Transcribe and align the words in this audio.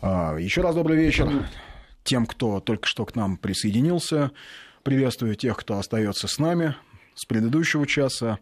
А, 0.00 0.36
еще 0.36 0.60
раз 0.60 0.74
добрый 0.74 0.96
вечер 0.96 1.28
тем, 2.04 2.24
кто 2.24 2.60
только 2.60 2.86
что 2.86 3.04
к 3.04 3.16
нам 3.16 3.36
присоединился. 3.36 4.30
Приветствую 4.84 5.34
тех, 5.34 5.56
кто 5.56 5.78
остается 5.78 6.28
с 6.28 6.38
нами 6.38 6.76
с 7.14 7.24
предыдущего 7.24 7.84
часа. 7.86 8.38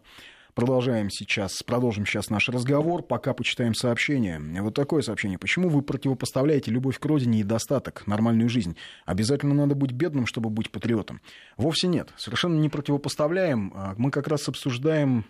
Продолжаем 0.53 1.09
сейчас, 1.09 1.61
продолжим 1.63 2.05
сейчас 2.05 2.29
наш 2.29 2.49
разговор, 2.49 3.01
пока 3.03 3.33
почитаем 3.33 3.73
сообщение. 3.73 4.39
Вот 4.61 4.75
такое 4.75 5.01
сообщение. 5.01 5.37
Почему 5.39 5.69
вы 5.69 5.81
противопоставляете 5.81 6.71
любовь 6.71 6.99
к 6.99 7.05
родине 7.05 7.41
и 7.41 7.43
достаток, 7.43 8.05
нормальную 8.07 8.49
жизнь? 8.49 8.75
Обязательно 9.05 9.53
надо 9.53 9.75
быть 9.75 9.91
бедным, 9.91 10.27
чтобы 10.27 10.49
быть 10.49 10.71
патриотом? 10.71 11.21
Вовсе 11.57 11.87
нет. 11.87 12.09
Совершенно 12.17 12.59
не 12.59 12.69
противопоставляем. 12.69 13.71
А 13.75 13.95
мы 13.97 14.11
как 14.11 14.27
раз 14.27 14.47
обсуждаем 14.47 15.25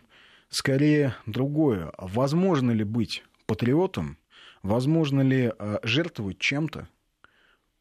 скорее 0.49 1.15
другое. 1.25 1.91
Возможно 1.97 2.71
ли 2.71 2.83
быть 2.83 3.23
патриотом 3.45 4.17
Возможно 4.63 5.21
ли 5.21 5.51
э, 5.57 5.77
жертвовать 5.83 6.39
чем-то, 6.39 6.87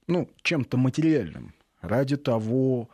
ну, 0.07 0.31
чем-то 0.43 0.77
материальным, 0.77 1.55
ради 1.81 2.17
того, 2.17 2.89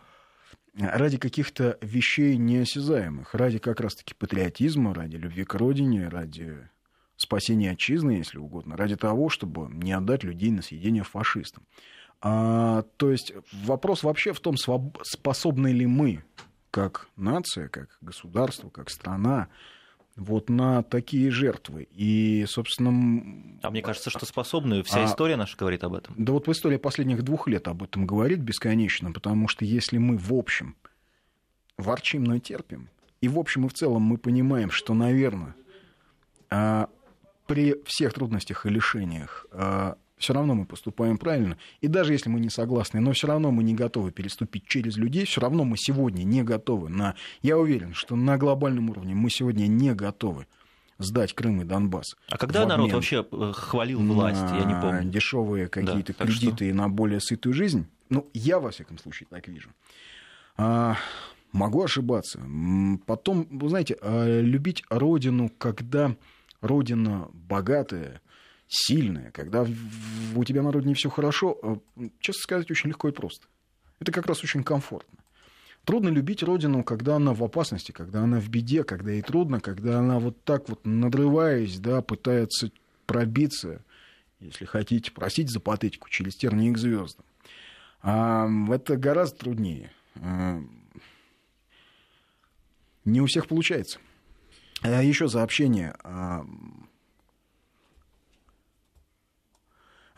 ради 0.75 1.19
каких-то 1.19 1.79
вещей 1.81 2.37
неосязаемых, 2.37 3.35
ради 3.35 3.59
как 3.59 3.81
раз-таки 3.81 4.15
патриотизма, 4.15 4.95
ради 4.95 5.17
любви 5.17 5.45
к 5.45 5.55
родине, 5.55 6.09
ради 6.09 6.69
спасения 7.17 7.73
отчизны, 7.73 8.13
если 8.13 8.39
угодно, 8.39 8.77
ради 8.77 8.97
того, 8.97 9.29
чтобы 9.29 9.73
не 9.73 9.93
отдать 9.93 10.25
людей 10.25 10.51
на 10.51 10.63
съедение 10.63 11.05
фашистам. 11.05 11.65
А, 12.21 12.83
то 12.97 13.11
есть 13.11 13.33
вопрос 13.53 14.03
вообще 14.03 14.33
в 14.33 14.41
том, 14.41 14.57
способны 15.03 15.69
ли 15.73 15.87
мы, 15.87 16.25
как 16.71 17.09
нация, 17.17 17.69
как 17.69 17.99
государство, 18.01 18.71
как 18.71 18.91
страна, 18.91 19.49
вот 20.17 20.51
на 20.51 20.83
такие 20.83 21.31
жертвы. 21.31 21.89
И, 21.93 22.45
собственно... 22.49 22.91
А 23.63 23.71
мне 23.71 23.83
кажется, 23.83 24.11
что 24.11 24.27
способны. 24.27 24.83
Вся 24.83 25.03
а, 25.03 25.07
история 25.07 25.37
наша 25.37 25.57
говорит 25.57 25.85
об 25.85 25.95
этом. 25.95 26.15
Да 26.19 26.33
вот 26.33 26.47
в 26.47 26.53
истории 26.53 26.77
последних 26.77 27.23
двух 27.23 27.49
лет 27.49 27.69
об 27.69 27.83
этом 27.83 28.07
говорит 28.07 28.41
бесконечно, 28.41 29.13
потому 29.13 29.49
что 29.49 29.65
если 29.65 29.99
мы 29.99 30.17
в 30.17 30.33
общем 30.33 30.77
ворчим, 31.79 32.25
но 32.25 32.39
терпим, 32.39 32.89
и 33.21 33.29
в 33.29 33.39
общем 33.39 33.67
и 33.67 33.69
в 33.69 33.75
целом 33.75 34.03
мы 34.03 34.19
понимаем, 34.19 34.71
что, 34.71 34.95
наверное, 34.95 35.55
а, 36.51 36.89
при 37.47 37.83
всех 37.85 38.13
трудностях 38.13 38.67
и 38.67 38.71
лишениях 38.71 39.47
а, 39.53 39.97
все 40.23 40.33
равно 40.33 40.55
мы 40.55 40.65
поступаем 40.65 41.19
правильно. 41.19 41.59
И 41.81 41.89
даже 41.89 42.13
если 42.13 42.31
мы 42.31 42.41
не 42.41 42.49
согласны, 42.49 43.01
но 43.01 43.13
все 43.13 43.27
равно 43.27 43.51
мы 43.51 43.63
не 43.63 43.75
готовы 43.75 44.13
переступить 44.13 44.67
через 44.67 44.97
людей, 44.97 45.25
все 45.27 45.41
равно 45.41 45.65
мы 45.65 45.77
сегодня 45.77 46.23
не 46.23 46.43
готовы. 46.43 46.89
На... 46.89 47.17
Я 47.43 47.59
уверен, 47.59 47.93
что 47.93 48.17
на 48.17 48.39
глобальном 48.39 48.91
уровне 48.91 49.15
мы 49.15 49.31
сегодня 49.31 49.67
не 49.67 49.95
готовы 49.95 50.47
сдать 50.99 51.35
Крым 51.35 51.61
и 51.61 51.65
Донбасс. 51.65 52.17
А 52.31 52.39
когда 52.39 52.65
народ 52.65 52.93
вообще 52.93 53.27
э, 53.31 53.53
хвалил 53.55 54.01
власть, 54.01 54.41
я 54.53 54.65
не 54.65 54.81
помню. 54.81 55.11
Дешевые 55.11 55.69
какие-то 55.69 56.15
да, 56.17 56.25
кредиты 56.25 56.69
и 56.69 56.73
на 56.73 56.89
более 56.89 57.21
сытую 57.21 57.53
жизнь. 57.53 57.87
Ну, 58.09 58.29
я, 58.33 58.61
во 58.61 58.71
всяком 58.71 58.99
случае, 58.99 59.27
так 59.29 59.49
вижу. 59.49 59.71
А, 60.57 60.97
могу 61.51 61.83
ошибаться. 61.83 62.41
Потом, 63.07 63.49
вы 63.51 63.69
знаете, 63.69 63.97
а, 64.01 64.41
любить 64.41 64.85
родину, 64.91 65.51
когда 65.59 66.15
родина 66.61 67.29
богатая, 67.33 68.21
сильная, 68.73 69.31
когда 69.33 69.67
у 70.35 70.45
тебя 70.45 70.63
на 70.63 70.73
родине 70.73 70.95
все 70.95 71.11
хорошо, 71.11 71.59
э, 71.97 72.09
честно 72.21 72.43
сказать, 72.43 72.71
очень 72.71 72.89
легко 72.89 73.09
и 73.09 73.13
просто. 73.13 73.47
Это 74.01 74.13
как 74.13 74.27
раз 74.27 74.43
очень 74.43 74.65
комфортно. 74.65 75.19
Трудно 75.85 76.09
любить 76.09 76.43
родину, 76.43 76.83
когда 76.83 77.17
она 77.17 77.35
в 77.35 77.45
опасности, 77.45 77.93
когда 77.93 78.23
она 78.23 78.41
в 78.41 78.49
беде, 78.49 78.83
когда 78.83 79.11
ей 79.11 79.21
трудно, 79.21 79.61
когда 79.61 79.99
она 79.99 80.19
вот 80.19 80.43
так 80.45 80.69
вот 80.69 80.87
надрываясь, 80.87 81.79
да, 81.79 82.01
пытается 82.01 82.71
пробиться, 83.07 83.85
если 84.41 84.65
хотите, 84.65 85.11
просить 85.11 85.51
за 85.51 85.61
патетику 85.61 86.09
через 86.09 86.35
тернии 86.37 86.73
к 86.73 86.79
звездам. 86.79 87.27
А 88.01 88.49
это 88.71 88.97
гораздо 88.97 89.39
труднее. 89.39 89.93
А, 90.17 90.63
не 93.05 93.21
у 93.21 93.27
всех 93.27 93.49
получается. 93.49 93.99
А 94.81 95.03
Еще 95.03 95.29
сообщение. 95.29 95.95
А, 96.05 96.47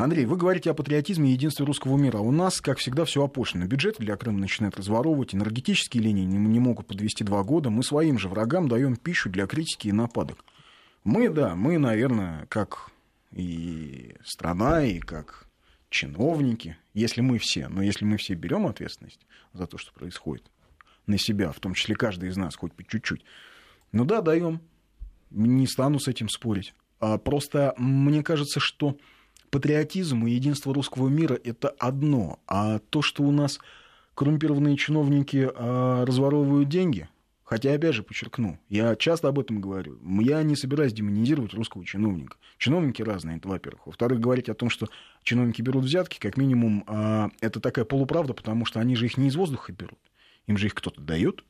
Андрей, 0.04 0.26
вы 0.26 0.36
говорите 0.36 0.70
о 0.70 0.74
патриотизме 0.74 1.30
и 1.30 1.32
единстве 1.32 1.64
русского 1.64 1.96
мира. 1.96 2.18
У 2.18 2.30
нас, 2.30 2.60
как 2.60 2.76
всегда, 2.76 3.06
все 3.06 3.24
опошлено. 3.24 3.64
Бюджет 3.64 3.96
для 3.98 4.18
Крыма 4.18 4.38
начинает 4.38 4.76
разворовывать, 4.76 5.34
энергетические 5.34 6.02
линии 6.02 6.26
не 6.26 6.60
могут 6.60 6.86
подвести 6.86 7.24
два 7.24 7.42
года. 7.42 7.70
Мы 7.70 7.82
своим 7.82 8.18
же 8.18 8.28
врагам 8.28 8.68
даем 8.68 8.96
пищу 8.96 9.30
для 9.30 9.46
критики 9.46 9.88
и 9.88 9.92
нападок. 9.92 10.44
Мы, 11.04 11.30
да, 11.30 11.54
мы, 11.54 11.78
наверное, 11.78 12.44
как 12.50 12.90
и 13.32 14.14
страна, 14.22 14.84
и 14.84 14.98
как 14.98 15.48
чиновники, 15.88 16.76
если 16.92 17.22
мы 17.22 17.38
все, 17.38 17.68
но 17.68 17.82
если 17.82 18.04
мы 18.04 18.18
все 18.18 18.34
берем 18.34 18.66
ответственность 18.66 19.26
за 19.54 19.66
то, 19.66 19.78
что 19.78 19.90
происходит 19.94 20.44
на 21.06 21.16
себя, 21.16 21.50
в 21.50 21.60
том 21.60 21.72
числе 21.72 21.94
каждый 21.94 22.28
из 22.28 22.36
нас, 22.36 22.56
хоть 22.56 22.74
по 22.74 22.84
чуть-чуть, 22.84 23.24
ну 23.92 24.04
да, 24.04 24.20
даем. 24.20 24.60
Не 25.30 25.66
стану 25.66 25.98
с 25.98 26.08
этим 26.08 26.28
спорить. 26.28 26.74
А 27.00 27.16
просто 27.16 27.72
мне 27.78 28.22
кажется, 28.22 28.60
что 28.60 28.98
патриотизм 29.54 30.26
и 30.26 30.32
единство 30.32 30.74
русского 30.74 31.06
мира– 31.06 31.38
это 31.44 31.68
одно, 31.78 32.40
а 32.48 32.80
то, 32.90 33.02
что 33.02 33.22
у 33.22 33.30
нас 33.30 33.60
коррумпированные 34.16 34.76
чиновники 34.76 35.48
а, 35.54 36.04
разворовывают 36.04 36.68
деньги, 36.68 37.08
хотя, 37.44 37.72
опять 37.72 37.94
же, 37.94 38.02
подчеркну, 38.02 38.58
я 38.68 38.96
часто 38.96 39.28
об 39.28 39.38
этом 39.38 39.60
говорю, 39.60 40.00
я 40.20 40.42
не 40.42 40.56
собираюсь 40.56 40.92
демонизировать 40.92 41.54
русского 41.54 41.84
чиновника. 41.84 42.36
Чиновники 42.58 43.00
разные, 43.00 43.36
это 43.36 43.46
во-первых. 43.46 43.86
Во-вторых, 43.86 44.18
говорить 44.18 44.48
о 44.48 44.54
том, 44.54 44.70
что 44.70 44.88
чиновники 45.22 45.62
берут 45.62 45.84
взятки, 45.84 46.18
как 46.18 46.36
минимум, 46.36 46.82
а, 46.88 47.30
это 47.40 47.60
такая 47.60 47.84
полуправда, 47.84 48.34
потому 48.34 48.64
что 48.64 48.80
они 48.80 48.96
же 48.96 49.06
их 49.06 49.16
не 49.16 49.28
из 49.28 49.36
воздуха 49.36 49.70
берут, 49.72 50.00
им 50.48 50.56
же 50.56 50.66
их 50.66 50.74
кто-то 50.74 51.00
дает, 51.00 51.44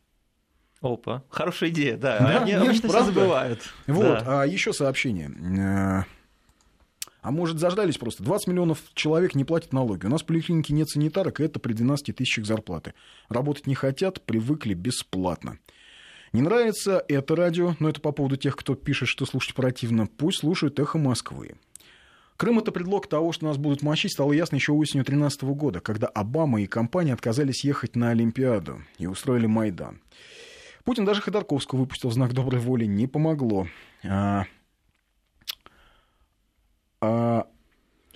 Опа, 0.83 1.23
хорошая 1.31 1.71
идея, 1.71 1.97
да. 1.97 2.19
да 2.19 2.41
они 2.43 2.53
обычно 2.53 2.91
забывают. 2.91 3.63
Вот, 3.87 4.19
да. 4.19 4.43
а 4.43 4.47
еще 4.47 4.75
сообщение. 4.75 6.05
А 7.25 7.31
может, 7.31 7.59
заждались 7.59 7.97
просто. 7.97 8.23
20 8.23 8.49
миллионов 8.49 8.83
человек 8.93 9.35
не 9.35 9.45
платят 9.45 9.73
налоги. 9.73 10.05
У 10.05 10.11
нас 10.11 10.21
в 10.21 10.27
поликлинике 10.27 10.75
нет 10.75 10.91
санитарок, 10.91 11.41
и 11.41 11.45
это 11.45 11.59
при 11.59 11.73
12 11.73 12.15
тысячах 12.15 12.45
зарплаты. 12.45 12.93
Работать 13.31 13.67
не 13.67 13.75
хотят, 13.75 14.21
привыкли 14.21 14.75
бесплатно. 14.75 15.59
Не 16.35 16.43
нравится 16.43 17.03
это 17.09 17.35
радио, 17.35 17.77
но 17.79 17.89
это 17.89 18.03
по 18.03 18.13
поводу 18.13 18.37
тех, 18.37 18.55
кто 18.57 18.75
пишет, 18.75 19.09
что 19.09 19.25
слушать 19.25 19.55
противно. 19.55 20.07
Пусть 20.07 20.41
слушают 20.41 20.79
«Эхо 20.79 20.99
Москвы». 20.99 21.55
Крым– 22.37 22.59
это 22.61 22.73
предлог 22.73 23.07
того, 23.07 23.33
что 23.33 23.47
нас 23.47 23.57
будут 23.57 23.81
мочить, 23.81 24.13
стало 24.13 24.33
ясно 24.33 24.57
еще 24.57 24.73
осенью 24.73 25.05
2013 25.05 25.45
года, 25.45 25.81
когда 25.81 26.09
Обама 26.09 26.61
и 26.61 26.67
компания 26.67 27.15
отказались 27.15 27.65
ехать 27.65 27.97
на 27.97 28.11
Олимпиаду 28.11 28.83
и 28.99 29.07
устроили 29.07 29.47
Майдан. 29.47 29.99
Путин 30.85 31.07
даже 31.07 31.23
Ходорковского 31.23 31.79
выпустил 31.79 32.11
в 32.11 32.13
знак 32.13 32.35
доброй 32.35 32.61
воли, 32.61 32.85
не 32.85 33.07
помогло. 33.07 33.67
А, 37.05 37.47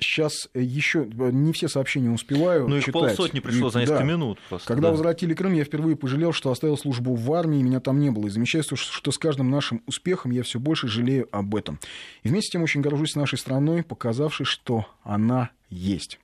сейчас 0.00 0.48
еще 0.54 1.06
не 1.06 1.52
все 1.52 1.68
сообщения 1.68 2.10
успеваю 2.10 2.68
ну, 2.68 2.76
их 2.76 2.84
читать. 2.84 2.94
полсотни 2.94 3.40
пришло 3.40 3.68
за 3.70 3.80
несколько 3.80 3.98
да. 3.98 4.04
минут. 4.04 4.38
Просто, 4.48 4.66
Когда 4.66 4.88
да. 4.88 4.92
возвратили 4.92 5.34
Крым, 5.34 5.52
я 5.52 5.64
впервые 5.64 5.96
пожалел, 5.96 6.32
что 6.32 6.50
оставил 6.50 6.78
службу 6.78 7.14
в 7.14 7.32
армии, 7.32 7.62
меня 7.62 7.80
там 7.80 8.00
не 8.00 8.10
было. 8.10 8.26
И 8.26 8.30
замечаю, 8.30 8.64
что 8.64 9.10
с 9.10 9.18
каждым 9.18 9.50
нашим 9.50 9.82
успехом 9.86 10.30
я 10.30 10.42
все 10.42 10.58
больше 10.58 10.88
жалею 10.88 11.28
об 11.32 11.54
этом. 11.54 11.78
И 12.22 12.28
вместе 12.28 12.48
с 12.48 12.52
тем 12.52 12.62
очень 12.62 12.80
горжусь 12.80 13.14
нашей 13.14 13.38
страной, 13.38 13.82
показавшей, 13.82 14.46
что 14.46 14.86
она 15.02 15.50
есть. 15.68 16.18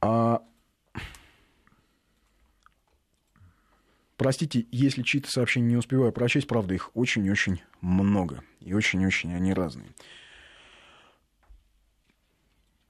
А... 0.00 0.42
Простите, 4.18 4.66
если 4.70 5.02
чьи-то 5.02 5.30
сообщения 5.30 5.68
не 5.68 5.76
успеваю 5.76 6.12
прочесть, 6.12 6.46
правда, 6.46 6.74
их 6.74 6.90
очень-очень 6.92 7.62
много. 7.80 8.42
И 8.60 8.74
очень-очень 8.74 9.34
они 9.34 9.54
разные. 9.54 9.88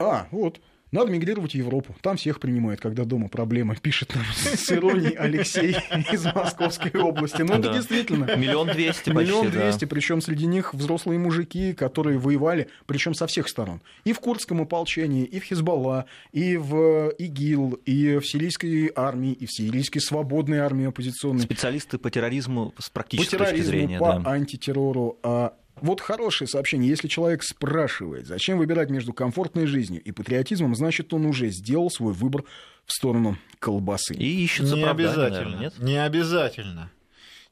А, 0.01 0.27
вот. 0.31 0.59
Надо 0.91 1.09
мигрировать 1.09 1.53
в 1.53 1.55
Европу. 1.55 1.95
Там 2.01 2.17
всех 2.17 2.41
принимают, 2.41 2.81
когда 2.81 3.05
дома 3.05 3.29
проблема. 3.29 3.75
Пишет 3.81 4.13
нам 4.13 4.25
с 4.33 4.71
иронией 4.71 5.13
Алексей 5.15 5.71
из 6.11 6.25
Московской 6.25 6.91
области. 6.99 7.41
Ну, 7.41 7.53
это 7.53 7.73
действительно. 7.73 8.35
Миллион 8.35 8.67
двести 8.67 9.09
Миллион 9.09 9.51
двести. 9.51 9.85
Причем 9.85 10.21
среди 10.21 10.45
них 10.45 10.73
взрослые 10.73 11.17
мужики, 11.17 11.73
которые 11.73 12.17
воевали, 12.17 12.67
причем 12.85 13.13
со 13.13 13.25
всех 13.27 13.47
сторон. 13.47 13.81
И 14.03 14.11
в 14.11 14.19
курдском 14.19 14.61
ополчении, 14.61 15.23
и 15.23 15.39
в 15.39 15.43
Хизбалла, 15.43 16.05
и 16.33 16.57
в 16.57 17.09
ИГИЛ, 17.17 17.79
и 17.85 18.17
в 18.17 18.27
сирийской 18.27 18.91
армии, 18.93 19.31
и 19.31 19.45
в 19.45 19.51
сирийской 19.51 19.99
свободной 19.99 20.59
армии 20.59 20.87
оппозиционной. 20.87 21.43
Специалисты 21.43 21.99
по 21.99 22.11
терроризму 22.11 22.73
с 22.77 22.89
практической 22.89 23.37
по 23.37 23.45
терроризму, 23.45 23.65
точки 23.65 23.69
зрения. 23.69 23.99
По 23.99 24.19
да. 24.19 24.29
антитеррору. 24.31 25.17
А 25.23 25.53
вот 25.81 25.99
хорошее 25.99 26.47
сообщение. 26.47 26.89
Если 26.89 27.07
человек 27.07 27.43
спрашивает, 27.43 28.27
зачем 28.27 28.57
выбирать 28.57 28.89
между 28.89 29.13
комфортной 29.13 29.65
жизнью 29.65 30.01
и 30.01 30.11
патриотизмом, 30.11 30.75
значит, 30.75 31.13
он 31.13 31.25
уже 31.25 31.49
сделал 31.49 31.89
свой 31.89 32.13
выбор 32.13 32.43
в 32.85 32.93
сторону 32.93 33.37
колбасы. 33.59 34.13
И 34.13 34.43
ищется 34.43 34.75
Не 34.75 34.83
обязательно. 34.83 35.29
Наверное, 35.29 35.59
нет? 35.59 35.79
Не 35.79 36.03
обязательно. 36.03 36.91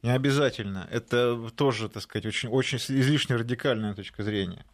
Не 0.02 0.12
обязательно. 0.12 0.88
Это 0.92 1.50
тоже, 1.56 1.90
так 1.90 2.04
сказать, 2.04 2.26
очень, 2.26 2.50
очень 2.50 2.78
излишне 2.78 3.36
радикальная 3.36 3.94
точка 3.94 4.24
зрения. 4.24 4.66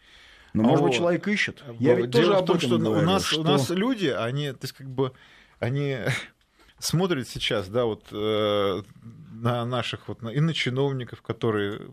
Но, 0.54 0.64
может 0.64 0.82
вот. 0.82 0.88
быть, 0.90 0.98
человек 0.98 1.28
ищет. 1.28 1.64
Я 1.80 1.96
ведь 1.96 2.12
Дело 2.12 2.36
тоже 2.36 2.44
в 2.44 2.46
том, 2.46 2.60
что 2.60 2.78
говорю, 2.78 3.04
у 3.04 3.06
нас, 3.06 3.26
что... 3.26 3.42
у 3.42 3.44
нас 3.44 3.70
люди, 3.70 4.08
они, 4.08 4.52
то 4.52 4.60
есть, 4.62 4.74
как 4.74 4.88
бы, 4.88 5.14
они 5.60 5.98
смотрят 6.80 7.28
сейчас, 7.28 7.68
да, 7.68 7.86
вот 7.86 8.06
э, 8.12 8.84
на 9.32 9.66
наших 9.66 10.08
вот 10.08 10.22
и 10.24 10.40
на 10.40 10.54
чиновников, 10.54 11.22
которые 11.22 11.90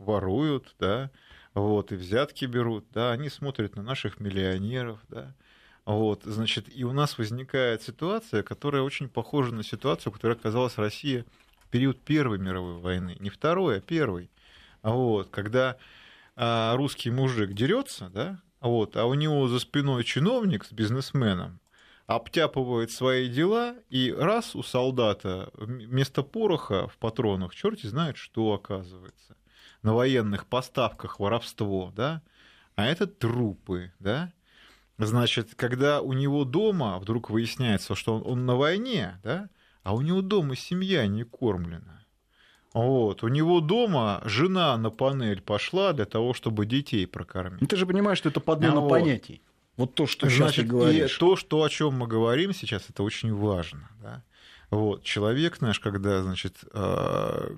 воруют, 0.00 0.74
да, 0.78 1.10
вот, 1.54 1.92
и 1.92 1.96
взятки 1.96 2.44
берут, 2.46 2.86
да, 2.92 3.12
они 3.12 3.28
смотрят 3.28 3.76
на 3.76 3.82
наших 3.82 4.18
миллионеров, 4.18 5.00
да, 5.08 5.34
вот, 5.84 6.22
значит, 6.24 6.66
и 6.74 6.84
у 6.84 6.92
нас 6.92 7.18
возникает 7.18 7.82
ситуация, 7.82 8.42
которая 8.42 8.82
очень 8.82 9.08
похожа 9.08 9.54
на 9.54 9.62
ситуацию, 9.62 10.12
которая 10.12 10.36
оказалась 10.36 10.74
в 10.74 10.80
России 10.80 11.24
в 11.60 11.68
период 11.68 12.00
Первой 12.00 12.38
мировой 12.38 12.80
войны, 12.80 13.16
не 13.20 13.30
второй, 13.30 13.78
а 13.78 13.80
первой, 13.80 14.30
вот, 14.82 15.28
когда 15.30 15.76
а, 16.36 16.76
русский 16.76 17.10
мужик 17.10 17.52
дерется, 17.52 18.08
да, 18.08 18.40
вот, 18.60 18.96
а 18.96 19.06
у 19.06 19.14
него 19.14 19.48
за 19.48 19.58
спиной 19.58 20.04
чиновник 20.04 20.64
с 20.64 20.72
бизнесменом, 20.72 21.60
обтяпывает 22.06 22.90
свои 22.90 23.28
дела, 23.28 23.76
и 23.88 24.12
раз 24.12 24.56
у 24.56 24.64
солдата 24.64 25.50
вместо 25.54 26.24
пороха 26.24 26.88
в 26.88 26.98
патронах 26.98 27.54
черти 27.54 27.86
знает, 27.86 28.16
что 28.16 28.52
оказывается. 28.52 29.36
На 29.82 29.94
военных 29.94 30.46
поставках 30.46 31.20
воровство, 31.20 31.92
да, 31.96 32.22
а 32.76 32.86
это 32.86 33.06
трупы, 33.06 33.92
да. 33.98 34.32
Значит, 34.98 35.54
когда 35.54 36.02
у 36.02 36.12
него 36.12 36.44
дома 36.44 36.98
вдруг 36.98 37.30
выясняется, 37.30 37.94
что 37.94 38.16
он, 38.16 38.22
он 38.26 38.46
на 38.46 38.56
войне, 38.56 39.18
да, 39.22 39.48
а 39.82 39.94
у 39.94 40.02
него 40.02 40.20
дома 40.20 40.56
семья 40.56 41.06
не 41.06 41.24
кормлена. 41.24 42.04
Вот. 42.72 43.22
У 43.22 43.28
него 43.28 43.60
дома 43.60 44.22
жена 44.24 44.76
на 44.76 44.90
панель 44.90 45.40
пошла 45.40 45.92
для 45.92 46.04
того, 46.04 46.34
чтобы 46.34 46.66
детей 46.66 47.06
прокормить. 47.06 47.60
Ну, 47.60 47.66
ты 47.66 47.76
же 47.76 47.86
понимаешь, 47.86 48.18
что 48.18 48.28
это 48.28 48.40
подмена 48.40 48.84
а 48.84 48.88
понятий. 48.88 49.42
Вот 49.76 49.94
то, 49.94 50.06
что 50.06 50.28
Значит, 50.28 50.38
сейчас 50.38 50.54
ты 50.56 50.62
говоришь. 50.64 51.16
И 51.16 51.18
то, 51.18 51.36
что, 51.36 51.62
о 51.62 51.68
чем 51.68 51.94
мы 51.94 52.06
говорим 52.06 52.52
сейчас, 52.52 52.84
это 52.88 53.02
очень 53.02 53.34
важно. 53.34 53.90
Да? 54.02 54.22
Вот. 54.70 55.02
Человек 55.02 55.60
наш, 55.60 55.80
когда, 55.80 56.22
значит, 56.22 56.58
а, 56.72 57.52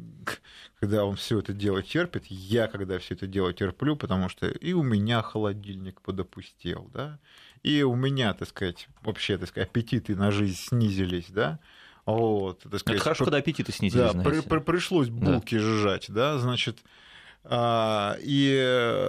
когда 0.80 1.04
он 1.04 1.16
все 1.16 1.38
это 1.40 1.52
дело 1.52 1.82
терпит, 1.82 2.24
я, 2.26 2.68
когда 2.68 2.98
все 2.98 3.14
это 3.14 3.26
дело 3.26 3.52
терплю, 3.52 3.96
потому 3.96 4.28
что 4.28 4.48
и 4.48 4.72
у 4.72 4.82
меня 4.82 5.22
холодильник 5.22 6.00
подопустел, 6.00 6.90
да, 6.92 7.18
и 7.62 7.82
у 7.82 7.94
меня, 7.94 8.32
так 8.34 8.48
сказать, 8.48 8.88
вообще, 9.02 9.36
так 9.36 9.48
сказать, 9.48 9.68
аппетиты 9.68 10.16
на 10.16 10.30
жизнь 10.30 10.56
снизились, 10.56 11.26
да, 11.28 11.60
вот, 12.06 12.60
так 12.60 12.80
сказать, 12.80 12.96
это 12.96 13.04
хорошо, 13.04 13.24
когда 13.24 13.38
аппетиты 13.38 13.72
снизились. 13.72 14.12
Да, 14.12 14.22
при, 14.22 14.40
при, 14.40 14.58
пришлось 14.58 15.08
булки 15.08 15.54
да. 15.56 15.60
сжать, 15.60 16.06
да, 16.08 16.38
значит, 16.38 16.78
а, 17.44 18.16
и 18.20 19.04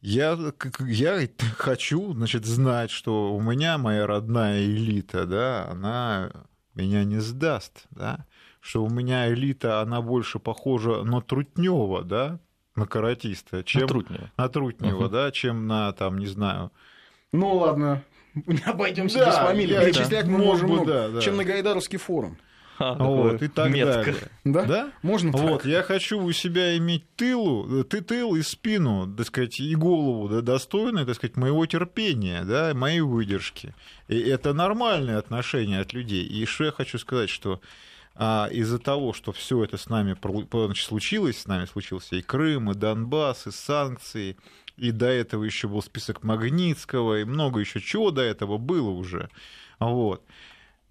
я, 0.00 0.38
я 0.80 1.28
хочу, 1.56 2.12
значит, 2.14 2.44
знать, 2.44 2.90
что 2.90 3.34
у 3.34 3.40
меня 3.40 3.78
моя 3.78 4.06
родная 4.06 4.64
элита, 4.64 5.26
да, 5.26 5.68
она 5.70 6.30
меня 6.74 7.04
не 7.04 7.18
сдаст, 7.18 7.86
да, 7.90 8.26
что 8.60 8.84
у 8.84 8.90
меня 8.90 9.32
элита, 9.32 9.80
она 9.80 10.00
больше 10.00 10.38
похожа 10.38 11.02
на 11.02 11.20
Трутнева, 11.20 12.04
да, 12.04 12.38
на 12.76 12.86
каратиста, 12.86 13.64
чем 13.64 13.82
на 13.82 13.88
Трутнева, 13.88 14.30
на 14.36 14.48
Трутнева 14.48 15.04
uh-huh. 15.04 15.10
да, 15.10 15.30
чем 15.32 15.66
на, 15.66 15.92
там, 15.92 16.18
не 16.18 16.26
знаю. 16.26 16.70
Ну 17.32 17.54
ладно, 17.56 18.04
обойдемся 18.66 19.18
да, 19.18 19.26
без 19.26 19.34
фамилии, 19.36 19.74
перечислять 19.74 20.26
мы 20.26 20.38
можем, 20.38 20.86
да, 20.86 21.08
да. 21.08 21.20
чем 21.20 21.36
на 21.36 21.44
Гайдаровский 21.44 21.98
форум. 21.98 22.38
А, 22.78 22.94
вот, 22.94 23.42
и 23.42 23.48
так 23.48 23.70
метка. 23.70 24.04
далее. 24.04 24.30
Да? 24.44 24.64
да? 24.64 24.92
Можно 25.02 25.32
Вот, 25.32 25.64
я 25.64 25.82
хочу 25.82 26.20
у 26.20 26.32
себя 26.32 26.76
иметь 26.76 27.04
тылу, 27.16 27.84
ты 27.84 28.00
тыл 28.00 28.36
и 28.36 28.42
спину, 28.42 29.12
так 29.16 29.26
сказать, 29.26 29.58
и 29.60 29.74
голову, 29.74 30.28
да, 30.28 30.42
достойные, 30.42 31.04
так 31.04 31.16
сказать, 31.16 31.36
моего 31.36 31.66
терпения, 31.66 32.44
да, 32.44 32.72
моей 32.74 33.00
выдержки. 33.00 33.74
И 34.06 34.18
это 34.18 34.54
нормальное 34.54 35.18
отношение 35.18 35.80
от 35.80 35.92
людей. 35.92 36.24
И 36.24 36.46
что 36.46 36.64
я 36.64 36.72
хочу 36.72 36.98
сказать, 36.98 37.30
что 37.30 37.60
а 38.20 38.48
из-за 38.50 38.80
того, 38.80 39.12
что 39.12 39.30
все 39.30 39.62
это 39.62 39.76
с 39.76 39.88
нами 39.88 40.16
значит, 40.50 40.84
случилось, 40.84 41.40
с 41.40 41.46
нами 41.46 41.66
случился 41.66 42.16
и 42.16 42.22
Крым, 42.22 42.70
и 42.70 42.74
Донбасс, 42.74 43.46
и 43.46 43.52
санкции, 43.52 44.36
и 44.76 44.90
до 44.90 45.06
этого 45.06 45.44
еще 45.44 45.68
был 45.68 45.82
список 45.82 46.24
Магнитского, 46.24 47.20
и 47.20 47.24
много 47.24 47.60
еще 47.60 47.80
чего 47.80 48.10
до 48.10 48.22
этого 48.22 48.58
было 48.58 48.90
уже. 48.90 49.28
Вот 49.78 50.24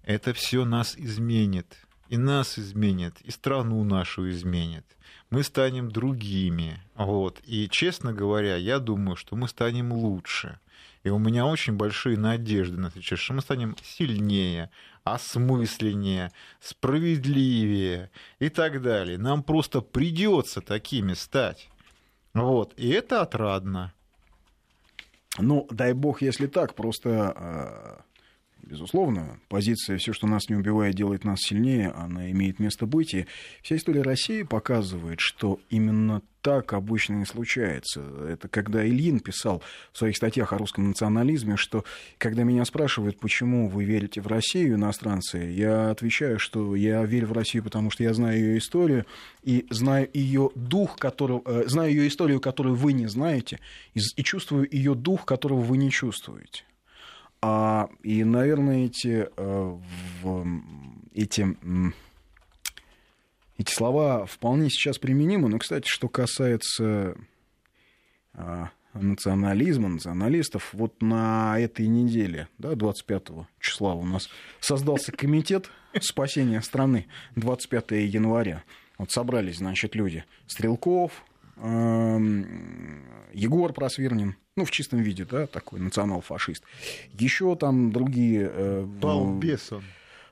это 0.08 0.32
все 0.32 0.64
нас 0.64 0.96
изменит. 0.96 1.76
И 2.08 2.16
нас 2.16 2.58
изменит, 2.58 3.20
и 3.20 3.30
страну 3.30 3.84
нашу 3.84 4.30
изменит. 4.30 4.86
Мы 5.28 5.42
станем 5.42 5.90
другими. 5.90 6.80
Вот. 6.94 7.38
И, 7.44 7.68
честно 7.68 8.14
говоря, 8.14 8.56
я 8.56 8.78
думаю, 8.78 9.16
что 9.16 9.36
мы 9.36 9.46
станем 9.48 9.92
лучше. 9.92 10.60
И 11.02 11.10
у 11.10 11.18
меня 11.18 11.44
очень 11.44 11.74
большие 11.74 12.16
надежды 12.16 12.78
на 12.78 12.86
это, 12.86 13.02
что 13.02 13.34
мы 13.34 13.42
станем 13.42 13.76
сильнее, 13.84 14.70
осмысленнее, 15.04 16.32
справедливее 16.58 18.10
и 18.38 18.48
так 18.48 18.80
далее. 18.80 19.18
Нам 19.18 19.42
просто 19.42 19.82
придется 19.82 20.62
такими 20.62 21.12
стать. 21.12 21.68
Вот. 22.32 22.72
И 22.78 22.88
это 22.88 23.20
отрадно. 23.20 23.92
Ну, 25.38 25.68
дай 25.70 25.92
бог, 25.92 26.22
если 26.22 26.46
так, 26.46 26.74
просто 26.74 27.34
а, 27.36 28.04
Безусловно, 28.68 29.40
позиция 29.48 29.96
«все, 29.96 30.12
что 30.12 30.26
нас 30.26 30.50
не 30.50 30.54
убивает, 30.54 30.94
делает 30.94 31.24
нас 31.24 31.40
сильнее», 31.40 31.88
она 31.88 32.30
имеет 32.32 32.58
место 32.58 32.84
быть. 32.84 33.14
И 33.14 33.26
вся 33.62 33.76
история 33.76 34.02
России 34.02 34.42
показывает, 34.42 35.20
что 35.20 35.58
именно 35.70 36.20
так 36.42 36.74
обычно 36.74 37.22
и 37.22 37.24
случается. 37.24 38.02
Это 38.28 38.46
когда 38.48 38.86
Ильин 38.86 39.20
писал 39.20 39.62
в 39.92 39.98
своих 39.98 40.18
статьях 40.18 40.52
о 40.52 40.58
русском 40.58 40.88
национализме, 40.88 41.56
что 41.56 41.84
когда 42.18 42.42
меня 42.42 42.66
спрашивают, 42.66 43.18
почему 43.18 43.70
вы 43.70 43.84
верите 43.84 44.20
в 44.20 44.26
Россию, 44.26 44.74
иностранцы, 44.74 45.38
я 45.38 45.90
отвечаю, 45.90 46.38
что 46.38 46.76
я 46.76 47.02
верю 47.04 47.28
в 47.28 47.32
Россию, 47.32 47.64
потому 47.64 47.90
что 47.90 48.02
я 48.02 48.12
знаю 48.12 48.38
ее 48.38 48.58
историю 48.58 49.06
и 49.42 49.66
знаю 49.70 50.10
ее 50.12 50.50
дух, 50.54 50.96
который, 50.98 51.40
э, 51.46 51.64
знаю 51.68 51.90
ее 51.90 52.06
историю, 52.06 52.38
которую 52.38 52.74
вы 52.74 52.92
не 52.92 53.06
знаете, 53.06 53.60
и, 53.94 54.00
и 54.16 54.22
чувствую 54.22 54.68
ее 54.70 54.94
дух, 54.94 55.24
которого 55.24 55.62
вы 55.62 55.78
не 55.78 55.90
чувствуете. 55.90 56.64
А, 57.40 57.88
и, 58.02 58.24
наверное, 58.24 58.86
эти, 58.86 59.28
э, 59.36 59.78
в, 60.22 60.46
эти, 61.14 61.56
эти 63.56 63.72
слова 63.72 64.26
вполне 64.26 64.70
сейчас 64.70 64.98
применимы. 64.98 65.48
Но, 65.48 65.58
кстати, 65.58 65.86
что 65.86 66.08
касается 66.08 67.16
а, 68.34 68.70
национализма, 68.94 69.88
националистов, 69.88 70.70
вот 70.72 71.00
на 71.00 71.58
этой 71.58 71.86
неделе, 71.86 72.48
да, 72.58 72.74
25 72.74 73.46
числа 73.60 73.94
у 73.94 74.04
нас 74.04 74.28
создался 74.60 75.12
комитет 75.12 75.70
спасения 76.00 76.60
страны 76.60 77.06
25 77.36 77.92
января. 77.92 78.64
Вот 78.96 79.12
собрались, 79.12 79.58
значит, 79.58 79.94
люди 79.94 80.24
Стрелков, 80.46 81.24
Егор 83.32 83.72
Просвирнин, 83.72 84.36
ну, 84.56 84.64
в 84.64 84.70
чистом 84.70 85.00
виде, 85.00 85.24
да, 85.24 85.46
такой 85.46 85.80
национал-фашист. 85.80 86.64
Еще 87.12 87.54
там 87.56 87.92
другие... 87.92 88.50
Э, 88.52 88.84
Балбес 88.84 89.70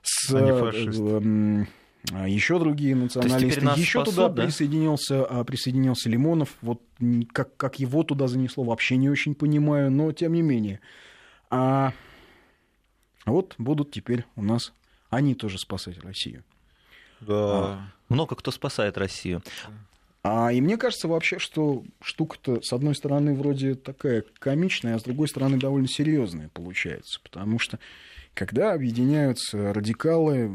с, 0.01 0.33
а 0.33 0.41
не 0.41 0.53
фашист. 0.57 0.99
Э, 0.99 1.65
э, 2.25 2.29
еще 2.29 2.59
другие 2.59 2.95
националисты. 2.95 3.61
Еще 3.77 3.99
спасут, 3.99 4.15
туда 4.15 4.29
да? 4.29 4.43
присоединился, 4.43 5.25
а, 5.25 5.43
присоединился 5.43 6.09
Лимонов. 6.09 6.55
Вот 6.61 6.81
как, 7.31 7.55
как 7.57 7.79
его 7.79 8.03
туда 8.03 8.27
занесло, 8.27 8.63
вообще 8.63 8.97
не 8.97 9.09
очень 9.09 9.35
понимаю, 9.35 9.91
но 9.91 10.11
тем 10.11 10.33
не 10.33 10.41
менее. 10.41 10.79
А 11.49 11.93
вот 13.25 13.55
будут 13.57 13.91
теперь 13.91 14.25
у 14.35 14.43
нас 14.43 14.73
они 15.09 15.35
тоже 15.35 15.57
спасать 15.57 16.03
Россию. 16.03 16.43
Да. 17.21 17.33
А. 17.35 17.79
Много 18.09 18.35
кто 18.35 18.51
спасает 18.51 18.97
Россию. 18.97 19.41
А, 20.23 20.51
и 20.51 20.59
мне 20.61 20.77
кажется 20.77 21.07
вообще, 21.07 21.39
что 21.39 21.83
штука-то, 22.01 22.61
с 22.61 22.73
одной 22.73 22.95
стороны, 22.95 23.33
вроде 23.33 23.75
такая 23.75 24.23
комичная, 24.39 24.95
а 24.95 24.99
с 24.99 25.03
другой 25.03 25.27
стороны, 25.27 25.57
довольно 25.57 25.87
серьезная 25.87 26.49
получается. 26.49 27.19
Потому 27.23 27.59
что, 27.59 27.79
когда 28.33 28.73
объединяются 28.73 29.73
радикалы, 29.73 30.51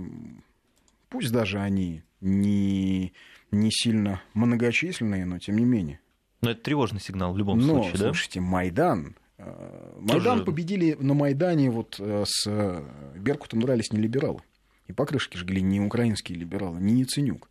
пусть 1.09 1.33
даже 1.33 1.59
они 1.59 2.03
не, 2.21 3.13
не 3.51 3.71
сильно 3.71 4.23
многочисленные, 4.35 5.25
но 5.25 5.39
тем 5.39 5.57
не 5.57 5.65
менее. 5.65 6.01
Но 6.43 6.51
это 6.51 6.63
тревожный 6.63 7.01
сигнал 7.01 7.33
в 7.33 7.39
любом 7.39 7.59
но, 7.59 7.75
случае, 7.75 7.93
да? 7.93 7.99
слушайте, 8.07 8.41
Майдан, 8.41 9.17
э, 9.39 9.95
Майдан 10.01 10.39
Тоже... 10.39 10.45
победили 10.45 10.97
на 10.99 11.15
Майдане 11.15 11.71
вот 11.71 11.97
э, 12.01 12.25
с 12.27 12.47
э, 12.47 12.85
Беркутом 13.17 13.61
дрались 13.61 13.93
не 13.93 14.01
либералы. 14.01 14.41
И 14.89 14.93
покрышки 14.93 15.37
жгли 15.37 15.63
не 15.63 15.81
украинские 15.81 16.37
либералы, 16.39 16.81
не 16.81 17.01
Яценюк. 17.01 17.49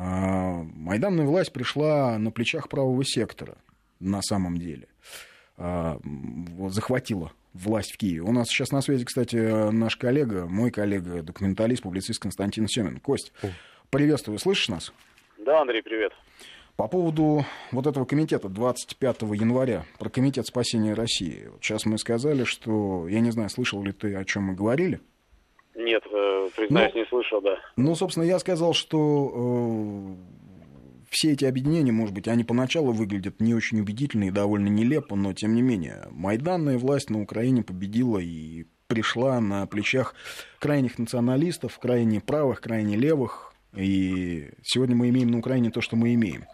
А, 0.00 0.62
майданная 0.76 1.26
власть 1.26 1.52
пришла 1.52 2.18
на 2.18 2.30
плечах 2.30 2.68
правого 2.68 3.04
сектора 3.04 3.56
на 3.98 4.22
самом 4.22 4.56
деле. 4.56 4.86
А, 5.56 5.98
захватила 6.68 7.32
власть 7.52 7.92
в 7.92 7.96
Киеве. 7.96 8.20
У 8.20 8.30
нас 8.30 8.46
сейчас 8.46 8.70
на 8.70 8.80
связи, 8.80 9.04
кстати, 9.04 9.72
наш 9.72 9.96
коллега, 9.96 10.46
мой 10.46 10.70
коллега, 10.70 11.22
документалист, 11.22 11.82
публицист 11.82 12.22
Константин 12.22 12.68
Семин. 12.68 13.00
Кость, 13.00 13.32
приветствую, 13.90 14.38
слышишь 14.38 14.68
нас? 14.68 14.92
Да, 15.36 15.62
Андрей, 15.62 15.82
привет. 15.82 16.12
По 16.76 16.86
поводу 16.86 17.44
вот 17.72 17.88
этого 17.88 18.04
комитета 18.04 18.48
25 18.48 19.22
января, 19.22 19.84
про 19.98 20.10
комитет 20.10 20.46
спасения 20.46 20.94
России. 20.94 21.48
Вот 21.50 21.64
сейчас 21.64 21.84
мы 21.86 21.98
сказали, 21.98 22.44
что, 22.44 23.08
я 23.08 23.18
не 23.18 23.32
знаю, 23.32 23.50
слышал 23.50 23.82
ли 23.82 23.90
ты, 23.90 24.14
о 24.14 24.24
чем 24.24 24.44
мы 24.44 24.54
говорили? 24.54 25.00
Нет, 25.78 26.02
э, 26.10 26.48
признаюсь, 26.56 26.92
ну, 26.92 27.00
не 27.00 27.06
слышал, 27.06 27.40
да. 27.40 27.56
Ну, 27.76 27.94
собственно, 27.94 28.24
я 28.24 28.40
сказал, 28.40 28.74
что 28.74 29.32
э, 29.32 31.08
все 31.08 31.32
эти 31.32 31.44
объединения, 31.44 31.92
может 31.92 32.12
быть, 32.12 32.26
они 32.26 32.42
поначалу 32.42 32.90
выглядят 32.90 33.40
не 33.40 33.54
очень 33.54 33.80
убедительно 33.80 34.24
и 34.24 34.32
довольно 34.32 34.66
нелепо, 34.66 35.14
но 35.14 35.32
тем 35.34 35.54
не 35.54 35.62
менее, 35.62 36.08
майданная 36.10 36.78
власть 36.78 37.10
на 37.10 37.22
Украине 37.22 37.62
победила 37.62 38.18
и 38.18 38.64
пришла 38.88 39.40
на 39.40 39.66
плечах 39.68 40.16
крайних 40.58 40.98
националистов, 40.98 41.78
крайне 41.78 42.20
правых, 42.20 42.60
крайне 42.60 42.96
левых, 42.96 43.54
и 43.76 44.50
сегодня 44.64 44.96
мы 44.96 45.10
имеем 45.10 45.30
на 45.30 45.38
Украине 45.38 45.70
то, 45.70 45.80
что 45.80 45.94
мы 45.94 46.12
имеем. 46.14 46.46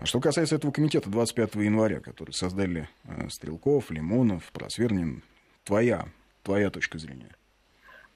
А 0.00 0.04
что 0.04 0.20
касается 0.20 0.56
этого 0.56 0.70
комитета 0.70 1.08
25 1.08 1.54
января, 1.54 2.00
который 2.00 2.32
создали 2.32 2.90
э, 3.04 3.30
Стрелков, 3.30 3.90
Лимонов, 3.90 4.52
Просвернин, 4.52 5.22
твоя, 5.64 6.08
твоя 6.42 6.68
точка 6.68 6.98
зрения? 6.98 7.34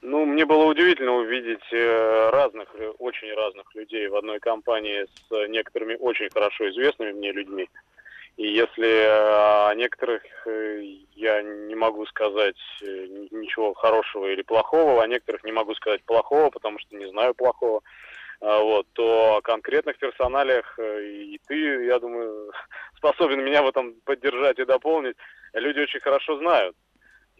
Ну, 0.01 0.25
мне 0.25 0.45
было 0.45 0.65
удивительно 0.65 1.13
увидеть 1.13 1.63
э, 1.71 2.29
разных, 2.31 2.75
очень 2.97 3.31
разных 3.33 3.73
людей 3.75 4.07
в 4.07 4.15
одной 4.15 4.39
компании 4.39 5.05
с 5.05 5.47
некоторыми 5.47 5.95
очень 5.95 6.29
хорошо 6.31 6.69
известными 6.69 7.11
мне 7.11 7.31
людьми. 7.31 7.69
И 8.37 8.47
если 8.47 8.87
э, 8.87 9.69
о 9.69 9.75
некоторых 9.75 10.23
я 11.15 11.43
не 11.43 11.75
могу 11.75 12.05
сказать 12.07 12.57
ничего 12.81 13.75
хорошего 13.75 14.25
или 14.25 14.41
плохого, 14.41 15.03
о 15.03 15.07
некоторых 15.07 15.43
не 15.43 15.51
могу 15.51 15.75
сказать 15.75 16.03
плохого, 16.03 16.49
потому 16.49 16.79
что 16.79 16.95
не 16.95 17.07
знаю 17.11 17.35
плохого, 17.35 17.81
вот, 18.41 18.87
то 18.93 19.35
о 19.35 19.41
конкретных 19.41 19.99
персоналиях 19.99 20.73
э, 20.79 21.03
и 21.03 21.39
ты, 21.47 21.85
я 21.85 21.99
думаю, 21.99 22.51
способен 22.97 23.43
меня 23.43 23.61
в 23.61 23.67
этом 23.67 23.93
поддержать 24.03 24.57
и 24.57 24.65
дополнить. 24.65 25.15
Люди 25.53 25.79
очень 25.79 25.99
хорошо 25.99 26.37
знают, 26.39 26.75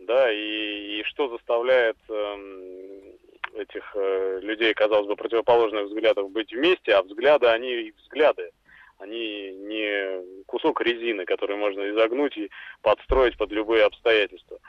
да, 0.05 0.31
и, 0.31 1.00
и 1.00 1.03
что 1.03 1.29
заставляет 1.29 1.98
э, 2.10 3.12
этих 3.55 3.91
э, 3.96 4.39
людей, 4.41 4.74
казалось 4.74 5.08
бы, 5.08 5.15
противоположных 5.15 5.88
взглядов 5.88 6.31
быть 6.31 6.51
вместе, 6.51 6.93
а 6.93 7.03
взгляды, 7.03 7.48
они 7.48 7.93
взгляды. 7.98 8.51
Они 9.00 9.51
не 9.51 10.43
кусок 10.46 10.81
резины, 10.81 11.25
который 11.25 11.55
можно 11.55 11.89
изогнуть 11.89 12.38
и 12.38 12.51
подстроить 12.84 13.36
под 13.36 13.51
любые 13.51 13.86
обстоятельства. 13.86 14.60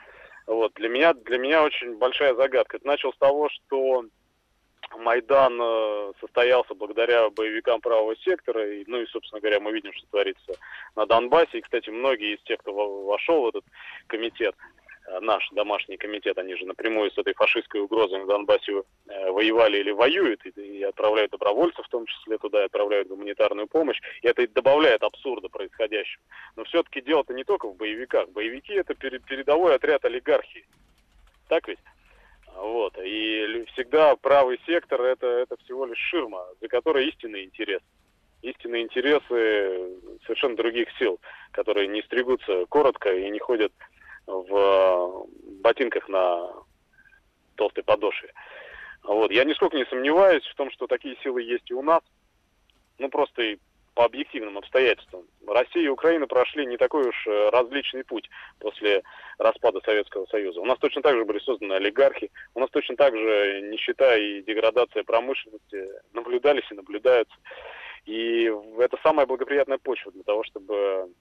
Вот. 0.47 0.73
Для 0.73 0.89
меня, 0.89 1.13
для 1.13 1.37
меня 1.37 1.63
очень 1.63 1.97
большая 1.97 2.33
загадка. 2.33 2.77
Это 2.77 2.87
начал 2.87 3.13
с 3.13 3.17
того, 3.17 3.49
что 3.49 4.05
Майдан 4.97 5.59
э, 5.61 6.13
состоялся 6.19 6.73
благодаря 6.73 7.29
боевикам 7.29 7.79
правого 7.79 8.15
сектора, 8.17 8.67
и, 8.73 8.83
ну 8.87 9.01
и, 9.01 9.07
собственно 9.07 9.39
говоря, 9.39 9.59
мы 9.59 9.71
видим, 9.71 9.93
что 9.93 10.07
творится 10.07 10.53
на 10.95 11.05
Донбассе. 11.05 11.59
И, 11.59 11.61
кстати, 11.61 11.89
многие 11.89 12.35
из 12.35 12.41
тех, 12.43 12.59
кто 12.59 12.73
вошел 13.03 13.43
в 13.43 13.47
этот 13.49 13.65
комитет, 14.07 14.55
наш 15.21 15.49
домашний 15.51 15.97
комитет, 15.97 16.37
они 16.37 16.55
же 16.55 16.65
напрямую 16.65 17.11
с 17.11 17.17
этой 17.17 17.33
фашистской 17.33 17.81
угрозой 17.81 18.19
на 18.19 18.25
Донбассе 18.25 18.83
э, 19.07 19.31
воевали 19.31 19.77
или 19.77 19.91
воюют, 19.91 20.45
и, 20.45 20.49
и 20.49 20.83
отправляют 20.83 21.31
добровольцев 21.31 21.85
в 21.85 21.89
том 21.89 22.05
числе 22.05 22.37
туда, 22.37 22.61
и 22.61 22.65
отправляют 22.65 23.07
гуманитарную 23.07 23.67
помощь. 23.67 23.99
И 24.21 24.27
это 24.27 24.47
добавляет 24.47 25.03
абсурда 25.03 25.49
происходящему. 25.49 26.23
Но 26.55 26.63
все-таки 26.65 27.01
дело-то 27.01 27.33
не 27.33 27.43
только 27.43 27.67
в 27.67 27.75
боевиках. 27.75 28.29
Боевики– 28.29 28.73
это 28.73 28.95
передовой 28.95 29.75
отряд 29.75 30.05
олигархии. 30.05 30.65
Так 31.49 31.67
ведь? 31.67 31.79
Вот. 32.55 32.97
И 33.03 33.65
всегда 33.73 34.15
правый 34.15 34.59
сектор 34.65 35.01
это, 35.01 35.27
это 35.27 35.57
всего 35.63 35.85
лишь 35.85 35.97
ширма, 35.97 36.45
за 36.61 36.67
которой 36.67 37.07
истинный 37.09 37.43
интерес. 37.43 37.81
Истинные 38.41 38.83
интересы 38.83 39.97
совершенно 40.25 40.55
других 40.57 40.87
сил, 40.99 41.19
которые 41.51 41.87
не 41.87 42.01
стригутся 42.03 42.65
коротко 42.65 43.13
и 43.13 43.29
не 43.29 43.39
ходят 43.39 43.71
в 44.27 45.27
ботинках 45.61 46.07
на 46.09 46.51
толстой 47.55 47.83
подошве. 47.83 48.33
Вот. 49.03 49.31
Я 49.31 49.43
нисколько 49.43 49.77
не 49.77 49.85
сомневаюсь 49.85 50.45
в 50.45 50.55
том, 50.55 50.71
что 50.71 50.87
такие 50.87 51.17
силы 51.23 51.41
есть 51.41 51.69
и 51.69 51.73
у 51.73 51.81
нас. 51.81 52.01
Ну, 52.99 53.09
просто 53.09 53.41
и 53.41 53.57
по 53.93 54.05
объективным 54.05 54.57
обстоятельствам. 54.57 55.23
Россия 55.45 55.83
и 55.83 55.87
Украина 55.87 56.25
прошли 56.27 56.65
не 56.65 56.77
такой 56.77 57.07
уж 57.07 57.27
э, 57.27 57.49
различный 57.49 58.03
путь 58.03 58.27
после 58.59 59.03
распада 59.37 59.81
Советского 59.85 60.25
Союза. 60.27 60.61
У 60.61 60.65
нас 60.65 60.79
точно 60.79 61.01
так 61.01 61.15
же 61.15 61.25
были 61.25 61.39
созданы 61.39 61.73
олигархи, 61.73 62.31
у 62.55 62.59
нас 62.59 62.69
точно 62.71 62.95
так 62.95 63.15
же 63.15 63.61
нищета 63.61 64.17
и 64.17 64.41
деградация 64.41 65.03
промышленности 65.03 65.89
наблюдались 66.13 66.69
и 66.71 66.75
наблюдаются. 66.75 67.35
И 68.05 68.51
это 68.79 68.97
самая 69.03 69.25
благоприятная 69.25 69.77
почва 69.77 70.11
для 70.11 70.23
того, 70.23 70.43
чтобы 70.43 71.13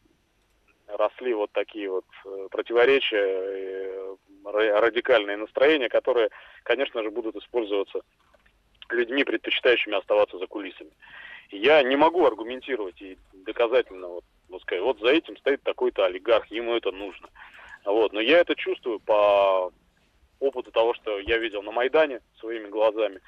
росли 0.88 1.34
вот 1.34 1.50
такие 1.52 1.90
вот 1.90 2.04
э, 2.24 2.48
противоречия, 2.50 4.16
радикальные 4.44 5.36
настроения, 5.36 5.88
которые, 5.88 6.30
конечно 6.64 7.02
же, 7.02 7.10
будут 7.10 7.36
использоваться 7.36 8.00
людьми, 8.90 9.24
предпочитающими 9.24 9.96
оставаться 9.96 10.38
за 10.38 10.46
кулисами 10.46 10.92
я 11.52 11.82
не 11.82 11.96
могу 11.96 12.24
аргументировать 12.24 13.00
и 13.02 13.18
доказательно 13.32 14.08
вот, 14.08 14.24
вот 14.48 14.62
сказать, 14.62 14.82
вот 14.82 14.98
за 15.00 15.08
этим 15.08 15.36
стоит 15.36 15.62
такой-то 15.62 16.04
олигарх, 16.04 16.46
ему 16.46 16.74
это 16.74 16.90
нужно. 16.90 17.28
Вот. 17.84 18.12
Но 18.12 18.20
я 18.20 18.40
это 18.40 18.54
чувствую 18.54 19.00
по 19.00 19.70
опыту 20.40 20.70
того, 20.72 20.94
что 20.94 21.18
я 21.20 21.38
видел 21.38 21.62
на 21.62 21.70
Майдане 21.70 22.20
своими 22.40 22.68
глазами, 22.68 23.20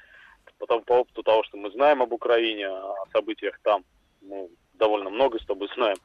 по, 0.57 0.65
по 0.79 0.93
опыту 0.93 1.23
того, 1.23 1.43
что 1.43 1.57
мы 1.57 1.69
знаем 1.71 2.01
об 2.01 2.13
Украине, 2.13 2.67
о 2.67 3.05
событиях 3.13 3.59
там, 3.63 3.85
мы 4.21 4.49
довольно 4.73 5.09
много 5.09 5.39
с 5.39 5.45
тобой 5.45 5.69
знаем, 5.75 5.97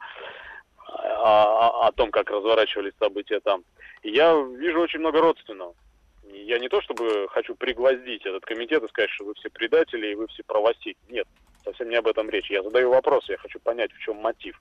о, 0.95 1.87
о 1.87 1.91
том, 1.91 2.11
как 2.11 2.29
разворачивались 2.29 2.93
события 2.99 3.39
там. 3.39 3.63
Я 4.03 4.33
вижу 4.33 4.79
очень 4.81 4.99
много 4.99 5.21
родственного. 5.21 5.75
Я 6.23 6.59
не 6.59 6.69
то 6.69 6.81
чтобы 6.81 7.27
хочу 7.29 7.55
пригвоздить 7.55 8.25
этот 8.25 8.45
комитет 8.45 8.83
и 8.83 8.87
сказать, 8.87 9.09
что 9.11 9.25
вы 9.25 9.33
все 9.35 9.49
предатели 9.49 10.11
и 10.11 10.15
вы 10.15 10.27
все 10.27 10.43
правосеки. 10.43 10.97
Нет, 11.09 11.27
совсем 11.63 11.89
не 11.89 11.95
об 11.95 12.07
этом 12.07 12.29
речь. 12.29 12.49
Я 12.49 12.63
задаю 12.63 12.89
вопрос, 12.89 13.27
я 13.29 13.37
хочу 13.37 13.59
понять, 13.59 13.91
в 13.91 13.99
чем 13.99 14.17
мотив. 14.17 14.59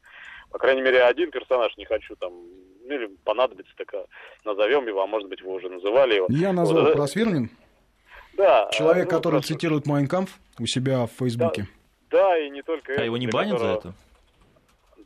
По 0.51 0.59
крайней 0.59 0.83
мере, 0.83 1.03
один 1.03 1.31
персонаж 1.31 1.77
не 1.77 1.85
хочу 1.85 2.17
там, 2.17 2.33
ну 2.85 2.95
или 2.95 3.07
понадобится, 3.25 3.73
так 3.77 3.95
назовем 4.45 4.87
его, 4.89 5.03
а 5.03 5.07
может 5.07 5.29
быть, 5.29 5.43
вы 5.43 5.53
уже 5.53 5.69
называли 5.69 6.17
его. 6.17 6.27
Я 6.29 6.53
назвал 6.53 6.87
вот, 6.87 6.95
Просверлин. 6.95 7.51
Да. 8.35 8.69
Человек, 8.73 9.05
ну, 9.05 9.11
который 9.11 9.35
просто... 9.37 9.55
цитирует 9.55 9.87
Майнкамп 9.87 10.31
у 10.59 10.67
себя 10.67 11.07
в 11.07 11.13
Фейсбуке. 11.19 11.69
Да, 12.11 12.31
да 12.31 12.39
и 12.39 12.51
не 12.51 12.63
только 12.63 12.93
а 12.93 12.95
это. 12.95 13.03
А 13.03 13.05
его 13.05 13.17
не 13.17 13.29
банят 13.29 13.59
которого... 13.59 13.81
за 13.81 13.89
это? 13.89 13.95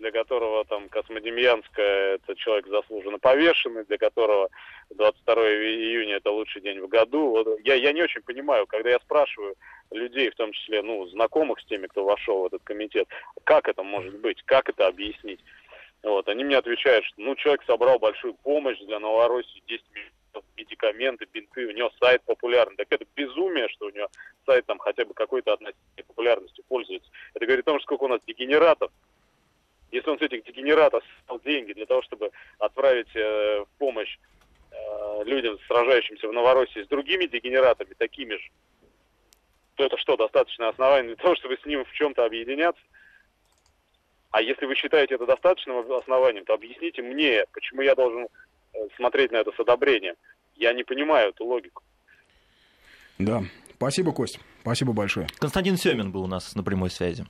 Для 0.04 0.12
которого 0.12 0.66
там 0.66 0.90
Космодемьянская 0.90 2.16
это 2.16 2.36
человек 2.36 2.66
заслуженно 2.66 3.18
повешенный, 3.18 3.86
для 3.86 3.96
которого 3.96 4.50
22 4.90 5.34
июня 5.34 6.16
это 6.16 6.30
лучший 6.30 6.60
день 6.60 6.78
в 6.80 6.88
году. 6.88 7.30
Вот 7.30 7.48
я, 7.64 7.74
я 7.74 7.90
не 7.92 8.02
очень 8.02 8.20
понимаю, 8.20 8.66
когда 8.66 8.90
я 8.90 8.98
спрашиваю 8.98 9.54
людей, 9.90 10.28
в 10.28 10.34
том 10.34 10.52
числе 10.52 10.82
ну, 10.82 11.06
знакомых 11.06 11.58
с 11.58 11.64
теми, 11.64 11.86
кто 11.86 12.04
вошел 12.04 12.42
в 12.42 12.46
этот 12.46 12.62
комитет, 12.64 13.08
как 13.44 13.66
это 13.66 13.82
может 13.82 14.18
быть, 14.18 14.42
как 14.42 14.68
это 14.68 14.86
объяснить. 14.86 15.40
Вот, 16.02 16.28
они 16.28 16.44
мне 16.44 16.58
отвечают, 16.58 17.06
что 17.06 17.22
ну, 17.22 17.34
человек 17.34 17.62
собрал 17.64 17.98
большую 17.98 18.34
помощь 18.34 18.78
для 18.80 19.00
Новороссии, 19.00 19.62
10 19.66 19.84
миллионов 19.94 20.44
медикаменты, 20.54 21.26
бинты, 21.32 21.66
у 21.66 21.70
него 21.70 21.90
сайт 21.98 22.20
популярный. 22.26 22.76
Так 22.76 22.88
это 22.90 23.06
безумие, 23.16 23.68
что 23.68 23.86
у 23.86 23.90
него 23.90 24.08
сайт 24.44 24.66
там 24.66 24.78
хотя 24.80 25.06
бы 25.06 25.14
какой-то 25.14 25.54
относительной 25.54 26.04
популярностью 26.06 26.62
пользуется. 26.68 27.10
Это 27.32 27.46
говорит 27.46 27.66
о 27.66 27.70
том, 27.70 27.80
сколько 27.80 28.04
у 28.04 28.08
нас 28.08 28.20
дегенератов, 28.26 28.90
если 29.94 30.10
он 30.10 30.18
с 30.18 30.22
этих 30.22 30.44
дегенератов 30.44 31.04
стал 31.22 31.40
деньги 31.40 31.72
для 31.72 31.86
того, 31.86 32.02
чтобы 32.02 32.30
отправить 32.58 33.14
э, 33.14 33.64
в 33.64 33.78
помощь 33.78 34.18
э, 34.72 35.24
людям, 35.24 35.58
сражающимся 35.68 36.28
в 36.28 36.32
Новороссии 36.32 36.82
с 36.82 36.88
другими 36.88 37.26
дегенератами, 37.26 37.94
такими 37.96 38.34
же, 38.34 38.50
то 39.76 39.84
это 39.84 39.96
что, 39.98 40.16
достаточное 40.16 40.68
основание 40.68 41.14
для 41.14 41.16
того, 41.22 41.36
чтобы 41.36 41.56
с 41.56 41.64
ним 41.64 41.84
в 41.84 41.92
чем-то 41.92 42.24
объединяться? 42.24 42.82
А 44.32 44.42
если 44.42 44.66
вы 44.66 44.74
считаете 44.74 45.14
это 45.14 45.26
достаточным 45.26 45.90
основанием, 45.92 46.44
то 46.44 46.54
объясните 46.54 47.02
мне, 47.02 47.44
почему 47.52 47.82
я 47.82 47.94
должен 47.94 48.24
э, 48.24 48.78
смотреть 48.96 49.30
на 49.30 49.36
это 49.36 49.52
с 49.52 49.60
одобрением. 49.60 50.16
Я 50.56 50.72
не 50.72 50.82
понимаю 50.82 51.30
эту 51.30 51.44
логику. 51.44 51.82
Да. 53.18 53.42
Спасибо, 53.76 54.12
Кость. 54.12 54.40
Спасибо 54.62 54.92
большое. 54.92 55.28
Константин 55.38 55.76
Семин 55.76 56.10
был 56.10 56.24
у 56.24 56.26
нас 56.26 56.56
на 56.56 56.64
прямой 56.64 56.90
связи. 56.90 57.24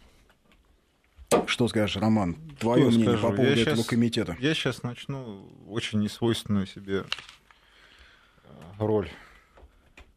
Что 1.46 1.68
скажешь, 1.68 1.96
Роман? 1.96 2.36
Твое 2.58 2.86
мнение 2.86 3.06
скажу? 3.08 3.22
по 3.22 3.32
поводу 3.32 3.54
я 3.54 3.62
этого 3.62 3.76
сейчас, 3.76 3.86
комитета? 3.86 4.36
Я 4.40 4.54
сейчас 4.54 4.82
начну 4.82 5.48
очень 5.68 6.00
несвойственную 6.00 6.66
себе 6.66 7.04
э, 8.44 8.48
роль. 8.78 9.08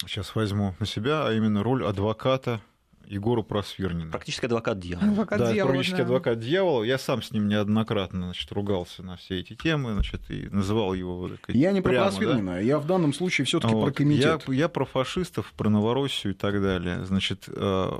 Сейчас 0.02 0.36
возьму 0.36 0.76
на 0.80 0.86
себя, 0.86 1.28
а 1.28 1.34
именно 1.34 1.64
роль 1.64 1.84
адвоката 1.86 2.62
Егору 3.08 3.44
Просвирнина. 3.44 4.12
Практически 4.12 4.46
адвокат 4.46 4.80
дьявола. 4.80 5.12
Адвокат 5.12 5.40
да, 5.40 5.54
дьявола, 5.54 5.72
практически 5.74 5.98
да. 5.98 6.04
адвокат 6.04 6.40
дьявола. 6.40 6.84
Я 6.84 6.98
сам 6.98 7.24
с 7.24 7.32
ним 7.32 7.48
неоднократно 7.48 8.26
значит, 8.26 8.52
ругался 8.52 9.02
на 9.02 9.16
все 9.16 9.40
эти 9.40 9.56
темы 9.56 9.94
значит, 9.94 10.30
и 10.30 10.50
называл 10.50 10.94
его... 10.94 11.30
Так, 11.30 11.56
я 11.56 11.72
не 11.72 11.82
прямо, 11.82 12.10
про 12.10 12.12
Просвирнина, 12.12 12.54
да? 12.54 12.60
я 12.60 12.80
в 12.80 12.86
данном 12.86 13.14
случае 13.14 13.46
все 13.46 13.60
таки 13.60 13.74
вот. 13.74 13.86
про 13.86 13.92
комитет. 13.92 14.44
Я, 14.48 14.54
я 14.54 14.70
про 14.70 14.86
фашистов, 14.86 15.54
про 15.56 15.70
Новороссию 15.70 16.34
и 16.34 16.36
так 16.36 16.62
далее. 16.62 17.06
Значит, 17.06 17.46
э, 17.48 17.92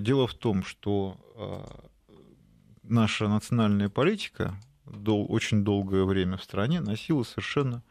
дело 0.00 0.26
в 0.26 0.34
том, 0.34 0.64
что 0.64 1.16
э, 1.36 1.86
наша 2.88 3.28
национальная 3.28 3.88
политика 3.88 4.54
дол, 4.84 5.26
очень 5.28 5.64
долгое 5.64 6.04
время 6.04 6.36
в 6.36 6.44
стране 6.44 6.80
носила 6.80 7.22
совершенно 7.22 7.82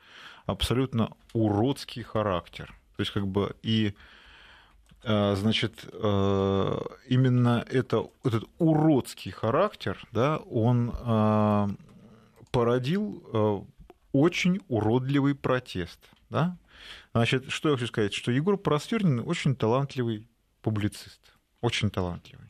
абсолютно 0.45 1.11
уродский 1.33 2.03
характер. 2.03 2.75
То 2.95 3.01
есть 3.01 3.11
как 3.11 3.27
бы 3.27 3.55
и 3.61 3.93
а, 5.03 5.35
значит, 5.35 5.85
а, 5.93 6.81
именно 7.07 7.65
это, 7.69 8.07
этот 8.23 8.45
уродский 8.57 9.31
характер, 9.31 10.01
да, 10.11 10.37
он 10.37 10.91
а, 10.93 11.69
породил 12.51 13.67
очень 14.13 14.61
уродливый 14.69 15.35
протест. 15.35 15.99
Да? 16.29 16.57
Значит, 17.13 17.51
что 17.51 17.69
я 17.69 17.75
хочу 17.75 17.87
сказать, 17.87 18.13
что 18.13 18.31
Егор 18.31 18.57
Простернин 18.57 19.21
очень 19.25 19.55
талантливый 19.55 20.27
публицист, 20.61 21.19
очень 21.61 21.89
талантливый. 21.89 22.49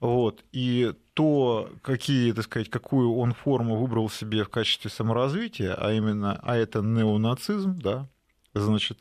Вот. 0.00 0.44
И 0.52 0.94
то, 1.14 1.70
какие, 1.82 2.32
так 2.32 2.44
сказать, 2.44 2.70
какую 2.70 3.14
он 3.14 3.34
форму 3.34 3.76
выбрал 3.76 4.08
себе 4.08 4.44
в 4.44 4.48
качестве 4.48 4.90
саморазвития, 4.90 5.74
а 5.74 5.92
именно, 5.92 6.40
а 6.42 6.56
это 6.56 6.80
неонацизм, 6.80 7.78
да, 7.78 8.08
значит, 8.54 8.98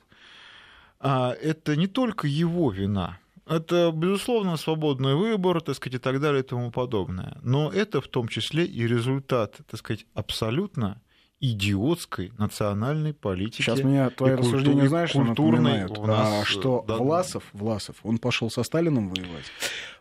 а 0.99 1.31
это 1.31 1.77
не 1.77 1.87
только 1.87 2.27
его 2.27 2.71
вина, 2.71 3.19
это, 3.47 3.91
безусловно, 3.91 4.57
свободный 4.57 5.15
выбор, 5.15 5.61
так 5.61 5.75
сказать, 5.75 5.95
и 5.95 5.97
так 5.97 6.19
далее 6.19 6.41
и 6.41 6.45
тому 6.45 6.71
подобное. 6.71 7.37
Но 7.41 7.71
это 7.71 8.01
в 8.01 8.07
том 8.07 8.27
числе 8.27 8.65
и 8.65 8.85
результат, 8.85 9.57
так 9.67 9.79
сказать, 9.79 10.05
абсолютно 10.13 11.01
идиотской 11.39 12.31
национальной 12.37 13.13
политики. 13.13 13.61
Сейчас 13.61 13.81
меня 13.81 14.09
твои 14.09 14.33
рассуждения, 14.33 14.89
знаешь, 14.89 15.13
культурной 15.13 15.87
что 15.87 16.05
нас, 16.05 16.41
а, 16.41 16.45
что 16.45 16.83
да, 16.87 16.97
Власов, 16.97 17.43
Власов, 17.53 17.95
он 18.03 18.17
пошел 18.17 18.51
со 18.51 18.63
Сталиным 18.63 19.09
воевать, 19.09 19.45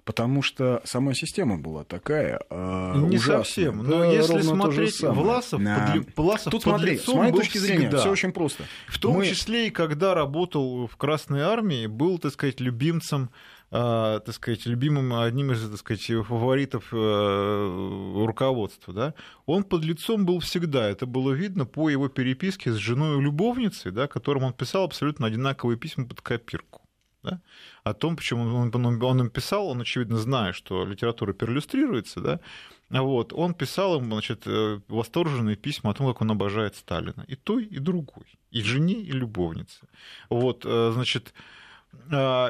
потому 0.08 0.40
что 0.40 0.80
сама 0.86 1.12
система 1.12 1.58
была 1.58 1.84
такая 1.84 2.40
э, 2.48 2.92
Не 2.96 3.18
ужасная. 3.18 3.44
совсем, 3.44 3.76
но 3.82 3.98
да, 3.98 4.06
если 4.06 4.40
смотреть 4.40 5.02
Власов, 5.02 5.62
да. 5.62 5.96
под, 6.06 6.16
Власов 6.16 6.50
Тут 6.50 6.62
смотри, 6.62 6.96
с 6.96 7.08
моей 7.08 7.30
точки 7.30 7.58
зрения, 7.58 7.94
все 7.94 8.10
очень 8.10 8.32
просто. 8.32 8.64
В 8.86 8.98
том 8.98 9.16
Мы... 9.16 9.26
числе 9.26 9.66
и 9.66 9.70
когда 9.70 10.14
работал 10.14 10.86
в 10.86 10.96
Красной 10.96 11.42
Армии, 11.42 11.86
был, 11.86 12.18
так 12.18 12.32
сказать, 12.32 12.58
любимцем 12.58 13.28
а, 13.70 14.20
так 14.20 14.34
сказать, 14.34 14.64
любимым, 14.64 15.12
одним 15.12 15.52
из, 15.52 15.68
так 15.68 15.78
сказать, 15.78 16.26
фаворитов 16.26 16.88
э, 16.90 18.24
руководства, 18.24 18.94
да, 18.94 19.14
он 19.44 19.62
под 19.62 19.84
лицом 19.84 20.24
был 20.24 20.40
всегда. 20.40 20.88
Это 20.88 21.04
было 21.04 21.32
видно 21.32 21.66
по 21.66 21.90
его 21.90 22.08
переписке 22.08 22.72
с 22.72 22.76
женой-любовницей, 22.76 23.92
да, 23.92 24.06
которым 24.06 24.44
он 24.44 24.54
писал 24.54 24.84
абсолютно 24.84 25.26
одинаковые 25.26 25.76
письма 25.76 26.06
под 26.06 26.22
копирку. 26.22 26.87
Да, 27.22 27.40
о 27.82 27.94
том, 27.94 28.16
почему 28.16 28.42
он, 28.42 28.74
он, 28.74 29.02
он 29.02 29.20
им 29.20 29.30
писал, 29.30 29.66
он, 29.68 29.80
очевидно, 29.80 30.18
зная, 30.18 30.52
что 30.52 30.84
литература 30.84 31.32
перлюстрируется, 31.32 32.20
да, 32.20 32.40
вот, 32.90 33.32
он 33.32 33.54
писал 33.54 33.98
им 33.98 34.06
значит, 34.06 34.46
э, 34.46 34.80
восторженные 34.88 35.56
письма 35.56 35.90
о 35.90 35.94
том, 35.94 36.06
как 36.06 36.22
он 36.22 36.30
обожает 36.30 36.74
Сталина. 36.74 37.24
И 37.28 37.36
той, 37.36 37.64
и 37.64 37.78
другой. 37.78 38.24
И 38.50 38.62
жене, 38.62 38.94
и 38.94 39.12
любовнице. 39.12 39.86
Вот, 40.30 40.64
э, 40.64 40.92
значит, 40.94 41.34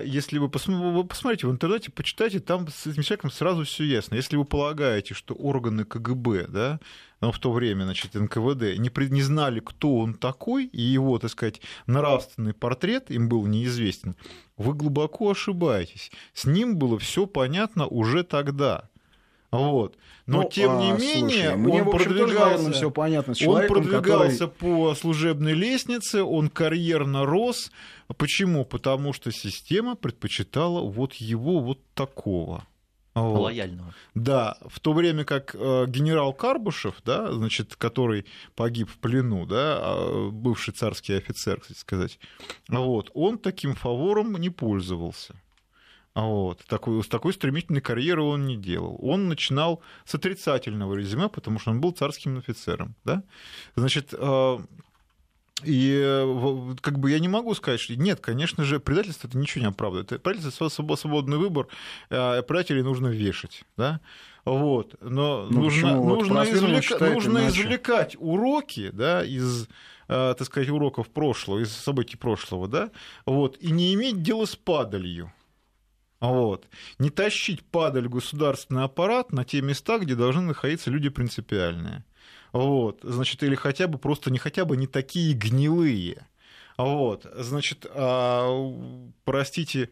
если 0.05 0.39
вы, 0.39 0.49
посмотрите 0.49 1.47
в 1.47 1.51
интернете, 1.51 1.91
почитайте, 1.91 2.39
там 2.39 2.69
с 2.69 2.87
этим 2.87 3.03
человеком 3.03 3.31
сразу 3.31 3.65
все 3.65 3.85
ясно. 3.85 4.15
Если 4.15 4.37
вы 4.37 4.45
полагаете, 4.45 5.15
что 5.15 5.35
органы 5.35 5.85
КГБ, 5.85 6.47
да, 6.49 6.81
ну, 7.21 7.33
в 7.33 7.39
то 7.39 7.53
время, 7.53 7.85
значит, 7.85 8.15
НКВД, 8.15 8.79
не, 8.79 9.09
не 9.11 9.23
знали, 9.23 9.61
кто 9.61 9.97
он 9.97 10.15
такой, 10.15 10.67
и 10.67 10.81
его, 10.81 11.19
так 11.19 11.31
сказать, 11.31 11.61
нравственный 11.87 12.55
портрет 12.55 13.11
им 13.11 13.29
был 13.29 13.47
неизвестен, 13.47 14.15
вы 14.57 14.75
глубоко 14.75 15.31
ошибаетесь. 15.31 16.13
С 16.35 16.45
ним 16.45 16.77
было 16.77 16.99
все 16.99 17.27
понятно 17.27 17.87
уже 17.87 18.23
тогда. 18.23 18.89
Вот. 19.51 19.97
Но 20.27 20.43
ну, 20.43 20.49
тем 20.51 20.79
не 20.79 20.91
а, 20.91 20.99
менее, 20.99 21.53
слушай, 21.53 21.81
он 21.81 21.91
продвигался, 21.91 22.73
все 22.73 22.91
понятно, 22.91 23.35
он 23.47 23.67
продвигался 23.67 24.47
который... 24.47 24.59
по 24.59 24.95
служебной 24.95 25.55
лестнице, 25.55 26.23
он 26.23 26.51
карьерно 26.51 27.25
рос. 27.25 27.73
Почему? 28.19 28.67
Потому 28.67 29.15
что 29.15 29.33
система 29.33 29.97
предпочитала 29.97 30.83
вот 30.83 31.15
его 31.15 31.61
вот 31.61 31.81
такого. 31.95 32.67
Вот. 33.15 33.41
Лояльного. 33.41 33.95
Да, 34.15 34.59
в 34.67 34.81
то 34.81 34.93
время 34.93 35.25
как 35.25 35.55
э, 35.55 35.87
генерал 35.89 36.33
Карбушев, 36.33 36.97
да, 37.05 37.33
значит, 37.33 37.75
который 37.77 38.27
погиб 38.55 38.91
в 38.91 38.99
плену, 38.99 39.47
да, 39.47 39.79
а, 39.81 40.31
бывший 40.31 40.73
царский 40.73 41.15
офицер, 41.15 41.61
кстати 41.61 41.79
сказать, 41.79 42.19
вот, 42.69 43.11
он 43.15 43.39
таким 43.39 43.75
фавором 43.75 44.37
не 44.37 44.51
пользовался. 44.51 45.35
Вот. 46.15 46.65
Такой, 46.67 47.03
с 47.03 47.07
такой 47.07 47.33
стремительной 47.33 47.81
карьеры 47.81 48.23
он 48.23 48.47
не 48.47 48.57
делал. 48.57 48.99
Он 49.01 49.29
начинал 49.29 49.83
с 50.05 50.15
отрицательного 50.15 50.95
резюме, 50.95 51.29
потому 51.29 51.59
что 51.59 51.71
он 51.71 51.81
был 51.81 51.93
царским 51.93 52.39
офицером. 52.39 52.97
Да? 53.05 53.23
Значит, 53.77 54.13
э, 54.13 54.59
и 55.65 56.77
как 56.81 56.99
бы 56.99 57.11
я 57.11 57.19
не 57.19 57.29
могу 57.29 57.55
сказать, 57.55 57.81
что 57.81 57.97
нет, 57.97 58.21
конечно 58.21 58.65
же, 58.65 58.81
предательство 58.81 59.29
это 59.29 59.39
ничего 59.39 59.63
не 59.63 59.69
оправдывает. 59.69 60.23
Предательство 60.23 60.69
свободный 60.69 61.39
выбор, 61.39 61.69
а 62.11 62.43
предателей 62.43 62.83
нужно 62.83 63.09
вешать. 63.09 63.65
Да? 63.77 64.01
Вот. 64.45 64.97
Но 65.01 65.47
ну, 65.51 65.63
нужно, 65.63 65.97
нужно, 65.97 66.43
извлека... 66.43 67.11
нужно 67.11 67.49
извлекать 67.49 68.17
уроки 68.19 68.91
да, 68.93 69.25
из 69.25 69.69
э, 70.09 70.35
так 70.37 70.45
сказать, 70.45 70.69
уроков 70.69 71.09
прошлого, 71.09 71.61
из 71.61 71.73
событий 71.73 72.17
прошлого, 72.17 72.67
да, 72.67 72.91
вот, 73.27 73.57
и 73.61 73.71
не 73.71 73.95
иметь 73.95 74.23
дела 74.23 74.47
с 74.47 74.57
падалью. 74.57 75.33
Вот. 76.21 76.67
Не 76.99 77.11
тащить 77.11 77.65
падаль 77.65 78.09
государственный 78.09 78.85
аппарат 78.85 79.33
на 79.33 79.45
те 79.45 79.63
места, 79.63 79.99
где 79.99 80.15
должны 80.15 80.43
находиться 80.43 80.91
люди 80.91 81.09
принципиальные. 81.09 82.05
Вот. 82.53 83.01
Значит, 83.03 83.43
или 83.43 83.55
хотя 83.55 83.87
бы 83.87 83.99
просто 83.99 84.31
не 84.31 84.39
хотя 84.39 84.65
бы 84.65 84.77
не 84.77 84.87
такие 84.87 85.35
гнилые. 85.35 86.27
Вот, 86.79 87.27
значит, 87.35 87.87
а, 87.93 88.49
простите, 89.25 89.91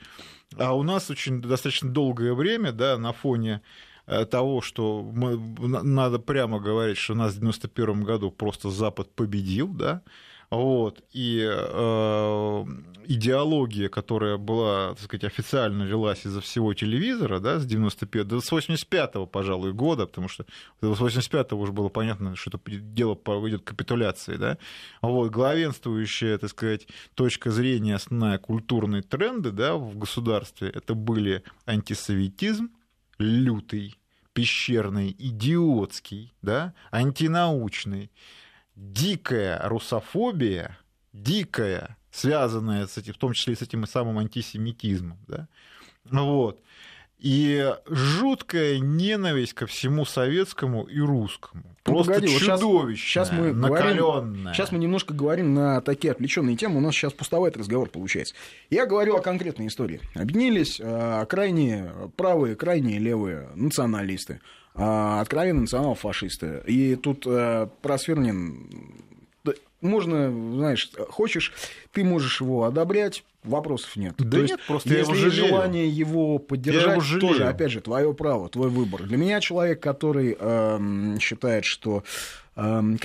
а 0.56 0.72
у 0.72 0.84
нас 0.84 1.10
очень 1.10 1.42
достаточно 1.42 1.90
долгое 1.90 2.32
время, 2.32 2.70
да, 2.70 2.96
на 2.96 3.12
фоне 3.12 3.60
э, 4.06 4.24
того, 4.24 4.60
что 4.60 5.02
мы, 5.02 5.36
надо 5.82 6.20
прямо 6.20 6.60
говорить, 6.60 6.96
что 6.96 7.14
нас 7.14 7.32
в 7.32 7.40
91 7.40 8.04
году 8.04 8.30
просто 8.30 8.70
Запад 8.70 9.12
победил, 9.12 9.66
да, 9.66 10.02
вот, 10.50 11.02
и 11.12 11.44
э, 11.44 12.64
идеология, 13.06 13.88
которая 13.88 14.36
была, 14.36 14.90
так 14.94 15.00
сказать, 15.00 15.24
официально 15.24 15.82
велась 15.82 16.26
из-за 16.26 16.40
всего 16.40 16.74
телевизора, 16.74 17.40
да, 17.40 17.58
с 17.58 17.66
95 17.66 18.26
до 18.26 18.36
85-го, 18.38 19.26
пожалуй, 19.26 19.72
года, 19.72 20.06
потому 20.06 20.28
что 20.28 20.44
с 20.80 20.84
85-го 20.84 21.58
уже 21.58 21.72
было 21.72 21.88
понятно, 21.88 22.36
что 22.36 22.50
это 22.50 22.60
дело 22.70 23.14
пойдет 23.14 23.62
к 23.62 23.68
капитуляции, 23.68 24.36
да, 24.36 24.58
вот, 25.02 25.30
главенствующая, 25.30 26.38
так 26.38 26.50
сказать, 26.50 26.86
точка 27.14 27.50
зрения, 27.50 27.96
основная 27.96 28.38
культурные 28.38 29.02
тренды, 29.02 29.50
да, 29.50 29.76
в 29.76 29.96
государстве, 29.96 30.68
это 30.68 30.94
были 30.94 31.42
антисоветизм 31.64 32.70
лютый, 33.18 33.98
пещерный, 34.32 35.16
идиотский, 35.18 36.34
да, 36.42 36.74
антинаучный, 36.90 38.10
дикая 38.76 39.60
русофобия, 39.68 40.78
дикая, 41.12 41.96
связанная 42.10 42.86
с 42.86 42.96
этим, 42.98 43.14
в 43.14 43.18
том 43.18 43.32
числе 43.32 43.54
и 43.54 43.56
с 43.56 43.62
этим 43.62 43.86
самым 43.86 44.18
антисемитизмом, 44.18 45.18
да, 45.26 45.48
вот, 46.04 46.60
и 47.18 47.74
жуткая 47.86 48.78
ненависть 48.78 49.54
ко 49.54 49.66
всему 49.66 50.04
советскому 50.04 50.84
и 50.84 51.00
русскому. 51.00 51.64
Ну, 51.64 51.92
Просто 51.92 52.14
погоди, 52.14 52.38
чудовищная, 52.38 52.96
сейчас, 52.96 53.28
сейчас 53.28 53.38
мы 53.38 53.52
говорим, 53.52 54.48
Сейчас 54.52 54.70
мы 54.70 54.78
немножко 54.78 55.14
говорим 55.14 55.54
на 55.54 55.80
такие 55.80 56.10
отвлеченные 56.10 56.56
темы. 56.56 56.76
У 56.76 56.80
нас 56.80 56.94
сейчас 56.94 57.12
пустовает 57.12 57.56
разговор 57.56 57.88
получается. 57.88 58.34
Я 58.68 58.84
говорю 58.84 59.16
о 59.16 59.22
конкретной 59.22 59.68
истории. 59.68 60.00
Объединились 60.14 60.78
э, 60.78 61.24
крайние 61.26 61.92
правые, 62.16 62.54
крайние 62.54 62.98
левые 62.98 63.48
националисты 63.54 64.40
откровенно 64.76 65.62
национал-фашисты. 65.62 66.62
И 66.66 66.96
тут 66.96 67.26
э, 67.26 67.68
Просвернин 67.82 68.68
можно, 69.80 70.30
знаешь, 70.30 70.90
хочешь, 71.08 71.52
ты 71.92 72.04
можешь 72.04 72.40
его 72.40 72.64
одобрять, 72.64 73.24
вопросов 73.44 73.96
нет. 73.96 74.14
Да 74.18 74.30
То 74.30 74.36
нет, 74.38 74.50
есть, 74.50 74.66
просто 74.66 74.88
если 74.94 75.12
я 75.12 75.18
его 75.18 75.30
желание 75.30 75.88
его 75.88 76.38
поддержать, 76.38 77.04
его 77.04 77.20
тоже, 77.20 77.44
опять 77.44 77.70
же, 77.70 77.80
твое 77.80 78.12
право, 78.12 78.48
твой 78.48 78.68
выбор. 78.68 79.02
Для 79.04 79.16
меня 79.16 79.40
человек, 79.40 79.80
который 79.80 80.36
э, 80.38 81.16
считает, 81.20 81.64
что 81.64 82.02
э, 82.56 82.96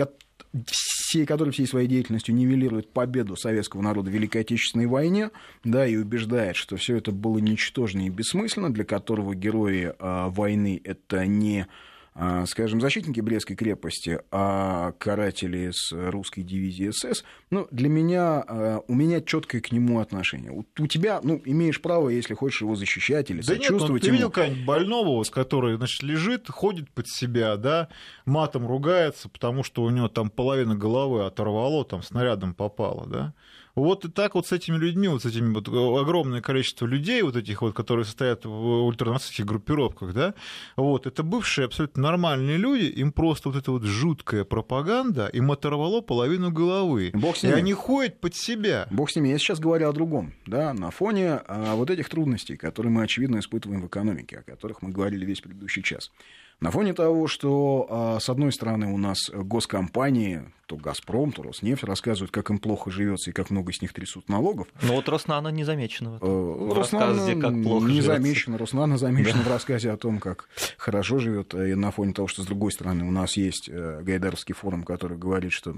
все, 0.67 1.25
который 1.25 1.51
всей 1.51 1.67
своей 1.67 1.87
деятельностью 1.87 2.35
нивелирует 2.35 2.91
победу 2.91 3.35
советского 3.35 3.81
народа 3.81 4.09
в 4.09 4.13
Великой 4.13 4.41
Отечественной 4.41 4.87
войне, 4.87 5.31
да, 5.63 5.85
и 5.85 5.95
убеждает, 5.95 6.55
что 6.55 6.75
все 6.77 6.97
это 6.97 7.11
было 7.11 7.37
ничтожно 7.39 8.05
и 8.05 8.09
бессмысленно, 8.09 8.71
для 8.71 8.83
которого 8.83 9.33
герои 9.33 9.93
э, 9.97 10.29
войны 10.29 10.81
это 10.83 11.25
не 11.25 11.67
скажем, 12.45 12.81
защитники 12.81 13.21
Брестской 13.21 13.55
крепости, 13.55 14.19
а 14.31 14.91
каратели 14.99 15.71
с 15.73 15.91
русской 15.91 16.41
дивизии 16.41 16.91
СС, 16.91 17.23
ну, 17.49 17.67
для 17.71 17.87
меня, 17.87 18.43
а, 18.45 18.81
у 18.87 18.93
меня 18.93 19.21
четкое 19.21 19.61
к 19.61 19.71
нему 19.71 19.99
отношение. 19.99 20.51
У, 20.51 20.65
у 20.77 20.87
тебя, 20.87 21.21
ну, 21.23 21.41
имеешь 21.45 21.81
право, 21.81 22.09
если 22.09 22.33
хочешь 22.33 22.61
его 22.61 22.75
защищать 22.75 23.31
или 23.31 23.41
да 23.41 23.55
сочувствовать 23.55 23.93
нет, 23.93 24.01
ты 24.01 24.07
ему. 24.07 24.17
видел 24.17 24.31
кого-нибудь 24.31 24.65
больного, 24.65 25.07
вот, 25.07 25.29
который, 25.29 25.77
значит, 25.77 26.03
лежит, 26.03 26.49
ходит 26.49 26.91
под 26.91 27.07
себя, 27.07 27.55
да, 27.55 27.87
матом 28.25 28.67
ругается, 28.67 29.29
потому 29.29 29.63
что 29.63 29.83
у 29.83 29.89
него 29.89 30.09
там 30.09 30.29
половина 30.29 30.75
головы 30.75 31.25
оторвало, 31.25 31.85
там 31.85 32.03
снарядом 32.03 32.53
попало, 32.53 33.07
да? 33.07 33.33
Вот 33.75 34.05
и 34.05 34.09
так 34.09 34.35
вот 34.35 34.47
с 34.47 34.51
этими 34.51 34.77
людьми, 34.77 35.07
вот 35.07 35.23
с 35.23 35.25
этими 35.25 35.53
вот 35.53 35.67
э, 35.67 36.01
огромное 36.01 36.41
количество 36.41 36.85
людей, 36.85 37.21
вот 37.21 37.35
этих 37.35 37.61
вот, 37.61 37.73
которые 37.73 38.05
состоят 38.05 38.45
в 38.45 38.85
ультранацистских 38.85 39.45
группировках, 39.45 40.13
да, 40.13 40.33
вот, 40.75 41.07
это 41.07 41.23
бывшие 41.23 41.65
абсолютно 41.65 42.03
нормальные 42.03 42.57
люди, 42.57 42.85
им 42.85 43.11
просто 43.11 43.49
вот 43.49 43.57
эта 43.57 43.71
вот 43.71 43.83
жуткая 43.83 44.43
пропаганда 44.43 45.27
им 45.27 45.51
оторвало 45.51 46.01
половину 46.01 46.51
головы. 46.51 47.11
Бог 47.13 47.37
с 47.37 47.43
ними. 47.43 47.53
И 47.53 47.55
они 47.55 47.73
ходят 47.73 48.19
под 48.19 48.35
себя. 48.35 48.87
Бог 48.91 49.11
с 49.11 49.15
ними. 49.15 49.29
Я 49.29 49.37
сейчас 49.37 49.59
говорю 49.59 49.89
о 49.89 49.93
другом, 49.93 50.33
да, 50.45 50.73
на 50.73 50.91
фоне 50.91 51.41
а, 51.47 51.75
вот 51.75 51.89
этих 51.89 52.09
трудностей, 52.09 52.57
которые 52.57 52.91
мы, 52.91 53.03
очевидно, 53.03 53.39
испытываем 53.39 53.81
в 53.81 53.87
экономике, 53.87 54.39
о 54.39 54.43
которых 54.43 54.81
мы 54.81 54.89
говорили 54.89 55.25
весь 55.25 55.41
предыдущий 55.41 55.83
час. 55.83 56.11
На 56.61 56.69
фоне 56.69 56.93
того, 56.93 57.27
что, 57.27 57.87
а, 57.89 58.19
с 58.19 58.29
одной 58.29 58.51
стороны, 58.51 58.93
у 58.93 58.97
нас 58.99 59.31
госкомпании, 59.33 60.43
то 60.67 60.77
«Газпром», 60.77 61.31
то 61.31 61.41
«Роснефть» 61.41 61.83
рассказывают, 61.83 62.31
как 62.31 62.51
им 62.51 62.59
плохо 62.59 62.91
живется 62.91 63.31
и 63.31 63.33
как 63.33 63.49
много 63.49 63.73
с 63.73 63.81
них 63.81 63.91
трясут 63.93 64.29
налогов. 64.29 64.67
Ну 64.83 64.93
вот 64.93 65.09
«Роснана» 65.09 65.47
не 65.47 65.63
замечена 65.63 66.11
в, 66.11 66.19
в 66.21 66.73
рассказе, 66.73 67.35
как 67.35 67.51
плохо 67.63 67.87
Не 67.87 68.01
живется. 68.01 68.13
замечена, 68.13 68.57
«Роснана» 68.59 68.97
замечена 68.99 69.41
в 69.41 69.47
рассказе 69.47 69.89
о 69.89 69.97
том, 69.97 70.19
как 70.19 70.47
хорошо 70.77 71.17
живет. 71.17 71.55
И 71.55 71.73
на 71.73 71.89
фоне 71.89 72.13
того, 72.13 72.27
что, 72.27 72.43
с 72.43 72.45
другой 72.45 72.71
стороны, 72.71 73.05
у 73.05 73.11
нас 73.11 73.37
есть 73.37 73.67
э, 73.67 74.01
Гайдаровский 74.03 74.53
форум, 74.53 74.83
который 74.83 75.17
говорит, 75.17 75.53
что 75.53 75.75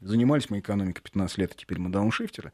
занимались 0.00 0.50
мы 0.50 0.58
экономикой 0.58 1.00
15 1.00 1.38
лет, 1.38 1.52
а 1.56 1.58
теперь 1.58 1.78
мы 1.78 1.88
дауншифтеры. 1.88 2.52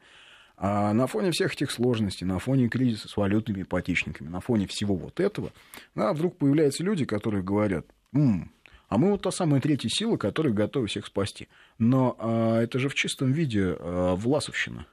А 0.65 0.93
на 0.93 1.07
фоне 1.07 1.31
всех 1.31 1.55
этих 1.55 1.71
сложностей, 1.71 2.25
на 2.25 2.39
фоне 2.39 2.69
кризиса 2.69 3.09
с 3.09 3.17
валютными 3.17 3.63
ипотечниками, 3.63 4.29
на 4.29 4.39
фоне 4.39 4.65
всего 4.65 4.95
вот 4.95 5.19
этого, 5.19 5.51
да, 5.93 6.13
вдруг 6.13 6.37
появляются 6.37 6.85
люди, 6.85 7.03
которые 7.03 7.43
говорят, 7.43 7.85
М, 8.13 8.49
а 8.87 8.97
мы 8.97 9.11
вот 9.11 9.23
та 9.23 9.31
самая 9.31 9.59
третья 9.59 9.89
сила, 9.89 10.15
которая 10.15 10.53
готова 10.53 10.87
всех 10.87 11.05
спасти. 11.05 11.49
Но 11.79 12.15
а, 12.17 12.61
это 12.61 12.79
же 12.79 12.87
в 12.87 12.95
чистом 12.95 13.33
виде 13.33 13.75
а, 13.77 14.15
Власовщина. 14.15 14.85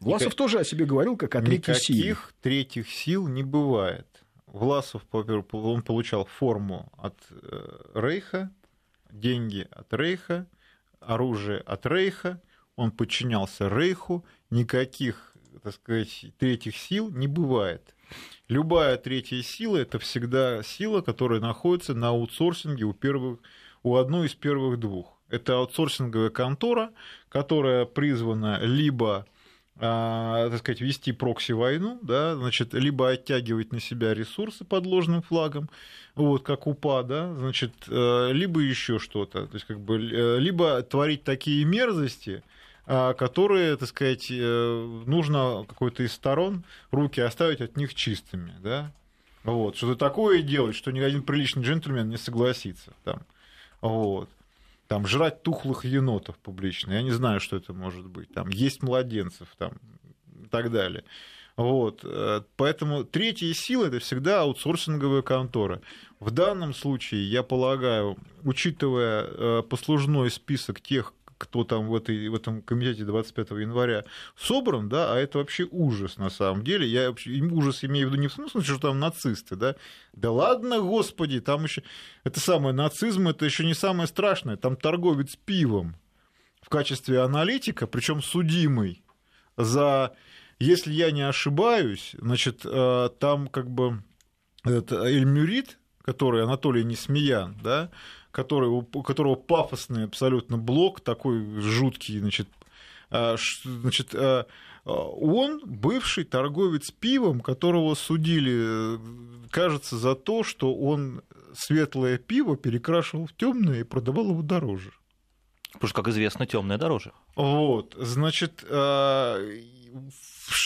Власов 0.00 0.26
Никак... 0.26 0.38
тоже 0.38 0.58
о 0.58 0.64
себе 0.64 0.86
говорил, 0.86 1.16
как 1.16 1.36
о 1.36 1.40
третьей 1.40 1.74
силе. 1.74 1.98
Никаких 1.98 2.32
третьих 2.42 2.90
сил 2.90 3.28
не 3.28 3.44
бывает. 3.44 4.08
Власов, 4.48 5.02
он 5.12 5.82
получал 5.82 6.24
форму 6.24 6.92
от 6.98 7.14
э, 7.30 7.78
Рейха, 7.94 8.50
деньги 9.12 9.68
от 9.70 9.94
Рейха, 9.94 10.46
оружие 10.98 11.60
от 11.60 11.86
Рейха, 11.86 12.40
он 12.76 12.90
подчинялся 12.90 13.68
Рейху, 13.68 14.24
никаких, 14.50 15.34
так 15.62 15.74
сказать, 15.74 16.26
третьих 16.38 16.76
сил 16.76 17.10
не 17.10 17.26
бывает. 17.26 17.94
Любая 18.48 18.96
третья 18.96 19.42
сила– 19.42 19.76
это 19.78 19.98
всегда 19.98 20.62
сила, 20.62 21.00
которая 21.00 21.40
находится 21.40 21.94
на 21.94 22.08
аутсорсинге 22.08 22.84
у, 22.84 22.92
первых, 22.92 23.40
у 23.82 23.96
одной 23.96 24.28
из 24.28 24.34
первых 24.34 24.78
двух. 24.78 25.18
Это 25.28 25.56
аутсорсинговая 25.56 26.30
контора, 26.30 26.92
которая 27.28 27.84
призвана 27.84 28.60
либо 28.60 29.26
а, 29.78 30.48
так 30.48 30.60
сказать, 30.60 30.80
вести 30.80 31.12
прокси-войну, 31.12 31.98
да, 32.02 32.34
значит, 32.36 32.72
либо 32.72 33.10
оттягивать 33.10 33.72
на 33.72 33.80
себя 33.80 34.14
ресурсы 34.14 34.64
под 34.64 34.86
ложным 34.86 35.20
флагом, 35.20 35.68
вот, 36.14 36.44
как 36.44 36.66
УПА, 36.66 37.02
да, 37.02 37.34
значит, 37.34 37.72
э, 37.88 38.30
либо 38.32 38.60
еще 38.60 38.98
что-то, 38.98 39.46
то 39.46 39.54
есть, 39.54 39.66
как 39.66 39.78
бы, 39.80 39.96
э, 39.98 40.38
либо 40.38 40.80
творить 40.82 41.24
такие 41.24 41.62
мерзости, 41.66 42.42
которые, 42.86 43.76
так 43.76 43.88
сказать, 43.88 44.28
э, 44.30 45.02
нужно 45.06 45.64
какой-то 45.68 46.04
из 46.04 46.12
сторон 46.12 46.64
руки 46.92 47.20
оставить 47.20 47.60
от 47.60 47.76
них 47.76 47.94
чистыми, 47.94 48.54
да, 48.62 48.92
вот, 49.42 49.76
что-то 49.76 49.96
такое 49.96 50.42
делать, 50.42 50.76
что 50.76 50.92
ни 50.92 51.00
один 51.00 51.22
приличный 51.22 51.62
джентльмен 51.62 52.08
не 52.08 52.16
согласится, 52.16 52.92
там, 53.04 53.22
вот, 53.80 54.28
там, 54.86 55.06
жрать 55.06 55.42
тухлых 55.42 55.84
енотов 55.84 56.36
публично, 56.38 56.92
я 56.92 57.02
не 57.02 57.10
знаю, 57.10 57.40
что 57.40 57.56
это 57.56 57.72
может 57.72 58.06
быть, 58.06 58.32
там, 58.32 58.48
есть 58.50 58.82
младенцев, 58.82 59.48
там, 59.58 59.72
и 60.44 60.46
так 60.48 60.70
далее. 60.70 61.02
Вот. 61.56 62.00
Э, 62.04 62.42
поэтому 62.56 63.04
третья 63.04 63.52
сила– 63.54 63.86
это 63.86 63.98
всегда 63.98 64.42
аутсорсинговая 64.42 65.22
контора. 65.22 65.80
В 66.20 66.30
данном 66.30 66.74
случае, 66.74 67.28
я 67.30 67.42
полагаю, 67.42 68.18
учитывая 68.44 69.24
э, 69.24 69.62
послужной 69.62 70.30
список 70.30 70.80
тех, 70.82 71.14
кто 71.38 71.64
там 71.64 71.88
в, 71.88 71.94
этой, 71.94 72.28
в 72.28 72.34
этом 72.34 72.62
комитете 72.62 73.04
25 73.04 73.50
января 73.50 74.04
собран, 74.36 74.88
да, 74.88 75.12
а 75.12 75.16
это 75.16 75.38
вообще 75.38 75.66
ужас 75.70 76.16
на 76.16 76.30
самом 76.30 76.64
деле. 76.64 76.86
Я 76.86 77.10
ужас 77.10 77.84
имею 77.84 78.08
в 78.08 78.12
виду 78.12 78.22
не 78.22 78.28
в 78.28 78.32
смысле, 78.32 78.62
что 78.62 78.78
там 78.78 78.98
нацисты, 78.98 79.56
да. 79.56 79.76
Да 80.12 80.30
ладно, 80.30 80.80
господи, 80.80 81.40
там 81.40 81.64
еще 81.64 81.82
это 82.24 82.40
самое 82.40 82.74
нацизм, 82.74 83.28
это 83.28 83.44
еще 83.44 83.64
не 83.64 83.74
самое 83.74 84.06
страшное. 84.06 84.56
Там 84.56 84.76
торговец 84.76 85.36
пивом 85.36 85.96
в 86.62 86.68
качестве 86.68 87.20
аналитика, 87.20 87.86
причем 87.86 88.22
судимый 88.22 89.04
за, 89.56 90.14
если 90.58 90.92
я 90.92 91.10
не 91.10 91.22
ошибаюсь, 91.22 92.14
значит, 92.18 92.62
э, 92.64 93.10
там 93.20 93.48
как 93.48 93.70
бы 93.70 94.02
этот 94.64 94.92
Эльмюрит, 94.92 95.78
который 96.02 96.42
Анатолий 96.42 96.84
Несмеян, 96.84 97.56
да, 97.62 97.90
который, 98.36 98.68
у 98.68 98.82
которого 99.02 99.34
пафосный 99.34 100.04
абсолютно 100.04 100.58
блок, 100.58 101.00
такой 101.00 101.42
жуткий, 101.62 102.18
значит, 102.18 102.46
а, 103.10 103.36
значит, 103.64 104.14
а, 104.14 104.44
он 104.84 105.62
бывший 105.64 106.24
торговец 106.24 106.90
пивом, 106.90 107.40
которого 107.40 107.94
судили, 107.94 109.00
кажется, 109.50 109.96
за 109.96 110.14
то, 110.14 110.44
что 110.44 110.74
он 110.74 111.22
светлое 111.54 112.18
пиво 112.18 112.58
перекрашивал 112.58 113.26
в 113.26 113.32
темное 113.32 113.80
и 113.80 113.84
продавал 113.84 114.28
его 114.32 114.42
дороже. 114.42 114.92
Потому 115.72 115.88
что, 115.88 116.02
как 116.02 116.08
известно, 116.08 116.44
темное 116.44 116.76
дороже. 116.76 117.12
Вот, 117.36 117.96
значит, 117.98 118.62
а, 118.68 119.40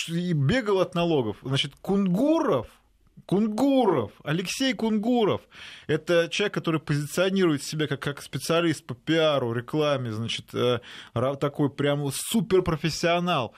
бегал 0.08 0.80
от 0.80 0.96
налогов. 0.96 1.36
Значит, 1.42 1.74
Кунгуров 1.80 2.66
Кунгуров, 3.26 4.12
Алексей 4.24 4.72
Кунгуров. 4.74 5.42
Это 5.86 6.28
человек, 6.30 6.54
который 6.54 6.80
позиционирует 6.80 7.62
себя 7.62 7.86
как, 7.86 8.00
как 8.00 8.22
специалист 8.22 8.84
по 8.84 8.94
пиару, 8.94 9.52
рекламе, 9.52 10.12
значит, 10.12 10.54
э, 10.54 10.80
такой 11.40 11.70
прям 11.70 12.10
суперпрофессионал. 12.12 13.54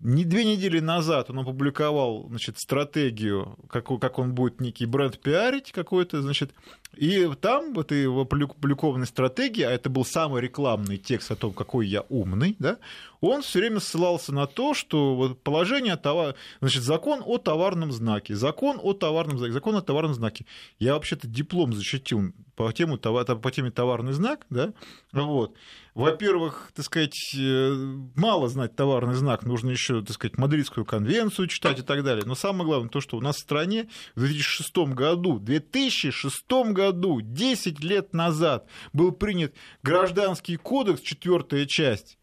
Не 0.00 0.24
две 0.24 0.44
недели 0.44 0.80
назад 0.80 1.30
он 1.30 1.38
опубликовал 1.38 2.26
значит, 2.28 2.58
стратегию, 2.58 3.56
как, 3.70 3.86
как 4.00 4.18
он 4.18 4.34
будет 4.34 4.60
некий 4.60 4.86
бренд 4.86 5.18
пиарить 5.18 5.72
какой-то, 5.72 6.20
значит, 6.20 6.50
и 6.96 7.30
там 7.40 7.72
в 7.72 7.78
этой 7.78 8.06
опубликованной 8.06 9.06
стратегии, 9.06 9.62
а 9.62 9.70
это 9.70 9.88
был 9.88 10.04
самый 10.04 10.42
рекламный 10.42 10.98
текст 10.98 11.30
о 11.30 11.36
том, 11.36 11.52
какой 11.52 11.86
я 11.86 12.02
умный, 12.08 12.56
да, 12.58 12.78
он 13.20 13.42
все 13.42 13.60
время 13.60 13.80
ссылался 13.80 14.34
на 14.34 14.46
то, 14.46 14.74
что 14.74 15.14
вот 15.14 15.42
положение 15.42 15.96
товар, 15.96 16.34
значит, 16.60 16.82
закон 16.82 17.22
о 17.24 17.38
товарном 17.38 17.90
знаке, 17.92 18.34
закон 18.34 18.78
о 18.82 18.92
товарном 18.92 19.38
знаке, 19.38 19.52
закон 19.52 19.76
о 19.76 19.80
товарном 19.80 20.14
знаке. 20.14 20.44
Я 20.78 20.94
вообще-то 20.94 21.26
диплом 21.26 21.72
защитил 21.72 22.32
по, 22.56 22.70
тему, 22.72 22.98
по 22.98 23.50
теме 23.50 23.70
товарный 23.70 24.12
знак, 24.12 24.44
да, 24.50 24.72
вот. 25.12 25.54
Во-первых, 25.94 26.72
так 26.74 26.84
сказать, 26.84 27.16
э, 27.38 27.72
мало 28.16 28.48
знать 28.48 28.74
товарный 28.74 29.14
знак, 29.14 29.44
нужно 29.44 29.70
еще, 29.70 30.02
так 30.02 30.14
сказать, 30.14 30.38
Мадридскую 30.38 30.84
конвенцию 30.84 31.46
читать 31.46 31.78
и 31.78 31.82
так 31.82 32.02
далее. 32.02 32.24
Но 32.26 32.34
самое 32.34 32.64
главное 32.64 32.88
то, 32.88 33.00
что 33.00 33.16
у 33.16 33.20
нас 33.20 33.36
в 33.36 33.40
стране 33.40 33.88
в 34.16 34.20
2006 34.20 34.92
году, 34.92 35.38
2006 35.38 36.72
году, 36.72 37.20
10 37.20 37.80
лет 37.84 38.12
назад, 38.12 38.66
был 38.92 39.12
принят 39.12 39.54
Гражданский 39.84 40.56
кодекс, 40.56 41.00
четвертая 41.00 41.64
часть, 41.64 42.18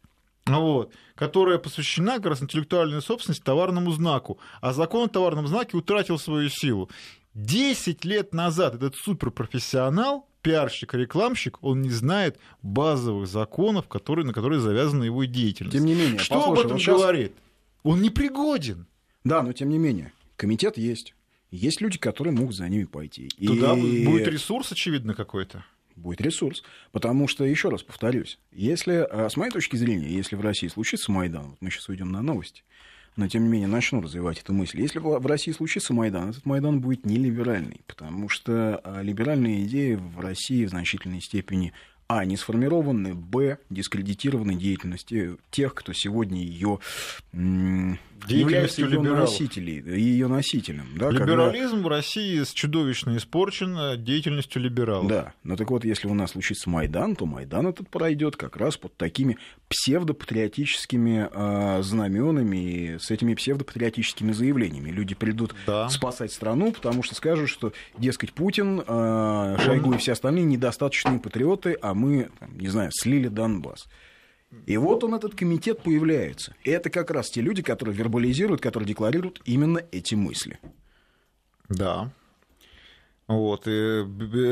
вот, 0.46 0.94
которая 1.16 1.58
посвящена 1.58 2.18
как 2.18 2.26
раз 2.26 2.44
интеллектуальной 2.44 3.02
собственности 3.02 3.44
товарному 3.44 3.92
знаку. 3.94 4.38
А 4.60 4.74
закон 4.74 5.06
о 5.06 5.08
товарном 5.08 5.48
знаке 5.48 5.78
утратил 5.78 6.20
свою 6.20 6.50
силу. 6.50 6.90
Десять 7.34 8.04
лет 8.04 8.34
назад 8.34 8.76
этот 8.76 8.98
суперпрофессионал, 8.98 10.28
пиарщик, 10.42 10.94
рекламщик, 10.94 11.58
он 11.62 11.82
не 11.82 11.90
знает 11.90 12.38
базовых 12.62 13.28
законов, 13.28 13.88
которые, 13.88 14.26
на 14.26 14.34
которые 14.34 14.60
завязана 14.60 15.04
его 15.04 15.24
деятельность. 15.24 15.76
Тем 15.76 15.86
не 15.86 15.94
менее, 15.94 16.20
что 16.20 16.36
послушай, 16.36 16.60
об 16.60 16.66
этом 16.66 16.80
сейчас... 16.80 16.98
говорит? 16.98 17.34
Он 17.84 18.02
непригоден. 18.02 18.88
Да, 19.24 19.42
но 19.42 19.54
тем 19.54 19.70
не 19.70 19.78
менее, 19.78 20.14
комитет 20.36 20.78
есть. 20.78 21.16
Есть 21.52 21.82
люди, 21.82 21.98
которые 21.98 22.34
могут 22.34 22.56
за 22.56 22.68
ними 22.70 22.86
пойти. 22.86 23.30
Туда 23.46 23.78
и... 23.78 24.06
будет 24.06 24.28
ресурс, 24.28 24.72
очевидно, 24.72 25.14
какой-то 25.14 25.66
будет 25.96 26.22
ресурс. 26.22 26.64
Потому 26.92 27.28
что, 27.28 27.44
еще 27.44 27.70
раз 27.70 27.84
повторюсь, 27.84 28.40
если, 28.52 29.06
а, 29.10 29.30
с 29.30 29.38
моей 29.38 29.52
точки 29.52 29.76
зрения, 29.76 30.10
если 30.10 30.36
в 30.36 30.42
России 30.42 30.68
случится 30.68 31.12
Майдан, 31.12 31.52
вот 31.52 31.58
мы 31.62 31.70
сейчас 31.70 31.90
уйдем 31.90 32.12
на 32.12 32.22
новости, 32.22 32.64
но 33.16 33.28
тем 33.28 33.44
не 33.44 33.50
менее 33.50 33.68
начну 33.68 34.02
развивать 34.02 34.40
эту 34.40 34.54
мысль. 34.54 34.82
Если 34.82 35.00
в 35.00 35.26
России 35.26 35.52
случится 35.52 35.94
Майдан, 35.94 36.30
этот 36.30 36.46
Майдан 36.46 36.80
будет 36.80 37.06
не 37.06 37.18
либеральный, 37.18 37.82
потому 37.88 38.30
что 38.30 38.82
а, 38.84 39.02
либеральные 39.02 39.66
идеи 39.66 39.96
в 39.96 40.20
России 40.20 40.66
в 40.66 40.70
значительной 40.70 41.22
степени 41.22 41.74
а. 42.08 42.26
не 42.26 42.38
сформированы, 42.38 43.14
б. 43.14 43.58
дискредитированы 43.70 44.56
деятельностью 44.56 45.40
тех, 45.50 45.74
кто 45.74 45.94
сегодня 45.94 46.42
ее 46.42 46.80
является 48.28 48.82
ее 48.82 49.02
носителей, 49.02 49.82
ее 49.82 50.28
носителем. 50.28 50.88
Да, 50.96 51.10
Либерализм 51.10 51.76
когда... 51.76 51.88
в 51.88 51.88
России 51.88 52.44
чудовищно 52.54 53.18
испорчен 53.18 53.78
э, 53.78 53.98
деятельностью 53.98 54.62
либералов. 54.62 55.08
Да, 55.08 55.34
но 55.44 55.56
так 55.56 55.70
вот, 55.72 55.86
если 55.86 56.08
у 56.08 56.14
нас 56.14 56.32
случится 56.32 56.70
Майдан, 56.70 57.16
то 57.16 57.26
Майдан 57.26 57.68
этот 57.68 57.90
пройдет 57.90 58.36
как 58.36 58.58
раз 58.58 58.78
под 58.78 58.96
такими 58.98 59.38
псевдопатриотическими 59.70 61.30
э, 61.32 61.84
знаменами 61.84 62.58
и 62.58 63.00
с 63.00 63.12
этими 63.12 63.34
псевдопатриотическими 63.34 64.32
заявлениями. 64.32 64.92
Люди 64.92 65.16
придут 65.16 65.56
да. 65.66 65.90
спасать 65.90 66.32
страну, 66.32 66.72
потому 66.72 67.04
что 67.04 67.16
скажут, 67.16 67.50
что, 67.50 67.74
дескать, 67.98 68.34
Путин, 68.34 68.82
э, 68.86 69.58
Шойгу 69.60 69.94
и 69.94 69.98
все 69.98 70.14
остальные 70.14 70.46
недостаточные 70.46 71.20
патриоты, 71.20 71.78
а 71.82 71.94
мы, 71.94 72.30
там, 72.40 72.58
не 72.58 72.68
знаю, 72.68 72.92
слили 72.94 73.28
Донбасс. 73.28 73.88
И 74.66 74.78
вот 74.78 75.04
он, 75.04 75.16
этот 75.16 75.36
комитет, 75.36 75.82
появляется. 75.82 76.54
И 76.64 76.70
это 76.70 76.90
как 76.90 77.12
раз 77.12 77.30
те 77.30 77.42
люди, 77.42 77.62
которые 77.62 77.96
вербализируют, 77.96 78.62
которые 78.62 78.88
декларируют 78.88 79.42
именно 79.46 79.82
эти 79.92 80.16
мысли. 80.16 80.60
Да. 81.70 82.12
Вот, 83.28 83.64
и, 83.66 84.04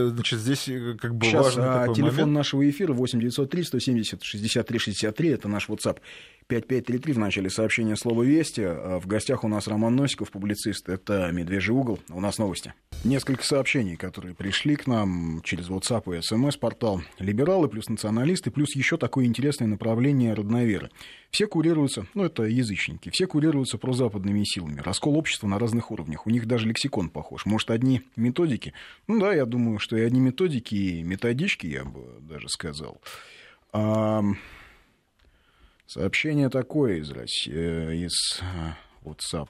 значит, 0.09 0.39
здесь 0.39 0.69
э, 0.69 0.95
как 0.97 1.13
бы 1.13 1.25
Сейчас, 1.25 1.43
важный 1.43 1.65
а, 1.65 1.79
такой 1.81 1.95
телефон 1.95 2.15
момент. 2.15 2.37
нашего 2.37 2.69
эфира 2.69 2.93
8903 2.93 3.63
170 3.63 4.23
63 4.23 4.79
63, 4.79 5.29
это 5.29 5.47
наш 5.49 5.67
WhatsApp. 5.67 5.97
5533 6.49 7.13
в 7.13 7.19
начале 7.19 7.49
сообщения 7.51 7.95
слова 7.95 8.23
«Вести». 8.23 8.61
А 8.61 8.99
в 8.99 9.05
гостях 9.05 9.43
у 9.43 9.47
нас 9.47 9.67
Роман 9.67 9.95
Носиков, 9.95 10.31
публицист. 10.31 10.89
Это 10.89 11.29
«Медвежий 11.31 11.75
угол». 11.75 11.99
У 12.09 12.19
нас 12.19 12.39
новости. 12.39 12.73
Несколько 13.03 13.45
сообщений, 13.45 13.95
которые 13.95 14.33
пришли 14.33 14.75
к 14.75 14.87
нам 14.87 15.41
через 15.43 15.69
WhatsApp 15.69 16.17
и 16.17 16.21
СМС-портал. 16.23 17.03
Либералы 17.19 17.69
плюс 17.69 17.87
националисты, 17.87 18.49
плюс 18.49 18.75
еще 18.75 18.97
такое 18.97 19.25
интересное 19.25 19.67
направление 19.67 20.33
родноверы. 20.33 20.89
Все 21.29 21.45
курируются, 21.45 22.07
ну, 22.15 22.23
это 22.23 22.43
язычники, 22.43 23.11
все 23.11 23.27
курируются 23.27 23.77
прозападными 23.77 24.43
силами. 24.43 24.81
Раскол 24.81 25.19
общества 25.19 25.45
на 25.45 25.59
разных 25.59 25.91
уровнях. 25.91 26.25
У 26.25 26.31
них 26.31 26.47
даже 26.47 26.67
лексикон 26.67 27.11
похож. 27.11 27.45
Может, 27.45 27.69
одни 27.69 28.01
методики? 28.15 28.73
Ну 29.05 29.19
да, 29.19 29.35
я 29.35 29.45
думаю, 29.45 29.77
что 29.77 29.95
и 29.95 30.01
одни 30.01 30.19
методики, 30.19 30.73
и 30.73 31.03
методички, 31.03 31.67
я 31.67 31.85
бы 31.85 32.19
даже 32.21 32.49
сказал. 32.49 32.99
Сообщение 35.89 36.49
такое 36.49 36.97
из, 36.97 37.09
России, 37.09 37.51
э, 37.51 37.95
из 37.95 38.39
э, 38.41 38.73
WhatsApp. 39.03 39.49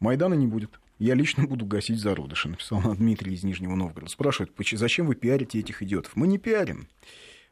Майдана 0.00 0.32
не 0.32 0.46
будет. 0.46 0.80
Я 0.98 1.12
лично 1.12 1.44
буду 1.46 1.66
гасить 1.66 2.00
зародыши, 2.00 2.48
написал 2.48 2.80
Дмитрий 2.96 3.34
из 3.34 3.44
Нижнего 3.44 3.74
Новгорода. 3.74 4.10
Спрашивает, 4.10 4.52
зачем 4.72 5.06
вы 5.06 5.16
пиарите 5.16 5.58
этих 5.58 5.82
идиотов? 5.82 6.16
Мы 6.16 6.28
не 6.28 6.38
пиарим. 6.38 6.88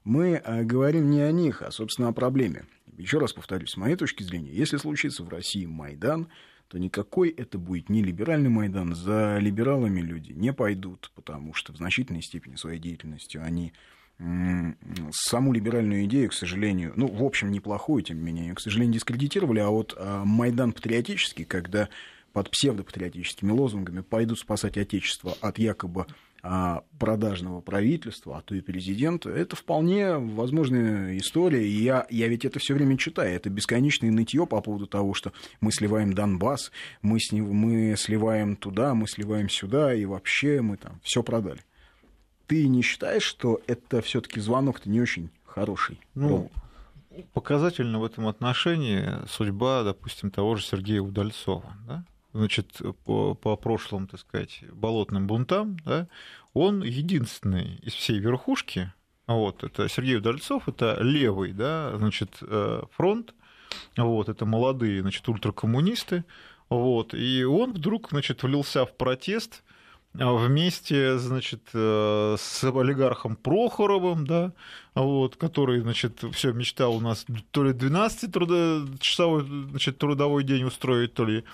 Мы 0.04 0.40
э, 0.42 0.62
говорим 0.62 1.10
не 1.10 1.20
о 1.20 1.30
них, 1.32 1.60
а, 1.60 1.70
собственно, 1.70 2.08
о 2.08 2.12
проблеме. 2.14 2.64
Еще 2.96 3.18
раз 3.18 3.34
повторюсь, 3.34 3.72
с 3.72 3.76
моей 3.76 3.96
точки 3.96 4.22
зрения, 4.22 4.54
если 4.54 4.78
случится 4.78 5.22
в 5.22 5.28
России 5.28 5.66
Майдан, 5.66 6.28
то 6.68 6.78
никакой 6.78 7.28
это 7.28 7.58
будет 7.58 7.90
не 7.90 8.02
либеральный 8.02 8.48
Майдан. 8.48 8.94
За 8.94 9.36
либералами 9.38 10.00
люди 10.00 10.32
не 10.32 10.54
пойдут, 10.54 11.12
потому 11.14 11.52
что 11.52 11.74
в 11.74 11.76
значительной 11.76 12.22
степени 12.22 12.56
своей 12.56 12.78
деятельностью 12.78 13.42
они 13.44 13.74
саму 15.10 15.52
либеральную 15.52 16.04
идею, 16.04 16.30
к 16.30 16.34
сожалению, 16.34 16.92
ну, 16.96 17.08
в 17.08 17.24
общем, 17.24 17.50
неплохую, 17.50 18.02
тем 18.02 18.18
не 18.18 18.22
менее, 18.22 18.54
к 18.54 18.60
сожалению, 18.60 18.94
дискредитировали, 18.94 19.58
а 19.58 19.68
вот 19.68 19.94
а, 19.98 20.24
Майдан 20.24 20.72
патриотический, 20.72 21.44
когда 21.44 21.88
под 22.32 22.50
псевдопатриотическими 22.50 23.50
лозунгами 23.50 24.00
пойдут 24.00 24.38
спасать 24.38 24.78
Отечество 24.78 25.36
от 25.40 25.58
якобы 25.58 26.06
а, 26.42 26.82
продажного 26.98 27.60
правительства, 27.60 28.38
а 28.38 28.42
то 28.42 28.54
и 28.54 28.60
президента, 28.60 29.30
это 29.30 29.54
вполне 29.54 30.16
возможная 30.16 31.16
история. 31.18 31.66
И 31.66 31.82
я, 31.82 32.06
я 32.10 32.28
ведь 32.28 32.44
это 32.44 32.58
все 32.58 32.74
время 32.74 32.96
читаю. 32.96 33.34
Это 33.34 33.50
бесконечное 33.50 34.10
нытье 34.10 34.46
по 34.46 34.60
поводу 34.60 34.86
того, 34.86 35.14
что 35.14 35.32
мы 35.60 35.72
сливаем 35.72 36.14
Донбасс, 36.14 36.72
мы, 37.00 37.20
с, 37.20 37.30
мы 37.32 37.94
сливаем 37.96 38.56
туда, 38.56 38.94
мы 38.94 39.06
сливаем 39.06 39.48
сюда, 39.48 39.94
и 39.94 40.04
вообще 40.04 40.62
мы 40.62 40.78
там 40.78 41.00
все 41.02 41.22
продали 41.22 41.60
ты 42.52 42.68
не 42.68 42.82
считаешь, 42.82 43.22
что 43.22 43.62
это 43.66 44.02
все-таки 44.02 44.38
звонок-то 44.38 44.90
не 44.90 45.00
очень 45.00 45.30
хороший? 45.46 45.98
Ну, 46.14 46.50
показательно 47.32 47.98
в 47.98 48.04
этом 48.04 48.28
отношении 48.28 49.08
судьба, 49.26 49.84
допустим, 49.84 50.30
того 50.30 50.56
же 50.56 50.62
Сергея 50.62 51.00
Удальцова. 51.00 51.72
Да? 51.86 52.04
Значит, 52.34 52.82
по, 53.06 53.34
по 53.34 53.56
прошлым, 53.56 54.06
так 54.06 54.20
сказать, 54.20 54.64
болотным 54.70 55.26
бунтам, 55.26 55.78
да, 55.86 56.08
он 56.52 56.82
единственный 56.82 57.76
из 57.76 57.94
всей 57.94 58.18
верхушки, 58.18 58.92
вот, 59.26 59.64
это 59.64 59.88
Сергей 59.88 60.18
Удальцов, 60.18 60.68
это 60.68 60.98
левый, 61.00 61.52
да, 61.52 61.96
значит, 61.96 62.36
э, 62.42 62.82
фронт, 62.90 63.34
вот, 63.96 64.28
это 64.28 64.44
молодые, 64.44 65.00
значит, 65.00 65.26
ультракоммунисты, 65.26 66.24
вот, 66.68 67.14
и 67.14 67.44
он 67.44 67.72
вдруг, 67.72 68.10
значит, 68.10 68.42
влился 68.42 68.84
в 68.84 68.94
протест, 68.94 69.62
а 69.68 69.71
вместе, 70.14 71.16
значит, 71.18 71.62
э, 71.72 72.36
с 72.38 72.64
олигархом 72.64 73.36
Прохоровым, 73.36 74.26
да, 74.26 74.52
вот, 74.94 75.36
который, 75.36 75.80
значит, 75.80 76.22
все 76.34 76.52
мечтал 76.52 76.96
у 76.96 77.00
нас 77.00 77.24
то 77.50 77.64
ли 77.64 77.72
12-часовой 77.72 79.46
значит, 79.70 79.96
трудовой 79.96 80.44
день 80.44 80.64
устроить, 80.64 81.14
то 81.14 81.24
ли, 81.24 81.44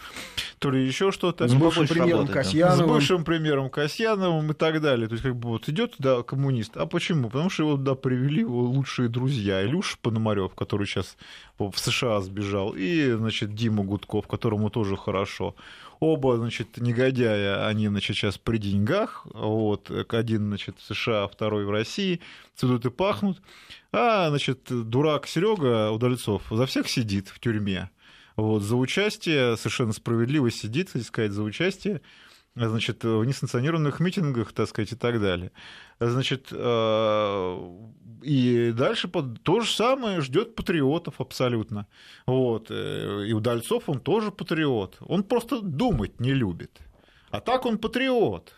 то 0.58 0.72
ли 0.72 0.84
еще 0.84 1.12
что-то. 1.12 1.46
С 1.46 1.54
бывшим 1.54 1.86
премьером 1.86 2.26
Касьяновым. 2.26 2.86
С 2.86 2.88
бывшим 2.90 3.24
премьером 3.24 3.70
Касьяновым 3.70 4.50
и 4.50 4.54
так 4.54 4.80
далее. 4.80 5.06
То 5.06 5.12
есть, 5.12 5.22
как 5.22 5.36
бы 5.36 5.50
вот 5.50 5.68
идет 5.68 5.94
да, 5.98 6.22
коммунист. 6.24 6.76
А 6.76 6.86
почему? 6.86 7.30
Потому 7.30 7.50
что 7.50 7.62
его 7.62 7.76
туда 7.76 7.94
привели 7.94 8.40
его 8.40 8.62
лучшие 8.62 9.08
друзья. 9.08 9.64
Илюша 9.64 9.96
Пономарев, 10.02 10.54
который 10.54 10.88
сейчас 10.88 11.16
в 11.58 11.76
США 11.76 12.20
сбежал, 12.20 12.74
и, 12.76 13.12
значит, 13.12 13.54
Дима 13.54 13.84
Гудков, 13.84 14.26
которому 14.26 14.68
тоже 14.70 14.96
хорошо. 14.96 15.54
Оба, 16.00 16.36
значит, 16.36 16.78
негодяя, 16.78 17.66
они, 17.66 17.88
значит, 17.88 18.16
сейчас 18.16 18.38
при 18.38 18.58
деньгах, 18.58 19.26
вот, 19.32 19.90
один, 20.12 20.48
значит, 20.48 20.76
в 20.78 20.94
США, 20.94 21.26
второй 21.26 21.64
в 21.64 21.70
России, 21.70 22.20
цветут 22.54 22.86
и 22.86 22.90
пахнут, 22.90 23.42
а, 23.92 24.28
значит, 24.28 24.60
дурак 24.68 25.26
Серега 25.26 25.90
Удальцов 25.90 26.42
за 26.50 26.66
всех 26.66 26.88
сидит 26.88 27.28
в 27.28 27.40
тюрьме, 27.40 27.90
вот, 28.36 28.62
за 28.62 28.76
участие, 28.76 29.56
совершенно 29.56 29.92
справедливо 29.92 30.50
сидит, 30.50 30.92
так 30.92 31.02
сказать, 31.02 31.32
за 31.32 31.42
участие 31.42 32.00
значит, 32.54 33.04
в 33.04 33.24
несанкционированных 33.24 34.00
митингах, 34.00 34.52
так 34.52 34.68
сказать, 34.68 34.92
и 34.92 34.96
так 34.96 35.20
далее. 35.20 35.52
Значит, 36.00 36.48
э, 36.50 37.70
и 38.22 38.72
дальше 38.72 39.08
то 39.08 39.60
же 39.60 39.70
самое 39.70 40.20
ждет 40.20 40.54
патриотов 40.54 41.20
абсолютно. 41.20 41.86
Вот. 42.26 42.70
Э, 42.70 43.24
и 43.26 43.32
Удальцов 43.32 43.88
он 43.88 44.00
тоже 44.00 44.30
патриот. 44.30 44.96
Он 45.00 45.22
просто 45.22 45.60
думать 45.60 46.20
не 46.20 46.34
любит. 46.34 46.80
А 47.30 47.40
так 47.40 47.66
он 47.66 47.78
патриот. 47.78 48.54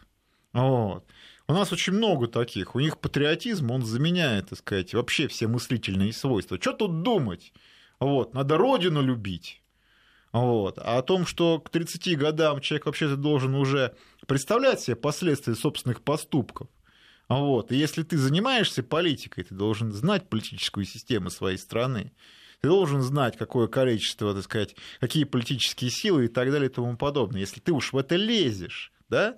Вот. 0.52 1.04
У 1.48 1.52
нас 1.52 1.72
очень 1.72 1.94
много 1.94 2.28
таких. 2.28 2.74
У 2.74 2.80
них 2.80 2.98
патриотизм, 2.98 3.70
он 3.70 3.84
заменяет, 3.84 4.50
так 4.50 4.58
сказать, 4.58 4.94
вообще 4.94 5.26
все 5.28 5.48
мыслительные 5.48 6.12
свойства. 6.12 6.58
Что 6.60 6.72
тут 6.72 7.02
думать? 7.02 7.52
Вот. 7.98 8.34
Надо 8.34 8.56
родину 8.56 9.02
любить. 9.02 9.59
Вот. 10.32 10.78
А 10.78 10.98
о 10.98 11.02
том, 11.02 11.26
что 11.26 11.58
к 11.58 11.70
30 11.70 12.16
годам 12.16 12.60
человек 12.60 12.86
вообще-то 12.86 13.16
должен 13.16 13.54
уже 13.54 13.94
представлять 14.26 14.80
себе 14.80 14.96
последствия 14.96 15.54
собственных 15.54 16.02
поступков. 16.02 16.68
Вот. 17.28 17.72
И 17.72 17.76
если 17.76 18.02
ты 18.02 18.16
занимаешься 18.16 18.82
политикой, 18.82 19.44
ты 19.44 19.54
должен 19.54 19.92
знать 19.92 20.28
политическую 20.28 20.84
систему 20.84 21.30
своей 21.30 21.58
страны. 21.58 22.12
Ты 22.60 22.68
должен 22.68 23.00
знать, 23.00 23.36
какое 23.38 23.68
количество, 23.68 24.34
так 24.34 24.44
сказать, 24.44 24.76
какие 25.00 25.24
политические 25.24 25.90
силы 25.90 26.26
и 26.26 26.28
так 26.28 26.50
далее 26.50 26.68
и 26.68 26.72
тому 26.72 26.96
подобное. 26.96 27.40
Если 27.40 27.60
ты 27.60 27.72
уж 27.72 27.92
в 27.92 27.96
это 27.96 28.16
лезешь, 28.16 28.92
да, 29.08 29.36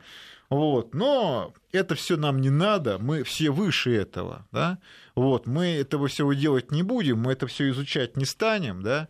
вот. 0.53 0.93
Но 0.95 1.55
это 1.73 1.95
все 1.95 2.19
нам 2.19 2.39
не 2.43 2.51
надо, 2.51 2.99
мы 2.99 3.23
все 3.23 3.51
выше 3.51 3.95
этого. 3.95 4.47
Да? 4.53 4.79
Вот. 5.15 5.47
Мы 5.47 5.69
этого 5.69 6.09
всего 6.09 6.35
делать 6.35 6.71
не 6.71 6.83
будем, 6.83 7.21
мы 7.21 7.33
это 7.33 7.47
все 7.47 7.71
изучать 7.71 8.19
не 8.19 8.27
станем. 8.27 8.83
Да? 8.83 9.09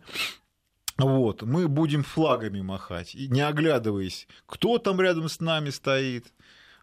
Вот, 0.97 1.41
мы 1.41 1.67
будем 1.67 2.03
флагами 2.03 2.61
махать, 2.61 3.15
не 3.15 3.41
оглядываясь, 3.41 4.27
кто 4.45 4.77
там 4.77 5.01
рядом 5.01 5.27
с 5.27 5.39
нами 5.39 5.69
стоит, 5.71 6.31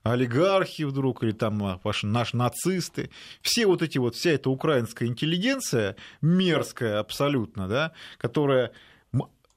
олигархи 0.03 0.83
вдруг, 0.83 1.23
или 1.23 1.33
там 1.33 1.63
а, 1.63 1.81
наши 2.03 2.37
нацисты. 2.37 3.11
Все 3.41 3.67
вот 3.67 3.83
эти 3.83 3.99
вот, 3.99 4.17
вся 4.17 4.31
эта 4.33 4.51
украинская 4.51 5.09
интеллигенция, 5.09 5.97
мерзкая 6.21 6.99
абсолютно, 6.99 7.69
да, 7.69 7.93
которая 8.19 8.73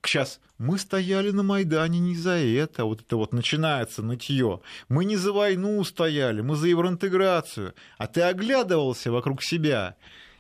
сейчас 0.06 0.40
мы 0.58 0.78
стояли 0.78 1.32
на 1.32 1.44
Майдане 1.44 2.00
не 2.00 2.16
за 2.16 2.38
это, 2.38 2.86
вот 2.86 3.02
это 3.02 3.18
вот 3.18 3.34
начинается 3.34 4.02
нытье. 4.02 4.62
Мы 4.90 5.06
не 5.06 5.16
за 5.16 5.32
войну 5.32 5.84
стояли, 5.84 6.42
мы 6.42 6.56
за 6.56 6.68
евроинтеграцию. 6.68 7.74
А 7.98 8.08
ты 8.08 8.22
оглядывался 8.22 9.12
вокруг 9.12 9.44
себя, 9.44 9.96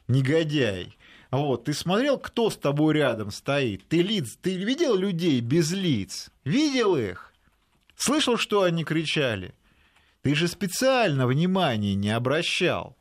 негодяй. 0.08 0.97
Вот, 1.34 1.63
ты 1.63 1.74
смотрел, 1.74 2.19
кто 2.19 2.52
с 2.52 2.58
тобой 2.58 2.93
рядом 2.93 3.32
стоит? 3.32 3.88
Ты 3.88 4.04
лиц, 4.04 4.38
ты 4.39 4.56
видел 4.56 4.96
людей 4.96 5.41
без 5.41 5.72
лиц? 5.72 6.30
Видел 6.43 6.96
их? 6.96 7.34
Слышал, 7.96 8.38
что 8.38 8.62
они 8.62 8.84
кричали? 8.84 9.56
Ты 10.22 10.36
же 10.36 10.48
специально 10.48 11.26
внимания 11.26 11.96
не 11.96 12.12
обращал. 12.12 12.96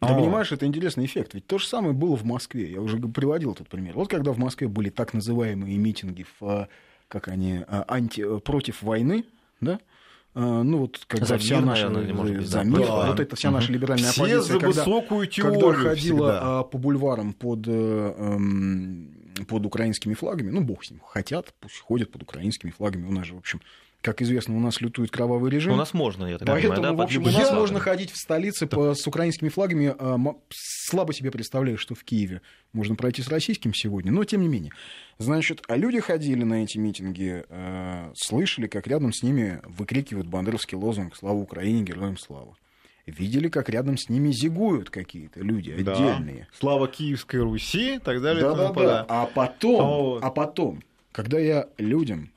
Ты 0.00 0.08
О. 0.08 0.14
понимаешь, 0.14 0.52
это 0.52 0.66
интересный 0.66 1.06
эффект. 1.06 1.32
Ведь 1.32 1.46
то 1.46 1.56
же 1.56 1.66
самое 1.66 1.94
было 1.94 2.16
в 2.16 2.24
Москве. 2.24 2.70
Я 2.70 2.82
уже 2.82 2.98
приводил 2.98 3.52
этот 3.52 3.70
пример. 3.70 3.94
Вот 3.94 4.10
когда 4.10 4.32
в 4.32 4.38
Москве 4.38 4.68
были 4.68 4.90
так 4.90 5.14
называемые 5.14 5.78
митинги, 5.78 6.26
в, 6.38 6.68
как 7.08 7.28
они, 7.28 7.60
а, 7.66 7.86
анти, 7.88 8.40
против 8.40 8.82
войны, 8.82 9.24
да, 9.62 9.80
а, 9.80 9.93
ну 10.34 10.78
вот 10.78 11.00
когда 11.06 11.26
за 11.26 11.38
вся 11.38 11.56
мир, 11.56 11.64
наша 11.64 11.88
наверное, 11.88 12.14
может 12.14 12.36
быть, 12.36 12.46
за 12.48 12.64
мир, 12.64 12.86
да. 12.86 13.06
вот 13.06 13.20
это 13.20 13.36
вся 13.36 13.50
наша 13.50 13.72
либеральная 13.72 14.10
Все 14.10 14.22
оппозиция, 14.22 14.52
за 14.54 14.60
когда, 14.60 14.66
высокую 14.68 15.26
теорию 15.28 15.60
когда 15.60 15.90
ходила 15.90 16.32
всегда. 16.32 16.62
по 16.64 16.78
бульварам 16.78 17.32
под, 17.32 17.68
э, 17.68 18.14
эм, 18.18 19.44
под 19.46 19.66
украинскими 19.66 20.14
флагами, 20.14 20.50
ну 20.50 20.62
бог 20.62 20.84
с 20.84 20.90
ним, 20.90 21.00
хотят, 21.06 21.54
пусть 21.60 21.78
ходят 21.78 22.10
под 22.10 22.22
украинскими 22.22 22.70
флагами, 22.70 23.06
у 23.06 23.12
нас 23.12 23.26
же, 23.26 23.34
в 23.34 23.38
общем, 23.38 23.60
как 24.04 24.20
известно, 24.20 24.54
у 24.54 24.60
нас 24.60 24.82
лютует 24.82 25.10
кровавый 25.10 25.50
режим. 25.50 25.72
У 25.72 25.76
нас 25.76 25.94
можно, 25.94 26.26
я 26.26 26.36
так 26.36 26.46
Поэтому, 26.46 26.74
понимаю, 26.74 26.94
да, 26.94 27.02
в 27.02 27.04
общем, 27.06 27.22
у 27.22 27.30
нас 27.30 27.50
можно 27.52 27.80
ходить 27.80 28.10
в 28.10 28.16
столице 28.18 28.66
по, 28.66 28.94
с 28.94 29.06
украинскими 29.06 29.48
флагами. 29.48 29.94
А, 29.98 30.18
слабо 30.50 31.14
себе 31.14 31.30
представляю, 31.30 31.78
что 31.78 31.94
в 31.94 32.04
Киеве 32.04 32.42
можно 32.74 32.96
пройти 32.96 33.22
с 33.22 33.28
российским 33.28 33.72
сегодня, 33.72 34.12
но 34.12 34.22
тем 34.24 34.42
не 34.42 34.48
менее. 34.48 34.72
Значит, 35.16 35.62
а 35.68 35.78
люди 35.78 36.00
ходили 36.00 36.44
на 36.44 36.62
эти 36.64 36.76
митинги, 36.76 37.44
э, 37.48 38.12
слышали, 38.14 38.66
как 38.66 38.86
рядом 38.86 39.10
с 39.10 39.22
ними 39.22 39.62
выкрикивают 39.64 40.26
бандеровский 40.26 40.76
лозунг 40.76 41.16
«Слава 41.16 41.38
Украине, 41.38 41.82
героям 41.82 42.18
слава». 42.18 42.58
Видели, 43.06 43.48
как 43.48 43.70
рядом 43.70 43.96
с 43.96 44.10
ними 44.10 44.32
зигуют 44.32 44.90
какие-то 44.90 45.40
люди 45.40 45.70
отдельные. 45.70 46.40
Да. 46.40 46.58
Слава 46.58 46.88
Киевской 46.88 47.40
Руси 47.40 47.96
и 47.96 47.98
так 47.98 48.20
далее. 48.20 48.42
Да, 48.42 48.54
да, 48.54 48.72
да. 48.72 49.06
А 49.08 49.24
потом, 49.26 50.18
а 50.22 50.30
потом, 50.30 50.82
когда 51.10 51.38
я 51.38 51.68
людям 51.78 52.33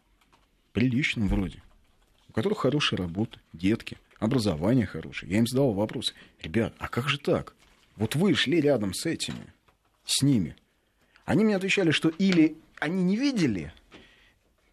приличным 0.78 1.28
вроде, 1.28 1.64
у 2.30 2.34
которых 2.34 2.60
хорошая 2.60 3.00
работа, 3.00 3.40
детки, 3.52 3.98
образование 4.20 4.86
хорошее. 4.86 5.32
Я 5.32 5.40
им 5.40 5.48
задавал 5.48 5.74
вопросы. 5.74 6.14
Ребят, 6.40 6.72
а 6.78 6.88
как 6.88 7.10
же 7.10 7.18
так? 7.18 7.56
Вот 7.96 8.14
вы 8.14 8.36
шли 8.36 8.62
рядом 8.62 8.94
с 8.94 9.08
этими, 9.08 9.54
с 10.06 10.22
ними. 10.22 10.56
Они 11.26 11.44
мне 11.44 11.56
отвечали, 11.56 11.90
что 11.90 12.10
или 12.10 12.58
они 12.80 13.02
не 13.02 13.18
видели, 13.18 13.74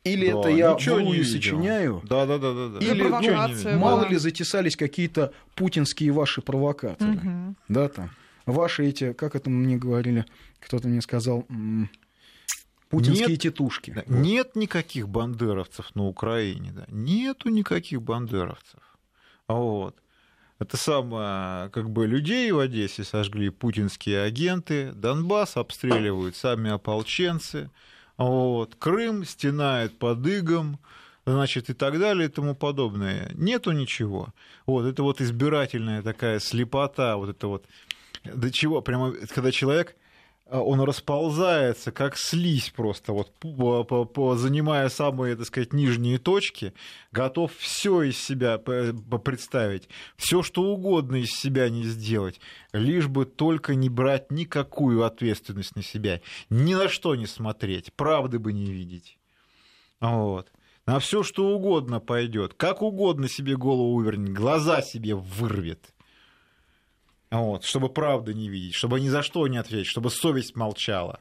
или 0.05 0.31
да, 0.31 0.41
это 0.41 0.49
я 0.51 0.75
вру 0.75 1.15
и 1.15 1.25
сочиняю, 1.25 2.03
да, 2.05 2.27
да, 2.27 2.37
да, 2.37 2.53
да, 2.53 2.69
да. 2.69 2.87
или 2.87 3.03
ну, 3.03 3.79
мало 3.79 4.07
ли 4.07 4.17
затесались 4.17 4.77
какие-то 4.77 5.33
путинские 5.55 6.13
ваши 6.13 6.43
провокаторы. 6.43 7.13
Угу. 7.15 7.55
Да, 7.69 7.89
там. 7.89 8.11
Ваши 8.45 8.85
эти, 8.85 9.15
как 9.15 9.35
это 9.35 9.49
мне 9.49 9.79
говорили, 9.79 10.27
кто-то 10.61 10.87
мне 10.87 11.01
сказал, 11.01 11.47
Путинские 12.95 13.29
нет, 13.29 13.41
тетушки. 13.41 13.91
Да, 13.91 14.03
вот. 14.07 14.19
Нет 14.19 14.57
никаких 14.57 15.09
бандеровцев 15.09 15.95
на 15.95 16.07
Украине. 16.07 16.73
Да. 16.75 16.85
Нету 16.89 17.49
никаких 17.49 18.03
бандеровцев. 18.03 18.81
Вот. 19.49 19.97
Это 20.59 20.77
самое, 20.77 21.69
как 21.71 21.91
бы 21.91 22.07
людей 22.07 22.51
в 22.53 22.59
Одессе 22.61 23.05
сожгли 23.05 23.51
путинские 23.51 24.23
агенты, 24.23 24.93
Донбасс 24.93 25.57
обстреливают 25.57 26.37
сами 26.37 26.71
ополченцы, 26.71 27.71
вот. 28.17 28.77
Крым 28.77 29.25
стенает 29.25 29.99
под 29.99 30.25
игом, 30.27 30.79
значит, 31.27 31.71
и 31.71 31.75
так 31.75 31.99
далее 31.99 32.29
и 32.29 32.31
тому 32.31 32.55
подобное. 32.55 33.31
Нету 33.35 33.73
ничего. 33.73 34.29
Вот, 34.67 34.87
это 34.87 35.03
вот 35.03 35.21
избирательная 35.21 36.03
такая 36.03 36.39
слепота, 36.39 37.17
вот 37.17 37.31
это 37.31 37.49
вот 37.49 37.67
до 38.25 38.51
чего, 38.51 38.81
прямо, 38.81 39.13
когда 39.35 39.51
человек 39.51 39.97
он 40.51 40.81
расползается, 40.83 41.91
как 41.91 42.19
слизь 42.19 42.71
просто, 42.71 43.13
вот, 43.13 43.33
занимая 44.39 44.91
самые, 44.91 45.37
так 45.37 45.47
сказать, 45.47 45.73
нижние 45.73 46.19
точки, 46.19 46.75
готов 47.13 47.51
все 47.57 48.03
из 48.03 48.19
себя 48.19 48.59
представить, 48.59 49.89
все 50.17 50.43
что 50.43 50.63
угодно 50.65 51.17
из 51.17 51.31
себя 51.31 51.71
не 51.71 51.85
сделать, 51.85 52.41
лишь 52.73 53.09
бы 53.09 53.25
только 53.25 53.75
не 53.75 53.89
брать 53.89 54.31
никакую 54.31 55.05
ответственность 55.05 55.77
на 55.77 55.83
себя, 55.83 56.21
ни 56.51 56.75
на 56.75 56.89
что 56.89 57.15
не 57.15 57.27
смотреть, 57.27 57.93
правды 57.95 58.39
бы 58.39 58.53
не 58.53 58.71
видеть. 58.71 59.19
Вот. 60.01 60.51
На 60.85 60.99
все 60.99 61.23
что 61.23 61.49
угодно 61.49 62.01
пойдет, 62.01 62.53
как 62.53 62.83
угодно 62.83 63.27
себе 63.31 63.57
голову 63.57 63.95
вывернет, 63.95 64.35
глаза 64.35 64.83
себе 64.83 65.15
вырвет. 65.15 65.94
Вот, 67.35 67.65
чтобы 67.65 67.89
правды 67.89 68.33
не 68.33 68.49
видеть, 68.49 68.75
чтобы 68.75 69.01
ни 69.01 69.09
за 69.09 69.23
что 69.23 69.47
не 69.49 69.59
ответить, 69.59 69.89
чтобы 69.89 70.11
совесть 70.11 70.55
молчала. 70.55 71.21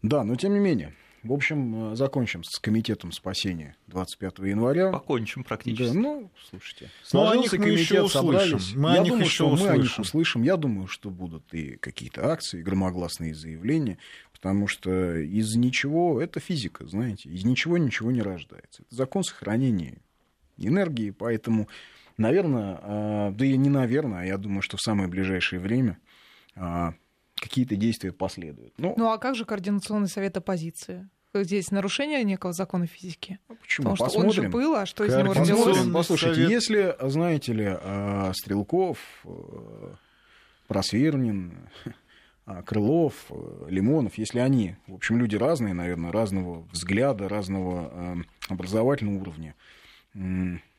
Да, 0.00 0.24
но 0.24 0.34
тем 0.36 0.54
не 0.54 0.60
менее. 0.60 0.94
В 1.22 1.32
общем, 1.32 1.92
э, 1.92 1.96
закончим 1.96 2.42
с 2.42 2.58
комитетом 2.58 3.12
спасения 3.12 3.76
25 3.88 4.38
января. 4.38 4.90
Покончим 4.92 5.44
практически. 5.44 5.92
Да, 5.92 6.00
ну, 6.00 6.30
слушайте. 6.48 6.90
Сложился 7.02 7.56
ну, 7.56 7.58
мы 7.58 7.64
комитет, 7.66 7.90
еще 7.90 8.08
собрались. 8.08 8.74
Мы 8.74 8.92
Я 8.92 9.04
думаю, 9.04 9.26
что 9.26 9.50
услышим. 9.50 9.66
мы 9.66 9.72
о 9.72 9.76
них 9.76 9.98
услышим. 9.98 10.42
Я 10.42 10.56
думаю, 10.56 10.86
что 10.86 11.10
будут 11.10 11.52
и 11.52 11.76
какие-то 11.76 12.30
акции, 12.30 12.62
громогласные 12.62 13.34
заявления, 13.34 13.98
потому 14.32 14.68
что 14.68 15.16
из 15.18 15.54
ничего, 15.56 16.22
это 16.22 16.40
физика, 16.40 16.86
знаете, 16.86 17.28
из 17.28 17.44
ничего 17.44 17.76
ничего 17.76 18.10
не 18.10 18.22
рождается. 18.22 18.84
Это 18.84 18.94
закон 18.94 19.24
сохранения 19.24 19.98
энергии, 20.56 21.10
поэтому 21.10 21.68
Наверное, 22.18 22.78
а, 22.82 23.30
да 23.30 23.46
и 23.46 23.56
не 23.56 23.70
наверное, 23.70 24.22
а 24.22 24.24
я 24.24 24.36
думаю, 24.36 24.60
что 24.60 24.76
в 24.76 24.80
самое 24.80 25.08
ближайшее 25.08 25.60
время 25.60 25.98
а, 26.56 26.94
какие-то 27.36 27.76
действия 27.76 28.12
последуют. 28.12 28.74
Ну, 28.76 28.94
ну 28.96 29.10
а 29.10 29.18
как 29.18 29.36
же 29.36 29.44
Координационный 29.44 30.08
совет 30.08 30.36
оппозиции? 30.36 31.08
Здесь 31.32 31.70
нарушение 31.70 32.24
некого 32.24 32.52
закона 32.52 32.86
физики. 32.86 33.38
А 33.48 33.54
почему? 33.54 33.90
Потому 33.90 33.96
Посмотрим. 33.96 34.32
что 34.32 34.40
он 34.40 34.44
же 34.44 34.50
был, 34.50 34.74
а 34.74 34.86
что 34.86 35.04
из 35.04 35.14
него 35.14 35.32
родилось? 35.32 35.86
Послушайте, 35.92 36.34
совет... 36.34 36.50
если, 36.50 36.96
знаете 37.02 37.52
ли, 37.52 38.32
Стрелков, 38.34 38.98
э, 39.24 39.94
Просвернин, 40.66 41.68
Крылов, 42.64 43.26
э, 43.30 43.66
Лимонов, 43.68 44.16
если 44.16 44.40
они, 44.40 44.76
в 44.88 44.94
общем, 44.94 45.18
люди 45.18 45.36
разные, 45.36 45.74
наверное, 45.74 46.10
разного 46.10 46.66
взгляда, 46.72 47.28
разного 47.28 48.24
образовательного 48.48 49.20
уровня, 49.20 49.54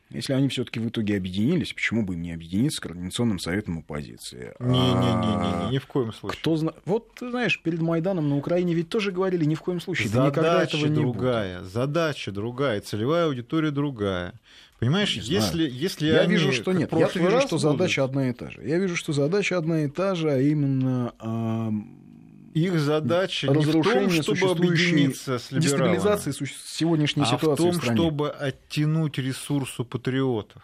если 0.09 0.33
они 0.33 0.47
все-таки 0.49 0.79
в 0.79 0.89
итоге 0.89 1.17
объединились, 1.17 1.73
почему 1.73 2.03
бы 2.03 2.15
им 2.15 2.21
не 2.21 2.31
объединиться 2.31 2.77
с 2.77 2.79
Координационным 2.79 3.39
советом 3.39 3.79
оппозиции? 3.79 4.53
Не-не-не, 4.59 5.71
ни 5.71 5.77
в 5.77 5.85
коем 5.85 6.11
случае. 6.13 6.39
Кто 6.39 6.55
зна... 6.57 6.73
Вот, 6.85 7.13
ты 7.13 7.29
знаешь, 7.29 7.61
перед 7.61 7.79
Майданом 7.79 8.27
на 8.29 8.37
Украине 8.37 8.73
ведь 8.73 8.89
тоже 8.89 9.11
говорили 9.11 9.45
ни 9.45 9.55
в 9.55 9.61
коем 9.61 9.79
случае. 9.79 10.09
Задача 10.09 10.41
да 10.41 10.63
этого 10.63 10.85
не 10.87 10.95
другая, 10.95 11.59
будет. 11.59 11.71
задача 11.71 12.31
другая, 12.31 12.81
целевая 12.81 13.25
аудитория 13.25 13.71
другая. 13.71 14.33
Понимаешь, 14.79 15.15
если, 15.15 15.69
если 15.69 16.07
Я 16.07 16.21
они, 16.21 16.33
вижу, 16.33 16.53
что 16.53 16.71
нет. 16.71 16.91
Я 16.93 17.07
вижу, 17.07 17.41
что 17.41 17.57
будут... 17.57 17.61
задача 17.61 18.03
одна 18.03 18.29
и 18.29 18.33
та 18.33 18.49
же. 18.49 18.65
Я 18.65 18.79
вижу, 18.79 18.95
что 18.95 19.11
задача 19.11 19.57
одна 19.57 19.83
и 19.83 19.89
та 19.89 20.15
же, 20.15 20.31
а 20.31 20.39
именно 20.39 21.13
их 22.53 22.79
задача 22.79 23.47
не 23.47 23.63
в 23.63 23.83
том, 23.83 24.09
чтобы 24.09 24.51
объединиться 24.51 25.39
с 25.39 25.51
либералами, 25.51 25.95
дестабилизации 25.95 26.31
сегодняшней 26.31 27.23
а 27.23 27.25
ситуации 27.25 27.69
в 27.69 27.79
том, 27.79 27.79
в 27.79 27.93
чтобы 27.93 28.29
оттянуть 28.29 29.17
ресурс 29.17 29.79
у 29.79 29.85
патриотов 29.85 30.63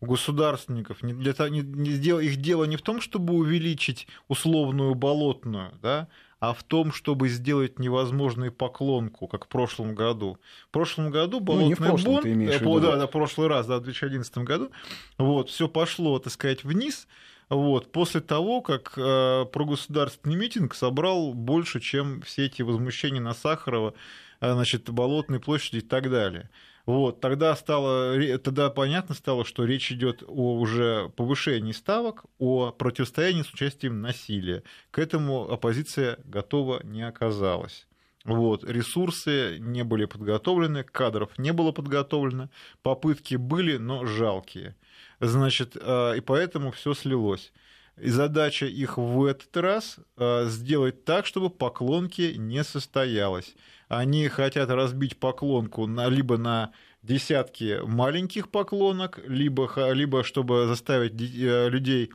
у 0.00 0.06
государственников. 0.06 1.02
Не 1.02 1.12
для, 1.12 1.32
не, 1.48 1.60
не, 1.60 1.90
их 1.90 2.36
дело 2.36 2.64
не 2.64 2.76
в 2.76 2.82
том, 2.82 3.00
чтобы 3.00 3.34
увеличить 3.34 4.06
условную 4.28 4.94
болотную, 4.94 5.72
да, 5.82 6.08
а 6.40 6.54
в 6.54 6.62
том, 6.62 6.92
чтобы 6.92 7.28
сделать 7.28 7.78
невозможной 7.78 8.52
поклонку, 8.52 9.26
как 9.26 9.46
в 9.46 9.48
прошлом 9.48 9.94
году. 9.94 10.38
В 10.68 10.70
прошлом 10.70 11.10
году 11.10 11.40
болотный 11.40 11.76
ну, 11.78 11.96
не 11.96 11.96
в 11.96 12.04
бунт, 12.04 12.26
э, 12.26 12.80
да, 12.80 12.96
да, 12.96 13.06
прошлый 13.08 13.48
раз, 13.48 13.66
да, 13.66 13.78
в 13.78 13.82
2011 13.82 14.38
году, 14.38 14.70
вот, 15.16 15.50
все 15.50 15.68
пошло, 15.68 16.18
так 16.20 16.32
сказать, 16.32 16.62
вниз, 16.62 17.08
вот, 17.48 17.92
после 17.92 18.20
того, 18.20 18.60
как 18.60 18.92
э, 18.96 19.46
прогосударственный 19.52 20.36
митинг 20.36 20.74
собрал 20.74 21.32
больше, 21.32 21.80
чем 21.80 22.20
все 22.22 22.46
эти 22.46 22.62
возмущения 22.62 23.20
на 23.20 23.32
Сахарова, 23.32 23.94
э, 24.40 24.52
значит, 24.52 24.90
Болотной 24.90 25.40
площади 25.40 25.78
и 25.78 25.80
так 25.80 26.10
далее. 26.10 26.50
Вот, 26.84 27.20
тогда, 27.20 27.54
стало, 27.54 28.38
тогда 28.38 28.70
понятно 28.70 29.14
стало, 29.14 29.44
что 29.44 29.64
речь 29.64 29.92
идет 29.92 30.22
о 30.26 30.58
уже 30.58 31.10
повышении 31.16 31.72
ставок, 31.72 32.24
о 32.38 32.70
противостоянии 32.70 33.42
с 33.42 33.52
участием 33.52 34.00
насилия. 34.00 34.62
К 34.90 34.98
этому 34.98 35.50
оппозиция 35.50 36.18
готова 36.24 36.80
не 36.84 37.02
оказалась. 37.02 37.86
Вот, 38.24 38.64
ресурсы 38.64 39.58
не 39.58 39.84
были 39.84 40.04
подготовлены, 40.04 40.82
кадров 40.82 41.30
не 41.38 41.52
было 41.52 41.72
подготовлено, 41.72 42.50
попытки 42.82 43.36
были, 43.36 43.76
но 43.76 44.04
жалкие. 44.04 44.74
Значит, 45.20 45.76
а, 45.80 46.12
и 46.12 46.20
поэтому 46.20 46.70
все 46.70 46.94
слилось. 46.94 47.52
И 48.00 48.10
задача 48.10 48.66
их 48.66 48.96
в 48.96 49.24
этот 49.24 49.56
раз 49.56 49.96
а, 50.16 50.46
сделать 50.46 51.04
так, 51.04 51.26
чтобы 51.26 51.50
поклонки 51.50 52.34
не 52.36 52.62
состоялось. 52.62 53.54
Они 53.88 54.28
хотят 54.28 54.70
разбить 54.70 55.18
поклонку 55.18 55.86
на, 55.86 56.08
либо 56.08 56.36
на 56.36 56.72
десятки 57.02 57.80
маленьких 57.84 58.50
поклонок, 58.50 59.18
либо, 59.26 59.92
либо 59.92 60.22
чтобы 60.22 60.66
заставить 60.66 61.14
э, 61.14 61.68
людей 61.68 62.10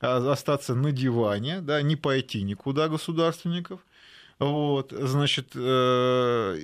а, 0.00 0.32
остаться 0.32 0.74
на 0.74 0.92
диване, 0.92 1.60
да, 1.60 1.82
не 1.82 1.96
пойти 1.96 2.42
никуда 2.42 2.88
государственников. 2.88 3.80
Вот, 4.38 4.92
значит, 4.92 5.52
э, 5.54 6.58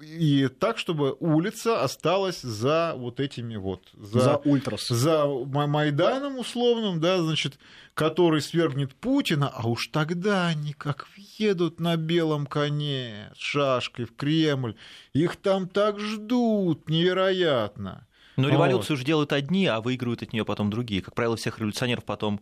и 0.00 0.48
так, 0.48 0.78
чтобы 0.78 1.16
улица 1.20 1.82
осталась 1.82 2.40
за 2.40 2.94
вот 2.96 3.20
этими 3.20 3.56
вот... 3.56 3.82
За, 3.94 4.20
за 4.20 4.36
ультрас. 4.36 4.88
За 4.88 5.26
Майданом 5.26 6.38
условным, 6.38 7.00
да, 7.00 7.20
значит, 7.22 7.58
который 7.94 8.40
свергнет 8.40 8.94
Путина, 8.94 9.48
а 9.48 9.68
уж 9.68 9.88
тогда 9.88 10.46
они 10.46 10.72
как 10.72 11.06
въедут 11.16 11.80
на 11.80 11.96
белом 11.96 12.46
коне 12.46 13.30
с 13.36 13.38
шашкой 13.38 14.06
в 14.06 14.14
Кремль, 14.16 14.74
их 15.12 15.36
там 15.36 15.68
так 15.68 15.98
ждут 16.00 16.88
невероятно. 16.88 18.06
Но 18.36 18.48
революцию 18.48 18.96
вот. 18.96 18.98
же 19.00 19.04
делают 19.04 19.32
одни, 19.32 19.66
а 19.66 19.80
выигрывают 19.80 20.22
от 20.22 20.32
нее 20.32 20.44
потом 20.44 20.70
другие. 20.70 21.02
Как 21.02 21.14
правило, 21.14 21.36
всех 21.36 21.58
революционеров 21.58 22.04
потом 22.04 22.40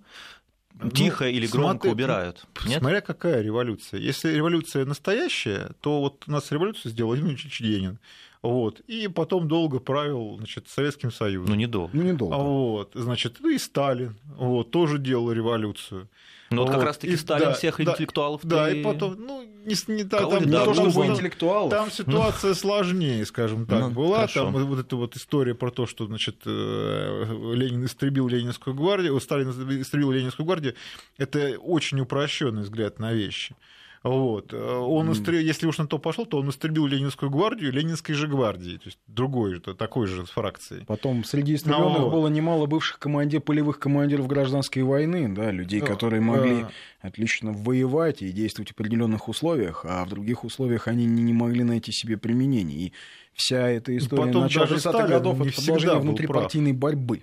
ну, 0.81 0.91
тихо 0.91 1.29
или 1.29 1.47
громко 1.47 1.89
смотри, 1.89 1.91
убирают. 1.91 2.47
Нет? 2.67 2.79
Смотря 2.79 3.01
какая 3.01 3.43
революция. 3.43 4.01
Если 4.01 4.33
революция 4.33 4.85
настоящая, 4.85 5.71
то 5.81 6.01
вот 6.01 6.25
у 6.27 6.31
нас 6.31 6.51
революцию 6.53 6.93
сделал 6.93 7.09
Владимир 7.09 7.33
Ильич 7.33 7.61
Ленин. 7.61 7.99
Вот. 8.43 8.81
И 8.81 9.09
потом 9.09 9.49
долго 9.49 9.81
правил 9.81 10.37
значит, 10.39 10.69
Советским 10.69 11.11
Союзом. 11.11 11.51
Ну, 11.51 11.55
недолго. 11.55 11.91
Ну, 11.93 12.03
недолго. 12.03 12.37
Вот. 12.37 12.91
Значит, 12.95 13.37
ну 13.41 13.49
и 13.49 13.59
Сталин 13.59 14.17
вот, 14.37 14.71
тоже 14.71 14.99
делал 14.99 15.33
революцию. 15.33 16.09
Ну, 16.51 16.63
вот, 16.63 16.69
вот 16.69 16.77
как 16.77 16.85
раз-таки 16.85 17.17
Сталин 17.17 17.49
да, 17.49 17.53
всех 17.53 17.77
да, 17.77 17.93
интеллектуалов 17.93 18.41
Да, 18.43 18.71
и 18.71 18.83
потом, 18.83 19.17
ну, 19.19 19.43
не, 19.43 19.75
не, 19.95 20.05
там, 20.05 20.31
там, 20.31 20.45
не 20.45 20.53
то, 20.53 20.73
чтобы 20.73 21.07
интеллектуалов. 21.07 21.71
Там 21.71 21.91
ситуация 21.91 22.51
ну, 22.51 22.55
сложнее, 22.55 23.27
скажем 23.27 23.67
так, 23.67 23.81
ну, 23.81 23.91
была. 23.91 24.17
Хорошо. 24.19 24.45
Там 24.45 24.65
вот 24.65 24.79
эта 24.79 24.97
вот 24.97 25.17
история 25.17 25.55
про 25.55 25.71
то, 25.71 25.87
что, 25.87 26.07
значит, 26.07 26.37
э, 26.47 27.53
Ленин 27.55 27.85
истребил 27.85 28.29
Ленинскую 28.29 28.75
гвардию, 28.75 29.19
Сталин 29.21 29.51
истребил 29.51 30.11
Ленинскую 30.11 30.47
гвардию, 30.47 30.75
это 31.19 31.59
очень 31.59 32.01
упрощенный 32.01 32.63
взгляд 32.63 32.99
на 32.99 33.13
вещи. 33.13 33.55
Вот. 34.03 34.55
Он 34.55 35.13
истреб... 35.13 35.41
Если 35.43 35.67
уж 35.67 35.79
на 35.79 35.87
то 35.87 35.99
пошел, 35.99 36.27
то 36.27 36.39
он 36.39 36.49
истребил 36.51 36.87
Ленинскую 36.87 37.31
гвардию 37.31 37.73
Ленинской 37.73 38.15
же 38.15 38.29
гвардии, 38.29 38.77
то 38.77 38.87
есть 38.87 38.99
другой 39.07 39.55
же, 39.55 39.61
такой 39.61 40.07
же 40.07 40.25
фракции. 40.25 40.85
Потом 40.87 41.25
среди 41.25 41.55
истребленных 41.55 41.99
Но... 41.99 42.11
было 42.11 42.29
немало 42.29 42.67
бывших 42.67 42.99
командир, 42.99 43.41
полевых 43.41 43.79
командиров 43.79 44.27
гражданской 44.27 44.83
войны, 44.83 45.29
да, 45.29 45.51
людей, 45.51 45.81
которые 45.81 46.21
могли 46.21 46.67
отлично 47.01 47.53
воевать 47.53 48.23
и 48.23 48.33
действовать 48.33 48.71
в 48.71 48.73
определенных 48.73 49.29
условиях, 49.29 49.85
а 49.89 50.05
в 50.05 50.09
других 50.09 50.45
условиях 50.45 50.89
они 50.89 51.07
не, 51.07 51.23
не 51.23 51.33
могли 51.33 51.65
найти 51.65 51.93
себе 51.93 52.17
применение. 52.17 52.79
И 52.79 52.93
вся 53.33 53.69
эта 53.69 53.97
история 53.97 54.27
Потом 54.27 54.43
начала 54.43 54.67
30-х 54.67 55.07
годов 55.07 55.41
это 55.41 55.55
продолжение 55.55 56.01
внутрипартийной 56.01 56.73
прав. 56.73 56.81
борьбы. 56.81 57.23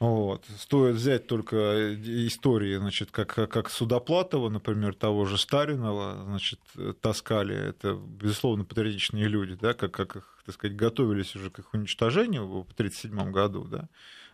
Вот. 0.00 0.44
Стоит 0.56 0.94
взять 0.94 1.26
только 1.26 1.96
истории, 2.26 2.76
значит, 2.76 3.10
как, 3.10 3.34
как 3.34 3.68
Судоплатова, 3.68 4.48
например, 4.48 4.94
того 4.94 5.24
же 5.24 5.38
Старинова, 5.38 6.22
значит, 6.24 6.60
таскали. 7.00 7.56
Это, 7.56 7.94
безусловно, 7.94 8.64
патриотичные 8.64 9.26
люди, 9.26 9.54
да, 9.60 9.74
как, 9.74 9.90
как 9.90 10.16
их, 10.16 10.38
так 10.46 10.54
сказать, 10.54 10.76
готовились 10.76 11.34
уже 11.34 11.50
к 11.50 11.58
их 11.58 11.74
уничтожению 11.74 12.46
в 12.46 12.72
1937 12.72 13.32
году, 13.32 13.64
да. 13.64 13.88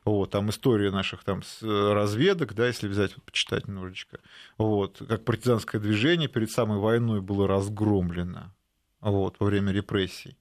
Вот, 0.05 0.33
там 0.33 0.51
история 0.51 0.91
наших 0.91 1.25
там 1.25 1.41
разведок, 1.63 2.53
да, 2.53 2.67
если 2.67 2.87
взять, 2.87 3.15
почитать 3.25 3.67
немножечко. 3.67 4.21
Вот, 4.59 5.03
как 5.09 5.25
партизанское 5.25 5.81
движение 5.81 6.29
перед 6.29 6.51
самой 6.51 6.79
войной 6.79 7.23
было 7.23 7.49
разгромлено 7.49 8.53
вот, 9.01 9.37
во 9.39 9.47
время 9.47 9.73
репрессий. 9.73 10.37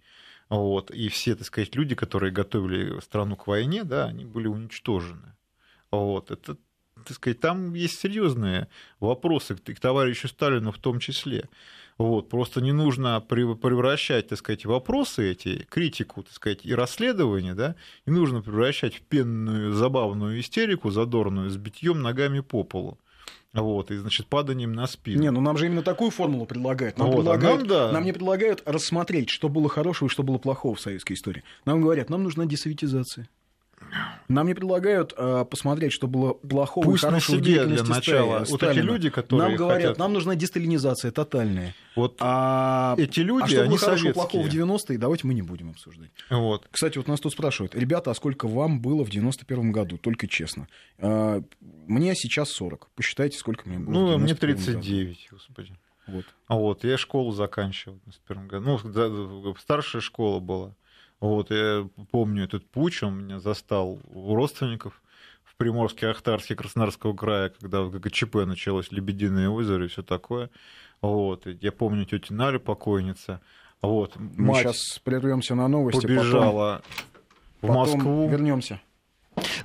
Вот, 0.53 0.91
и 0.91 1.09
все, 1.09 1.33
так 1.33 1.47
сказать, 1.47 1.73
люди, 1.73 1.95
которые 1.95 2.31
готовили 2.31 2.99
страну 2.99 3.35
к 3.35 3.47
войне, 3.47 3.83
да, 3.83 4.05
они 4.05 4.23
были 4.23 4.45
уничтожены. 4.45 5.33
Вот, 5.89 6.29
это, 6.29 6.57
так 6.93 7.15
сказать, 7.15 7.39
там 7.39 7.73
есть 7.73 7.99
серьезные 7.99 8.67
вопросы 8.99 9.55
к 9.55 9.79
товарищу 9.79 10.27
Сталину 10.27 10.71
в 10.71 10.77
том 10.77 10.99
числе. 10.99 11.49
Вот, 11.97 12.29
просто 12.29 12.61
не 12.61 12.71
нужно 12.71 13.19
превращать, 13.19 14.27
так 14.27 14.37
сказать, 14.37 14.63
вопросы 14.67 15.31
эти, 15.31 15.65
критику, 15.71 16.21
так 16.21 16.33
сказать, 16.33 16.59
и 16.63 16.75
расследование, 16.75 17.55
да, 17.55 17.75
не 18.05 18.13
нужно 18.13 18.43
превращать 18.43 18.93
в 18.93 19.01
пенную, 19.01 19.73
забавную 19.73 20.39
истерику, 20.39 20.91
задорную, 20.91 21.49
с 21.49 21.57
битьем 21.57 22.03
ногами 22.03 22.41
по 22.41 22.63
полу. 22.63 22.99
Вот, 23.53 23.91
и, 23.91 23.97
значит, 23.97 24.27
паданием 24.27 24.73
на 24.73 24.87
спину. 24.87 25.21
Не, 25.21 25.29
ну 25.29 25.39
нам 25.39 25.57
же 25.57 25.67
именно 25.67 25.83
такую 25.83 26.09
формулу 26.09 26.47
предлагают. 26.47 26.97
Нам, 26.97 27.07
вот, 27.07 27.17
предлагают, 27.17 27.55
а 27.55 27.57
нам, 27.59 27.67
да. 27.67 27.91
нам 27.91 28.03
не 28.03 28.11
предлагают 28.11 28.63
рассмотреть, 28.65 29.29
что 29.29 29.47
было 29.47 29.69
хорошего 29.69 30.07
и 30.07 30.11
что 30.11 30.23
было 30.23 30.39
плохого 30.39 30.75
в 30.75 30.81
советской 30.81 31.13
истории. 31.13 31.43
Нам 31.65 31.81
говорят, 31.81 32.09
нам 32.09 32.23
нужна 32.23 32.45
десоветизация. 32.45 33.29
Нам 34.27 34.47
не 34.47 34.53
предлагают 34.53 35.13
э, 35.15 35.45
посмотреть, 35.49 35.93
что 35.93 36.07
было 36.07 36.33
плохого 36.33 36.85
Пусть 36.85 37.03
и 37.03 37.07
хорошего 37.07 37.35
на 37.37 37.43
себе 37.43 37.65
для 37.65 37.83
начала. 37.83 38.45
Вот 38.47 38.63
эти 38.63 38.79
люди, 38.79 39.09
которые 39.09 39.49
Нам 39.49 39.57
говорят, 39.57 39.81
хотят... 39.81 39.97
нам 39.97 40.13
нужна 40.13 40.35
десталинизация 40.35 41.11
тотальная. 41.11 41.75
Вот 41.95 42.17
а, 42.19 42.95
эти 42.97 43.19
люди, 43.19 43.43
а 43.43 43.47
что 43.47 43.61
они 43.61 43.69
было 43.69 43.77
хорошего, 43.77 44.13
плохого 44.13 44.43
в 44.43 44.47
90-е, 44.47 44.97
давайте 44.97 45.27
мы 45.27 45.33
не 45.33 45.41
будем 45.43 45.69
обсуждать. 45.69 46.09
Вот. 46.29 46.67
Кстати, 46.71 46.97
вот 46.97 47.07
нас 47.07 47.19
тут 47.19 47.33
спрашивают, 47.33 47.75
ребята, 47.75 48.11
а 48.11 48.13
сколько 48.15 48.47
вам 48.47 48.81
было 48.81 49.05
в 49.05 49.09
91 49.09 49.71
году? 49.71 49.97
Только 49.97 50.27
честно. 50.27 50.67
А, 50.99 51.41
мне 51.87 52.15
сейчас 52.15 52.49
40. 52.49 52.89
Посчитайте, 52.95 53.37
сколько 53.37 53.67
мне 53.69 53.79
было 53.79 53.93
Ну, 53.93 54.17
мне 54.17 54.33
39, 54.33 55.07
году. 55.07 55.17
господи. 55.31 55.73
Вот. 56.07 56.25
А 56.47 56.55
вот, 56.55 56.83
я 56.83 56.97
школу 56.97 57.31
заканчивал 57.31 57.97
в 57.97 58.29
91 58.29 58.47
году. 58.47 58.79
Ну, 58.83 59.55
старшая 59.55 60.01
школа 60.01 60.39
была. 60.39 60.75
Вот, 61.23 61.51
я 61.51 61.87
помню 62.11 62.43
этот 62.43 62.69
путь, 62.69 63.01
он 63.01 63.23
меня 63.23 63.39
застал 63.39 63.97
у 64.13 64.35
родственников 64.35 65.01
в 65.45 65.55
Приморске, 65.55 66.07
Ахтарске, 66.07 66.53
Краснодарского 66.53 67.15
края, 67.15 67.47
когда 67.47 67.83
в 67.83 67.91
ГКЧП 67.91 68.45
началось 68.45 68.91
Лебединое 68.91 69.47
озеро 69.47 69.85
и 69.85 69.87
все 69.87 70.03
такое. 70.03 70.49
Вот, 70.99 71.45
я 71.45 71.71
помню 71.71 72.03
тетя 72.03 72.33
Наля, 72.33 72.59
покойница. 72.59 73.39
Вот, 73.81 74.17
Мы 74.17 74.53
сейчас 74.55 74.99
прервемся 75.01 75.55
на 75.55 75.69
новости. 75.69 76.01
Побежала 76.01 76.81
потом, 77.61 77.75
в 77.75 77.79
Москву. 77.79 78.27
Вернемся. 78.27 78.81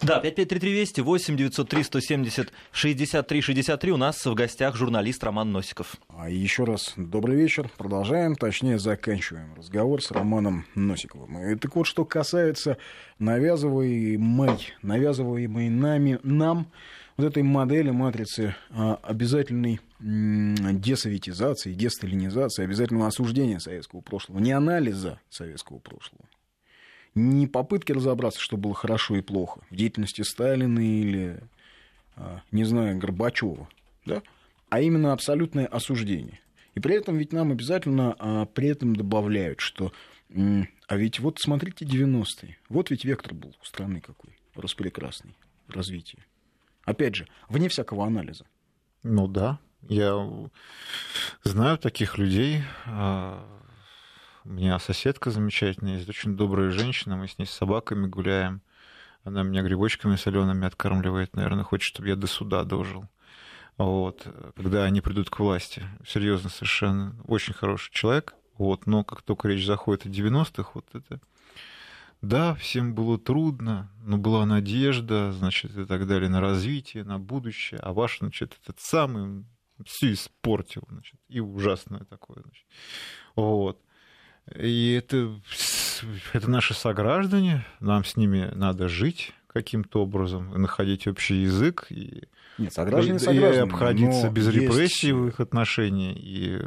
Да, 0.02 0.20
553320 0.20 0.98
8 1.00 1.36
903 1.36 1.82
170 1.82 2.52
63 2.72 3.40
63. 3.40 3.92
У 3.92 3.96
нас 3.96 4.24
в 4.24 4.34
гостях 4.34 4.76
журналист 4.76 5.22
Роман 5.24 5.52
Носиков. 5.52 5.96
А 6.08 6.30
еще 6.30 6.64
раз 6.64 6.94
добрый 6.96 7.36
вечер. 7.36 7.70
Продолжаем, 7.76 8.36
точнее 8.36 8.78
заканчиваем 8.78 9.54
разговор 9.54 10.02
с 10.02 10.10
Романом 10.10 10.66
Носиковым. 10.74 11.38
И 11.38 11.54
так 11.56 11.74
вот, 11.76 11.86
что 11.86 12.04
касается 12.04 12.78
навязываемой, 13.18 14.58
навязываемой 14.82 15.68
нами, 15.68 16.18
нам 16.22 16.70
вот 17.16 17.26
этой 17.26 17.42
модели 17.42 17.90
матрицы 17.90 18.54
а, 18.70 19.00
обязательной 19.02 19.80
десоветизации, 20.00 21.72
десталинизации, 21.72 22.62
обязательного 22.62 23.08
осуждения 23.08 23.58
советского 23.58 24.00
прошлого, 24.00 24.38
не 24.38 24.52
анализа 24.52 25.18
советского 25.28 25.78
прошлого, 25.80 26.24
не 27.18 27.46
попытки 27.46 27.92
разобраться, 27.92 28.40
что 28.40 28.56
было 28.56 28.74
хорошо 28.74 29.16
и 29.16 29.20
плохо 29.20 29.60
в 29.70 29.76
деятельности 29.76 30.22
Сталина 30.22 30.78
или, 30.78 31.40
а, 32.16 32.42
не 32.50 32.64
знаю, 32.64 32.98
Горбачева, 32.98 33.68
да? 34.06 34.22
а 34.68 34.80
именно 34.80 35.12
абсолютное 35.12 35.66
осуждение. 35.66 36.40
И 36.74 36.80
при 36.80 36.94
этом 36.94 37.16
ведь 37.16 37.32
нам 37.32 37.50
обязательно 37.50 38.14
а, 38.18 38.46
при 38.46 38.68
этом 38.68 38.94
добавляют, 38.94 39.60
что 39.60 39.92
а 40.88 40.96
ведь 40.96 41.20
вот 41.20 41.38
смотрите 41.40 41.86
90-е, 41.86 42.58
вот 42.68 42.90
ведь 42.90 43.04
вектор 43.04 43.32
был 43.32 43.56
у 43.60 43.64
страны 43.64 44.00
какой, 44.00 44.36
распрекрасный 44.54 45.34
в 45.66 45.74
развитии. 45.74 46.18
Опять 46.84 47.14
же, 47.14 47.28
вне 47.48 47.68
всякого 47.68 48.06
анализа. 48.06 48.44
Ну 49.02 49.26
да, 49.26 49.58
я 49.88 50.28
знаю 51.44 51.78
таких 51.78 52.18
людей, 52.18 52.62
а, 52.86 53.42
у 54.48 54.52
меня 54.52 54.78
соседка 54.78 55.30
замечательная, 55.30 55.96
есть 55.96 56.08
очень 56.08 56.34
добрая 56.34 56.70
женщина, 56.70 57.16
мы 57.16 57.28
с 57.28 57.36
ней 57.36 57.44
с 57.44 57.50
собаками 57.50 58.06
гуляем. 58.06 58.62
Она 59.22 59.42
меня 59.42 59.62
грибочками 59.62 60.16
солеными 60.16 60.66
откармливает, 60.66 61.36
наверное, 61.36 61.64
хочет, 61.64 61.88
чтобы 61.88 62.08
я 62.08 62.16
до 62.16 62.26
суда 62.26 62.64
дожил. 62.64 63.04
Вот, 63.76 64.26
когда 64.56 64.84
они 64.84 65.02
придут 65.02 65.28
к 65.28 65.38
власти. 65.38 65.82
Серьезно 66.06 66.48
совершенно. 66.48 67.14
Очень 67.26 67.52
хороший 67.52 67.92
человек. 67.92 68.34
Вот, 68.56 68.86
но 68.86 69.04
как 69.04 69.20
только 69.20 69.48
речь 69.48 69.66
заходит 69.66 70.06
о 70.06 70.08
90-х, 70.08 70.70
вот 70.72 70.86
это... 70.94 71.20
Да, 72.22 72.54
всем 72.54 72.94
было 72.94 73.18
трудно, 73.18 73.92
но 74.02 74.16
была 74.16 74.46
надежда, 74.46 75.30
значит, 75.30 75.76
и 75.76 75.84
так 75.84 76.08
далее, 76.08 76.28
на 76.30 76.40
развитие, 76.40 77.04
на 77.04 77.18
будущее. 77.18 77.78
А 77.80 77.92
ваш, 77.92 78.18
значит, 78.18 78.58
этот 78.62 78.80
самый 78.80 79.44
все 79.84 80.12
испортил, 80.12 80.82
значит, 80.88 81.20
и 81.28 81.38
ужасное 81.38 82.04
такое, 82.06 82.42
значит. 82.42 82.66
Вот. 83.36 83.80
И 84.56 84.92
это, 84.92 85.40
это 86.32 86.50
наши 86.50 86.74
сограждане, 86.74 87.64
нам 87.80 88.04
с 88.04 88.16
ними 88.16 88.50
надо 88.54 88.88
жить 88.88 89.34
каким-то 89.48 90.02
образом, 90.02 90.50
находить 90.60 91.06
общий 91.06 91.42
язык 91.42 91.86
и, 91.90 92.28
Нет, 92.58 92.72
сограждане, 92.72 93.16
и, 93.16 93.18
сограждане, 93.18 93.56
и 93.56 93.60
обходиться 93.60 94.30
без 94.30 94.46
есть... 94.46 94.56
репрессий 94.56 95.12
в 95.12 95.28
их 95.28 95.40
отношении. 95.40 96.14
И... 96.14 96.62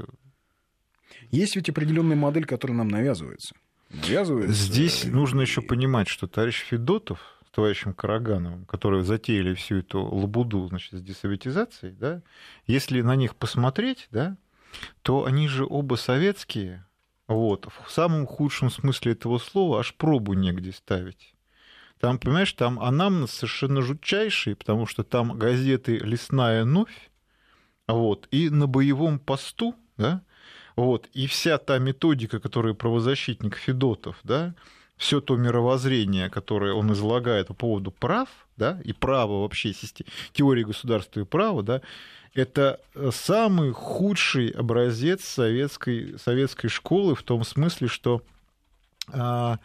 Есть 1.32 1.56
ведь 1.56 1.70
определенная 1.70 2.18
модель, 2.18 2.46
которая 2.46 2.78
нам 2.78 2.90
навязывается. 2.90 3.56
навязывается. 3.90 4.54
Здесь 4.54 5.06
нужно 5.06 5.42
еще 5.42 5.62
понимать, 5.62 6.08
что 6.08 6.28
товарищ 6.28 6.64
Федотов 6.64 7.20
с 7.48 7.52
товарищем 7.52 7.94
Карагановым, 7.94 8.66
которые 8.66 9.04
затеяли 9.04 9.54
всю 9.54 9.78
эту 9.78 10.02
лабуду 10.02 10.68
значит, 10.68 10.94
с 10.94 11.02
десоветизацией, 11.02 11.94
да, 11.94 12.22
если 12.66 13.02
на 13.02 13.16
них 13.16 13.36
посмотреть, 13.36 14.08
да, 14.12 14.38
то 15.02 15.26
они 15.26 15.48
же 15.48 15.66
оба 15.70 15.96
советские, 15.96 16.86
вот, 17.28 17.68
в 17.86 17.92
самом 17.92 18.26
худшем 18.26 18.70
смысле 18.70 19.14
этого 19.14 19.38
слова 19.38 19.80
аж 19.80 19.94
пробу 19.96 20.34
негде 20.34 20.72
ставить. 20.72 21.34
Там, 22.00 22.18
понимаешь, 22.18 22.52
там 22.54 22.80
анамнез 22.80 23.32
совершенно 23.32 23.82
жутчайший, 23.82 24.56
потому 24.56 24.88
что 24.88 25.04
там 25.04 25.38
газеты 25.38 25.98
«Лесная 25.98 26.66
новь», 26.66 27.12
вот, 27.88 28.28
и 28.32 28.50
на 28.50 28.68
боевом 28.68 29.20
посту, 29.20 29.76
да, 29.98 30.24
вот, 30.76 31.10
и 31.14 31.28
вся 31.28 31.58
та 31.58 31.78
методика, 31.78 32.40
которую 32.40 32.76
правозащитник 32.76 33.56
Федотов, 33.56 34.20
да, 34.24 34.56
все 34.98 35.20
то 35.22 35.36
мировоззрение, 35.36 36.30
которое 36.30 36.74
он 36.74 36.92
излагает 36.94 37.48
по 37.48 37.54
поводу 37.54 37.92
прав, 37.92 38.30
да, 38.58 38.80
и 38.84 38.94
права 38.94 39.42
вообще, 39.42 39.74
теории 40.32 40.64
государства 40.64 41.20
и 41.20 41.26
права, 41.26 41.64
да, 41.64 41.82
это 42.34 42.80
самый 43.12 43.72
худший 43.72 44.50
образец 44.50 45.24
советской, 45.24 46.18
советской 46.18 46.70
школы 46.70 47.16
в 47.16 47.24
том 47.24 47.44
смысле, 47.44 47.88
что 47.88 48.22
а, 49.12 49.60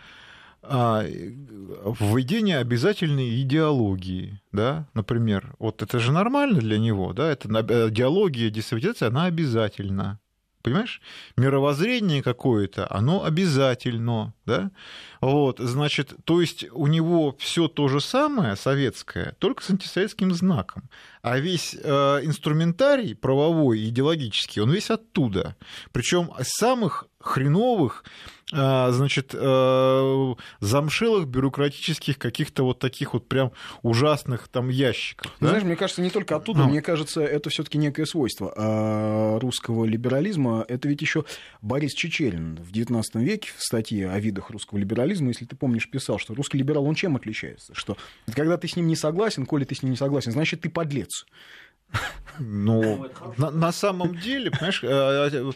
а, 0.63 1.05
введение 1.05 2.59
обязательной 2.59 3.41
идеологии, 3.43 4.41
да, 4.53 4.87
например, 4.95 5.55
вот 5.59 5.83
это 5.83 6.01
же 6.01 6.13
нормально 6.13 6.59
для 6.59 6.79
него, 6.79 7.13
да, 7.13 7.31
это 7.31 7.49
идеология 7.89 8.51
диссертация, 8.51 9.09
она 9.09 9.27
обязательна, 9.27 10.19
понимаешь? 10.67 11.01
Мировоззрение 11.37 12.25
какое-то, 12.25 12.89
оно 12.91 13.23
обязательно, 13.25 14.35
да? 14.47 14.73
Вот, 15.21 15.61
значит, 15.61 16.13
то 16.25 16.41
есть 16.41 16.67
у 16.73 16.89
него 16.89 17.37
все 17.39 17.69
то 17.69 17.87
же 17.87 18.01
самое 18.01 18.57
советское, 18.57 19.37
только 19.39 19.63
с 19.63 19.71
антисоветским 19.71 20.35
знаком. 20.35 20.91
А 21.23 21.39
весь 21.39 21.77
э, 21.81 22.21
инструментарий 22.25 23.15
правовой 23.15 23.79
и 23.79 23.91
идеологический, 23.91 24.61
он 24.61 24.73
весь 24.73 24.91
оттуда. 24.91 25.55
Причем 25.93 26.33
самых 26.43 27.05
хреновых 27.27 28.05
а, 28.53 28.93
значит, 28.93 29.35
э, 29.35 30.35
замшелых 30.61 31.27
бюрократических 31.27 32.17
каких-то 32.17 32.63
вот 32.63 32.79
таких 32.79 33.15
вот 33.15 33.27
прям 33.27 33.51
ужасных 33.83 34.47
там 34.47 34.69
ящиков. 34.69 35.33
Да? 35.41 35.49
Знаешь, 35.49 35.65
мне 35.65 35.75
кажется, 35.75 36.01
не 36.01 36.11
только 36.11 36.37
оттуда, 36.37 36.61
ну. 36.61 36.69
мне 36.69 36.81
кажется, 36.81 37.23
это 37.23 37.51
все 37.51 37.65
таки 37.65 37.77
некое 37.77 38.07
свойство 38.07 38.55
а, 38.57 39.41
русского 39.41 39.85
либерализма. 39.85 40.65
Это 40.69 40.87
ведь 40.87 41.01
еще 41.01 41.25
Борис 41.61 41.93
Чечерин 41.93 42.57
в 42.63 42.71
XIX 42.71 43.03
веке 43.15 43.51
в 43.57 43.63
статье 43.63 44.09
о 44.09 44.19
видах 44.21 44.51
русского 44.51 44.79
либерализма, 44.79 45.29
если 45.29 45.45
ты 45.45 45.57
помнишь, 45.57 45.91
писал, 45.91 46.21
что 46.21 46.33
русский 46.35 46.59
либерал, 46.59 46.85
он 46.85 46.95
чем 46.95 47.17
отличается? 47.17 47.75
Что 47.75 47.97
когда 48.33 48.57
ты 48.59 48.69
с 48.69 48.77
ним 48.77 48.87
не 48.87 48.97
согласен, 48.97 49.45
коли 49.45 49.65
ты 49.65 49.75
с 49.75 49.83
ним 49.83 49.91
не 49.91 49.97
согласен, 49.97 50.31
значит, 50.31 50.61
ты 50.61 50.71
подлец. 50.71 51.27
Ну, 52.39 53.09
на, 53.39 53.51
на 53.51 53.73
самом 53.73 54.17
деле, 54.17 54.51
понимаешь, 54.51 54.81
э, 54.83 55.53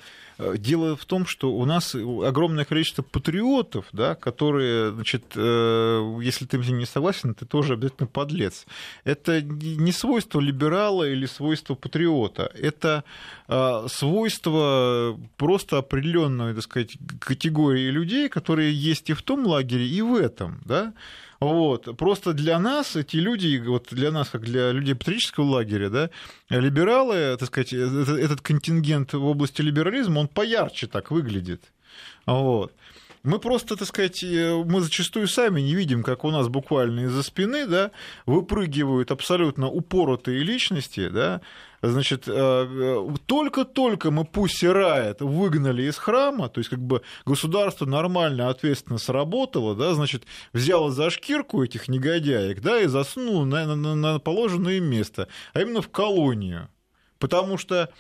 дело 0.57 0.97
в 0.97 1.05
том, 1.05 1.27
что 1.27 1.53
у 1.53 1.65
нас 1.65 1.95
огромное 1.95 2.65
количество 2.65 3.03
патриотов, 3.03 3.87
да, 3.93 4.15
которые, 4.15 4.93
значит, 4.93 5.25
э, 5.35 6.19
если 6.23 6.47
ты 6.47 6.63
с 6.63 6.69
не 6.69 6.87
согласен, 6.87 7.35
ты 7.35 7.47
тоже 7.47 7.75
обязательно 7.75 8.07
подлец. 8.07 8.67
Это 9.05 9.43
не 9.43 9.93
свойство 9.93 10.41
либерала 10.41 11.09
или 11.09 11.27
свойство 11.27 11.75
патриота, 11.75 12.51
это 12.55 13.05
свойство 13.89 15.19
просто 15.37 15.79
определенной, 15.79 16.55
так 16.55 16.63
сказать, 16.63 16.97
категории 17.19 17.91
людей, 17.91 18.29
которые 18.29 18.73
есть 18.73 19.11
и 19.11 19.13
в 19.13 19.23
том 19.23 19.45
лагере, 19.47 19.87
и 19.87 20.03
в 20.03 20.15
этом, 20.15 20.61
да. 20.65 20.93
Вот. 21.41 21.97
Просто 21.97 22.35
для 22.35 22.59
нас 22.59 22.97
эти 22.97 23.17
люди, 23.17 23.63
вот 23.67 23.89
для 23.91 24.11
нас, 24.11 24.29
как 24.29 24.43
для 24.43 24.73
людей 24.73 24.95
патриотического 24.95 25.45
лагеря, 25.45 25.89
да, 25.89 26.11
либералы, 26.51 27.37
так 27.39 27.49
сказать, 27.49 27.73
этот 27.73 28.43
контингент 28.43 29.15
в 29.15 29.25
области 29.25 29.63
либерализма, 29.63 30.19
он 30.21 30.29
поярче 30.29 30.87
так 30.87 31.11
выглядит. 31.11 31.63
Вот. 32.27 32.75
Мы 33.23 33.39
просто, 33.39 33.77
так 33.77 33.87
сказать, 33.87 34.23
мы 34.23 34.81
зачастую 34.81 35.29
сами 35.29 35.61
не 35.61 35.75
видим, 35.75 36.03
как 36.03 36.25
у 36.25 36.31
нас 36.31 36.49
буквально 36.49 37.01
из-за 37.01 37.23
спины, 37.23 37.67
да, 37.67 37.91
выпрыгивают 38.25 39.11
абсолютно 39.11 39.69
упоротые 39.69 40.43
личности, 40.43 41.09
да, 41.09 41.43
значит, 41.83 42.29
э, 42.29 42.33
э, 42.33 43.15
только-только 43.27 44.11
мы 44.11 44.25
пусть 44.25 44.63
Райт 44.63 45.21
выгнали 45.21 45.85
из 45.85 45.97
храма, 45.97 46.49
то 46.49 46.61
есть 46.61 46.71
как 46.71 46.81
бы 46.81 47.03
государство 47.25 47.87
нормально, 47.87 48.49
ответственно 48.49 48.99
сработало, 48.99 49.75
да, 49.75 49.95
значит, 49.95 50.25
взяло 50.53 50.91
за 50.91 51.11
шкирку 51.11 51.63
этих 51.63 51.89
негодяек, 51.89 52.61
да, 52.61 52.81
и 52.81 52.87
засунуло 52.87 53.45
на, 53.45 53.75
на, 53.75 53.95
на 53.95 54.19
положенное 54.19 54.81
место, 54.81 55.29
а 55.53 55.63
именно 55.63 55.83
в 55.83 55.89
колонию. 55.89 56.69
Потому 57.19 57.59
что 57.59 57.91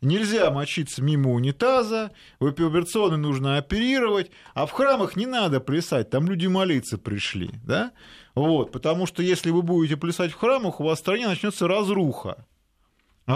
нельзя 0.00 0.50
мочиться 0.50 1.02
мимо 1.02 1.32
унитаза, 1.32 2.12
в 2.38 2.46
операционной 2.46 3.18
нужно 3.18 3.56
оперировать, 3.56 4.30
а 4.54 4.66
в 4.66 4.72
храмах 4.72 5.16
не 5.16 5.26
надо 5.26 5.60
плясать, 5.60 6.10
там 6.10 6.26
люди 6.26 6.46
молиться 6.46 6.98
пришли, 6.98 7.50
да? 7.64 7.92
Вот, 8.34 8.70
потому 8.72 9.06
что 9.06 9.22
если 9.22 9.50
вы 9.50 9.62
будете 9.62 9.96
плясать 9.96 10.32
в 10.32 10.36
храмах, 10.36 10.80
у 10.80 10.84
вас 10.84 10.98
в 10.98 11.02
стране 11.02 11.26
начнется 11.26 11.66
разруха. 11.66 12.46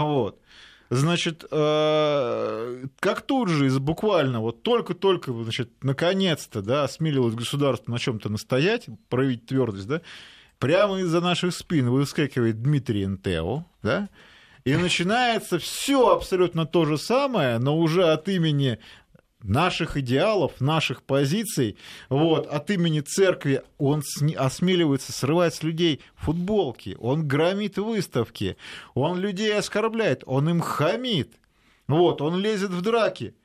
Вот. 0.03 0.39
Значит, 0.91 1.45
э, 1.49 2.85
как 2.99 3.21
тут 3.23 3.49
же, 3.49 3.69
буквально, 3.79 4.39
вот 4.39 4.61
только-только, 4.61 5.33
значит, 5.33 5.71
наконец-то, 5.81 6.61
да, 6.61 6.83
осмелилось 6.83 7.33
государство 7.33 7.91
на 7.91 7.97
чем-то 7.97 8.29
настоять, 8.29 8.87
проявить 9.09 9.47
твердость, 9.47 9.87
да, 9.87 10.01
прямо 10.59 10.99
из-за 10.99 11.21
наших 11.21 11.55
спин 11.55 11.89
выскакивает 11.89 12.61
Дмитрий 12.61 13.03
Энтео, 13.03 13.65
да, 13.81 14.09
и 14.63 14.75
начинается 14.75 15.57
все 15.57 16.09
абсолютно 16.09 16.65
то 16.67 16.85
же 16.85 16.97
самое, 16.99 17.57
но 17.57 17.77
уже 17.77 18.05
от 18.05 18.29
имени 18.29 18.79
наших 19.47 19.97
идеалов, 19.97 20.59
наших 20.59 21.03
позиций, 21.03 21.77
вот, 22.09 22.47
от 22.47 22.69
имени 22.69 23.01
церкви 23.01 23.61
он 23.77 24.03
осмеливается 24.37 25.11
срывать 25.11 25.55
с 25.55 25.63
людей 25.63 26.01
футболки, 26.15 26.95
он 26.99 27.27
громит 27.27 27.77
выставки, 27.77 28.57
он 28.93 29.19
людей 29.19 29.55
оскорбляет, 29.55 30.23
он 30.25 30.49
им 30.49 30.61
хамит, 30.61 31.33
вот, 31.87 32.21
он 32.21 32.39
лезет 32.39 32.71
в 32.71 32.81
драки, 32.81 33.35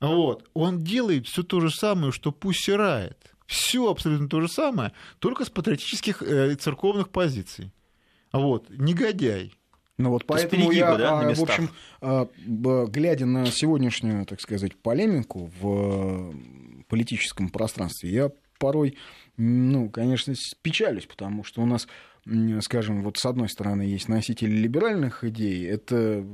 вот, 0.00 0.48
он 0.54 0.78
делает 0.78 1.26
все 1.26 1.42
то 1.42 1.60
же 1.60 1.70
самое, 1.70 2.12
что 2.12 2.32
пусирает. 2.32 3.34
Все 3.46 3.90
абсолютно 3.90 4.28
то 4.28 4.40
же 4.40 4.48
самое, 4.48 4.92
только 5.18 5.44
с 5.44 5.50
патриотических 5.50 6.22
э, 6.22 6.54
церковных 6.54 7.08
позиций. 7.08 7.72
Вот, 8.32 8.70
негодяй. 8.70 9.52
Ну 10.00 10.10
вот 10.10 10.24
поэтому 10.26 10.68
перегибы, 10.68 10.74
я, 10.74 10.96
да, 10.96 11.20
а, 11.20 11.34
в 11.34 11.42
общем, 11.42 11.70
а, 12.00 12.28
глядя 12.46 13.26
на 13.26 13.46
сегодняшнюю, 13.46 14.24
так 14.24 14.40
сказать, 14.40 14.76
полемику 14.76 15.50
в 15.60 16.34
политическом 16.88 17.50
пространстве, 17.50 18.10
я 18.10 18.30
порой, 18.58 18.96
ну, 19.36 19.88
конечно, 19.90 20.34
печалюсь, 20.62 21.06
потому 21.06 21.44
что 21.44 21.62
у 21.62 21.66
нас, 21.66 21.86
скажем, 22.60 23.02
вот 23.02 23.18
с 23.18 23.24
одной 23.26 23.48
стороны 23.48 23.82
есть 23.82 24.08
носители 24.08 24.50
либеральных 24.50 25.24
идей, 25.24 25.66
это 25.66 26.24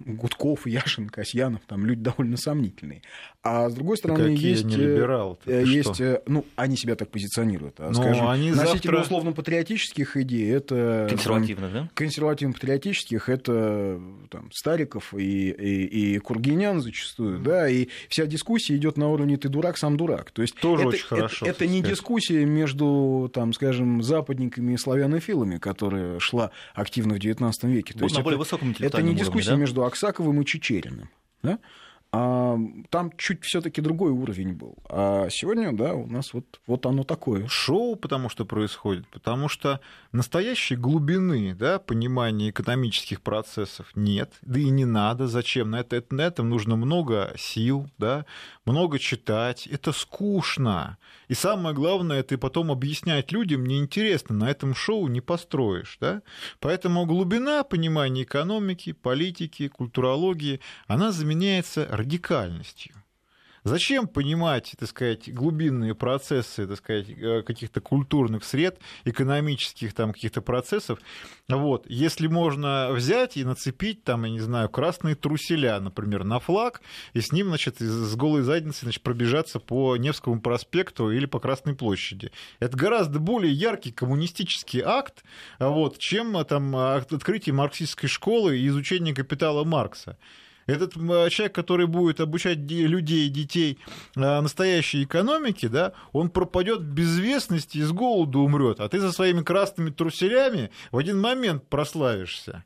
Гудков, 0.00 0.66
Яшин, 0.66 1.08
Касьянов, 1.08 1.62
там 1.66 1.86
люди 1.86 2.02
довольно 2.02 2.36
сомнительные. 2.36 3.02
А 3.42 3.68
с 3.68 3.74
другой 3.74 3.96
стороны, 3.96 4.34
Какие 4.34 4.50
есть... 4.50 4.64
Не 4.64 4.74
э, 4.74 4.78
либерал 4.78 5.38
есть 5.46 5.94
что? 5.94 6.04
Э, 6.04 6.22
ну, 6.26 6.44
они 6.56 6.76
себя 6.76 6.96
так 6.96 7.10
позиционируют. 7.10 7.76
А, 7.78 7.92
скажем, 7.94 8.28
они 8.28 8.50
носители 8.50 8.92
завтра... 8.92 9.00
условно-патриотических 9.02 10.16
идей, 10.16 10.50
это... 10.50 11.06
Консервативных, 11.08 11.72
да? 11.72 11.90
Консервативно-патриотических, 11.94 13.28
это 13.28 14.00
там, 14.30 14.50
Стариков 14.52 15.14
и, 15.14 15.50
и, 15.50 16.14
и 16.14 16.18
Кургинян 16.18 16.80
зачастую, 16.80 17.38
mm. 17.38 17.42
да, 17.42 17.68
и 17.68 17.88
вся 18.08 18.26
дискуссия 18.26 18.76
идет 18.76 18.96
на 18.96 19.08
уровне 19.08 19.36
«ты 19.36 19.48
дурак, 19.48 19.78
сам 19.78 19.96
дурак». 19.96 20.30
То 20.32 20.42
есть 20.42 20.56
Тоже 20.56 20.82
это, 20.82 20.88
очень 20.88 21.06
хорошо. 21.06 21.46
Это, 21.46 21.64
это 21.64 21.72
не 21.72 21.82
дискуссия 21.82 22.44
между, 22.44 23.30
там, 23.32 23.52
скажем, 23.52 24.02
западниками 24.02 24.74
и 24.74 24.76
славянофилами, 25.06 25.58
которая 25.58 26.18
шла 26.18 26.50
активно 26.74 27.14
в 27.14 27.18
XIX 27.18 27.52
веке. 27.64 27.94
То 27.94 28.00
вот 28.00 28.04
есть 28.04 28.14
на 28.14 28.20
это, 28.20 28.24
более 28.24 28.38
высоком 28.38 28.74
это 28.78 29.02
не 29.02 29.14
дискуссия 29.14 29.50
уровне, 29.50 29.50
да? 29.50 29.56
между 29.56 29.84
Аксаковым 29.84 30.42
и 30.42 30.44
Чечериным. 30.44 31.10
Да? 31.42 31.58
А, 32.12 32.58
там 32.90 33.12
чуть 33.18 33.44
все-таки 33.44 33.80
другой 33.80 34.12
уровень 34.12 34.52
был. 34.52 34.76
А 34.88 35.28
сегодня, 35.28 35.76
да, 35.76 35.94
у 35.94 36.06
нас 36.06 36.32
вот, 36.32 36.60
вот 36.66 36.86
оно 36.86 37.02
такое. 37.04 37.46
Шоу, 37.48 37.96
потому 37.96 38.28
что 38.28 38.44
происходит, 38.44 39.06
потому 39.08 39.48
что 39.48 39.80
настоящей 40.12 40.76
глубины, 40.76 41.54
да, 41.54 41.78
понимания 41.78 42.50
экономических 42.50 43.20
процессов 43.20 43.90
нет, 43.94 44.32
да 44.42 44.60
и 44.60 44.70
не 44.70 44.84
надо. 44.84 45.26
Зачем? 45.26 45.70
На, 45.70 45.80
это, 45.80 46.02
на 46.10 46.22
этом 46.22 46.48
нужно 46.48 46.76
много 46.76 47.34
сил, 47.36 47.88
да, 47.98 48.24
много 48.64 48.98
читать. 48.98 49.66
Это 49.66 49.92
скучно. 49.92 50.98
И 51.28 51.34
самое 51.34 51.74
главное, 51.74 52.20
это 52.20 52.38
потом 52.38 52.70
объяснять 52.70 53.32
людям 53.32 53.66
неинтересно. 53.66 54.36
На 54.36 54.50
этом 54.50 54.74
шоу 54.74 55.08
не 55.08 55.20
построишь, 55.20 55.98
да. 56.00 56.22
Поэтому 56.60 57.04
глубина 57.04 57.64
понимания 57.64 58.22
экономики, 58.22 58.92
политики, 58.92 59.68
культурологии, 59.68 60.60
она 60.86 61.10
заменяется 61.10 61.95
радикальностью. 61.96 62.94
Зачем 63.66 64.06
понимать, 64.06 64.76
так 64.78 64.88
сказать, 64.88 65.28
глубинные 65.34 65.96
процессы, 65.96 66.68
так 66.68 66.76
сказать, 66.78 67.08
э, 67.08 67.42
каких-то 67.42 67.80
культурных 67.80 68.44
сред, 68.44 68.78
экономических 69.04 69.92
там 69.92 70.12
каких-то 70.12 70.40
процессов, 70.40 71.00
вот, 71.48 71.84
если 71.88 72.28
можно 72.28 72.90
взять 72.92 73.36
и 73.36 73.42
нацепить 73.42 74.04
там, 74.04 74.22
я 74.22 74.30
не 74.30 74.38
знаю, 74.38 74.68
красные 74.68 75.16
труселя, 75.16 75.80
например, 75.80 76.22
на 76.22 76.38
флаг, 76.38 76.80
и 77.12 77.20
с 77.20 77.32
ним, 77.32 77.48
значит, 77.48 77.80
с 77.80 78.14
голой 78.14 78.42
задницей, 78.42 78.82
значит, 78.82 79.02
пробежаться 79.02 79.58
по 79.58 79.96
Невскому 79.96 80.40
проспекту 80.40 81.10
или 81.10 81.26
по 81.26 81.40
Красной 81.40 81.74
площади. 81.74 82.30
Это 82.60 82.76
гораздо 82.76 83.18
более 83.18 83.52
яркий 83.52 83.90
коммунистический 83.90 84.80
акт, 84.80 85.24
вот, 85.58 85.98
чем 85.98 86.44
там 86.44 86.76
открытие 86.76 87.52
марксистской 87.52 88.08
школы 88.08 88.58
и 88.58 88.68
изучение 88.68 89.12
капитала 89.12 89.64
Маркса. 89.64 90.18
Этот 90.66 90.94
человек, 90.94 91.54
который 91.54 91.86
будет 91.86 92.20
обучать 92.20 92.58
людей, 92.58 93.28
детей 93.28 93.78
а, 94.16 94.40
настоящей 94.40 95.04
экономике, 95.04 95.68
да, 95.68 95.92
он 96.12 96.28
пропадет 96.28 96.80
в 96.80 96.92
безвестности 96.92 97.78
и 97.78 97.82
с 97.82 97.92
голоду 97.92 98.40
умрет, 98.40 98.80
а 98.80 98.88
ты 98.88 99.00
со 99.00 99.12
своими 99.12 99.42
красными 99.42 99.90
труселями 99.90 100.70
в 100.90 100.98
один 100.98 101.20
момент 101.20 101.68
прославишься. 101.68 102.64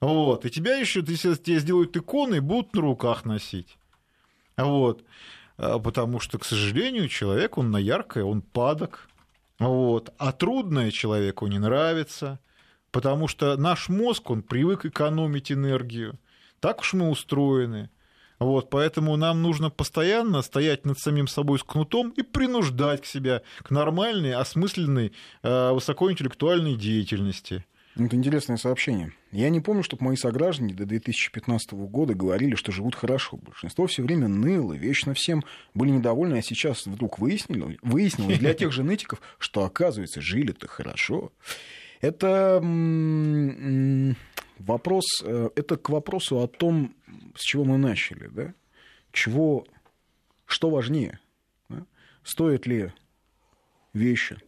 Вот. 0.00 0.44
И 0.44 0.50
тебя 0.50 0.76
еще, 0.76 1.02
тебе 1.02 1.58
сделают 1.58 1.96
иконы, 1.96 2.40
будут 2.40 2.74
на 2.74 2.82
руках 2.82 3.24
носить. 3.24 3.76
Вот. 4.56 5.02
А, 5.56 5.78
потому 5.80 6.20
что, 6.20 6.38
к 6.38 6.44
сожалению, 6.44 7.08
человек, 7.08 7.58
он 7.58 7.72
на 7.72 7.78
яркое, 7.78 8.22
он 8.22 8.40
падок. 8.40 9.08
Вот. 9.58 10.14
А 10.18 10.30
трудное 10.32 10.92
человеку 10.92 11.48
не 11.48 11.58
нравится, 11.58 12.38
потому 12.92 13.26
что 13.26 13.56
наш 13.56 13.88
мозг, 13.88 14.30
он 14.30 14.42
привык 14.42 14.84
экономить 14.84 15.50
энергию. 15.50 16.18
Так 16.60 16.80
уж 16.80 16.94
мы 16.94 17.10
устроены. 17.10 17.90
Вот, 18.38 18.68
поэтому 18.68 19.16
нам 19.16 19.42
нужно 19.42 19.70
постоянно 19.70 20.42
стоять 20.42 20.84
над 20.84 20.98
самим 20.98 21.26
собой 21.26 21.58
с 21.58 21.62
кнутом 21.62 22.10
и 22.10 22.22
принуждать 22.22 23.02
к 23.02 23.06
себя 23.06 23.42
к 23.62 23.70
нормальной, 23.70 24.34
осмысленной, 24.34 25.12
э, 25.42 25.70
высокоинтеллектуальной 25.72 26.76
деятельности. 26.76 27.64
Это 27.98 28.14
интересное 28.14 28.58
сообщение. 28.58 29.14
Я 29.32 29.48
не 29.48 29.60
помню, 29.60 29.82
чтобы 29.82 30.04
мои 30.04 30.16
сограждане 30.16 30.74
до 30.74 30.84
2015 30.84 31.72
года 31.72 32.12
говорили, 32.12 32.54
что 32.54 32.70
живут 32.70 32.94
хорошо. 32.94 33.38
Большинство 33.38 33.86
все 33.86 34.02
время 34.02 34.28
ныло, 34.28 34.74
вечно 34.74 35.14
всем 35.14 35.42
были 35.72 35.90
недовольны, 35.90 36.36
а 36.36 36.42
сейчас 36.42 36.84
вдруг 36.84 37.18
выяснили, 37.18 37.78
выяснилось 37.80 38.38
для 38.38 38.52
тех 38.52 38.70
же 38.70 38.82
нытиков, 38.82 39.22
что, 39.38 39.64
оказывается, 39.64 40.20
жили-то 40.20 40.68
хорошо. 40.68 41.32
Это 42.02 42.60
вопрос, 44.58 45.04
э, 45.22 45.50
это 45.56 45.76
к 45.76 45.88
вопросу 45.90 46.40
о 46.40 46.46
том, 46.46 46.94
с 47.34 47.42
чего 47.42 47.64
мы 47.64 47.78
начали, 47.78 48.28
да? 48.28 48.54
Чего, 49.12 49.66
что 50.44 50.70
важнее? 50.70 51.18
Да? 51.68 51.86
Стоит 52.22 52.66
ли 52.66 52.92
вещи 53.92 54.38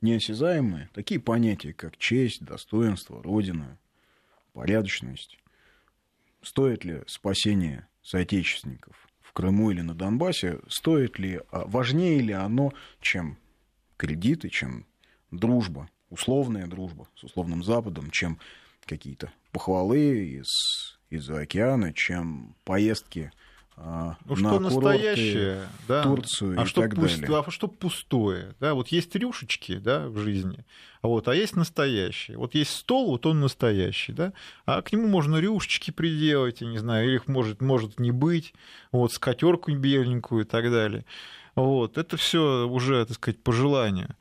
неосязаемые, 0.00 0.90
такие 0.92 1.20
понятия, 1.20 1.72
как 1.72 1.96
честь, 1.96 2.44
достоинство, 2.44 3.22
родина, 3.22 3.78
порядочность, 4.52 5.38
стоит 6.42 6.84
ли 6.84 7.02
спасение 7.06 7.86
соотечественников 8.02 9.08
в 9.20 9.32
Крыму 9.32 9.70
или 9.70 9.80
на 9.80 9.94
Донбассе, 9.94 10.58
стоит 10.68 11.18
ли, 11.18 11.40
а 11.50 11.64
важнее 11.66 12.20
ли 12.20 12.32
оно, 12.32 12.72
чем 13.00 13.38
кредиты, 13.96 14.48
чем 14.48 14.84
дружба, 15.30 15.88
условная 16.10 16.66
дружба 16.66 17.08
с 17.14 17.24
условным 17.24 17.62
Западом, 17.62 18.10
чем 18.10 18.38
какие-то 18.86 19.32
похвалы 19.52 20.40
из, 20.40 20.98
из-за 21.10 21.40
океана, 21.40 21.92
чем 21.92 22.54
поездки 22.64 23.32
а, 23.76 24.16
ну, 24.26 24.36
на 24.36 24.36
что 24.36 24.60
настоящее, 24.60 25.66
да? 25.88 26.02
Турцию 26.02 26.60
а 26.60 26.62
и 26.62 26.66
что 26.66 26.82
так 26.82 26.94
пусть, 26.94 27.20
далее. 27.20 27.44
А 27.46 27.50
что 27.50 27.68
пустое? 27.68 28.54
Да? 28.60 28.74
Вот 28.74 28.88
есть 28.88 29.14
рюшечки 29.16 29.78
да, 29.78 30.08
в 30.08 30.18
жизни, 30.18 30.64
вот, 31.00 31.26
а 31.26 31.34
есть 31.34 31.56
настоящие. 31.56 32.36
Вот 32.36 32.54
есть 32.54 32.70
стол, 32.70 33.10
вот 33.10 33.24
он 33.24 33.40
настоящий, 33.40 34.12
да? 34.12 34.34
а 34.66 34.82
к 34.82 34.92
нему 34.92 35.08
можно 35.08 35.36
рюшечки 35.38 35.90
приделать, 35.90 36.60
я 36.60 36.68
не 36.68 36.78
знаю, 36.78 37.08
или 37.08 37.14
их 37.16 37.28
может, 37.28 37.62
может 37.62 37.98
не 37.98 38.10
быть, 38.10 38.52
вот, 38.92 39.12
скатерку 39.12 39.72
беленькую 39.72 40.44
и 40.44 40.48
так 40.48 40.70
далее. 40.70 41.04
Вот, 41.54 41.98
это 41.98 42.16
все 42.16 42.68
уже, 42.68 43.04
так 43.06 43.16
сказать, 43.16 43.42
по 43.42 43.52
желанию. 43.52 44.16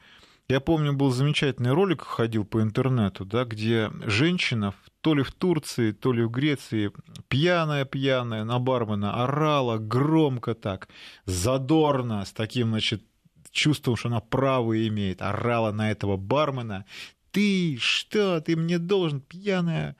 Я 0.47 0.59
помню, 0.59 0.93
был 0.93 1.11
замечательный 1.11 1.71
ролик, 1.71 2.01
ходил 2.01 2.43
по 2.43 2.61
интернету, 2.61 3.23
да, 3.23 3.45
где 3.45 3.89
женщина 4.05 4.73
то 5.01 5.13
ли 5.13 5.23
в 5.23 5.31
Турции, 5.31 5.91
то 5.91 6.11
ли 6.11 6.23
в 6.23 6.29
Греции 6.29 6.91
пьяная-пьяная 7.29 8.43
на 8.43 8.59
бармена 8.59 9.23
орала 9.23 9.77
громко 9.77 10.53
так, 10.53 10.89
задорно, 11.25 12.25
с 12.25 12.31
таким, 12.31 12.69
значит, 12.69 13.03
чувством, 13.51 13.95
что 13.95 14.09
она 14.09 14.19
право 14.19 14.87
имеет, 14.87 15.21
орала 15.21 15.71
на 15.71 15.91
этого 15.91 16.17
бармена. 16.17 16.85
Ты 17.31 17.77
что, 17.79 18.41
ты 18.41 18.55
мне 18.55 18.77
должен, 18.77 19.21
пьяная? 19.21 19.95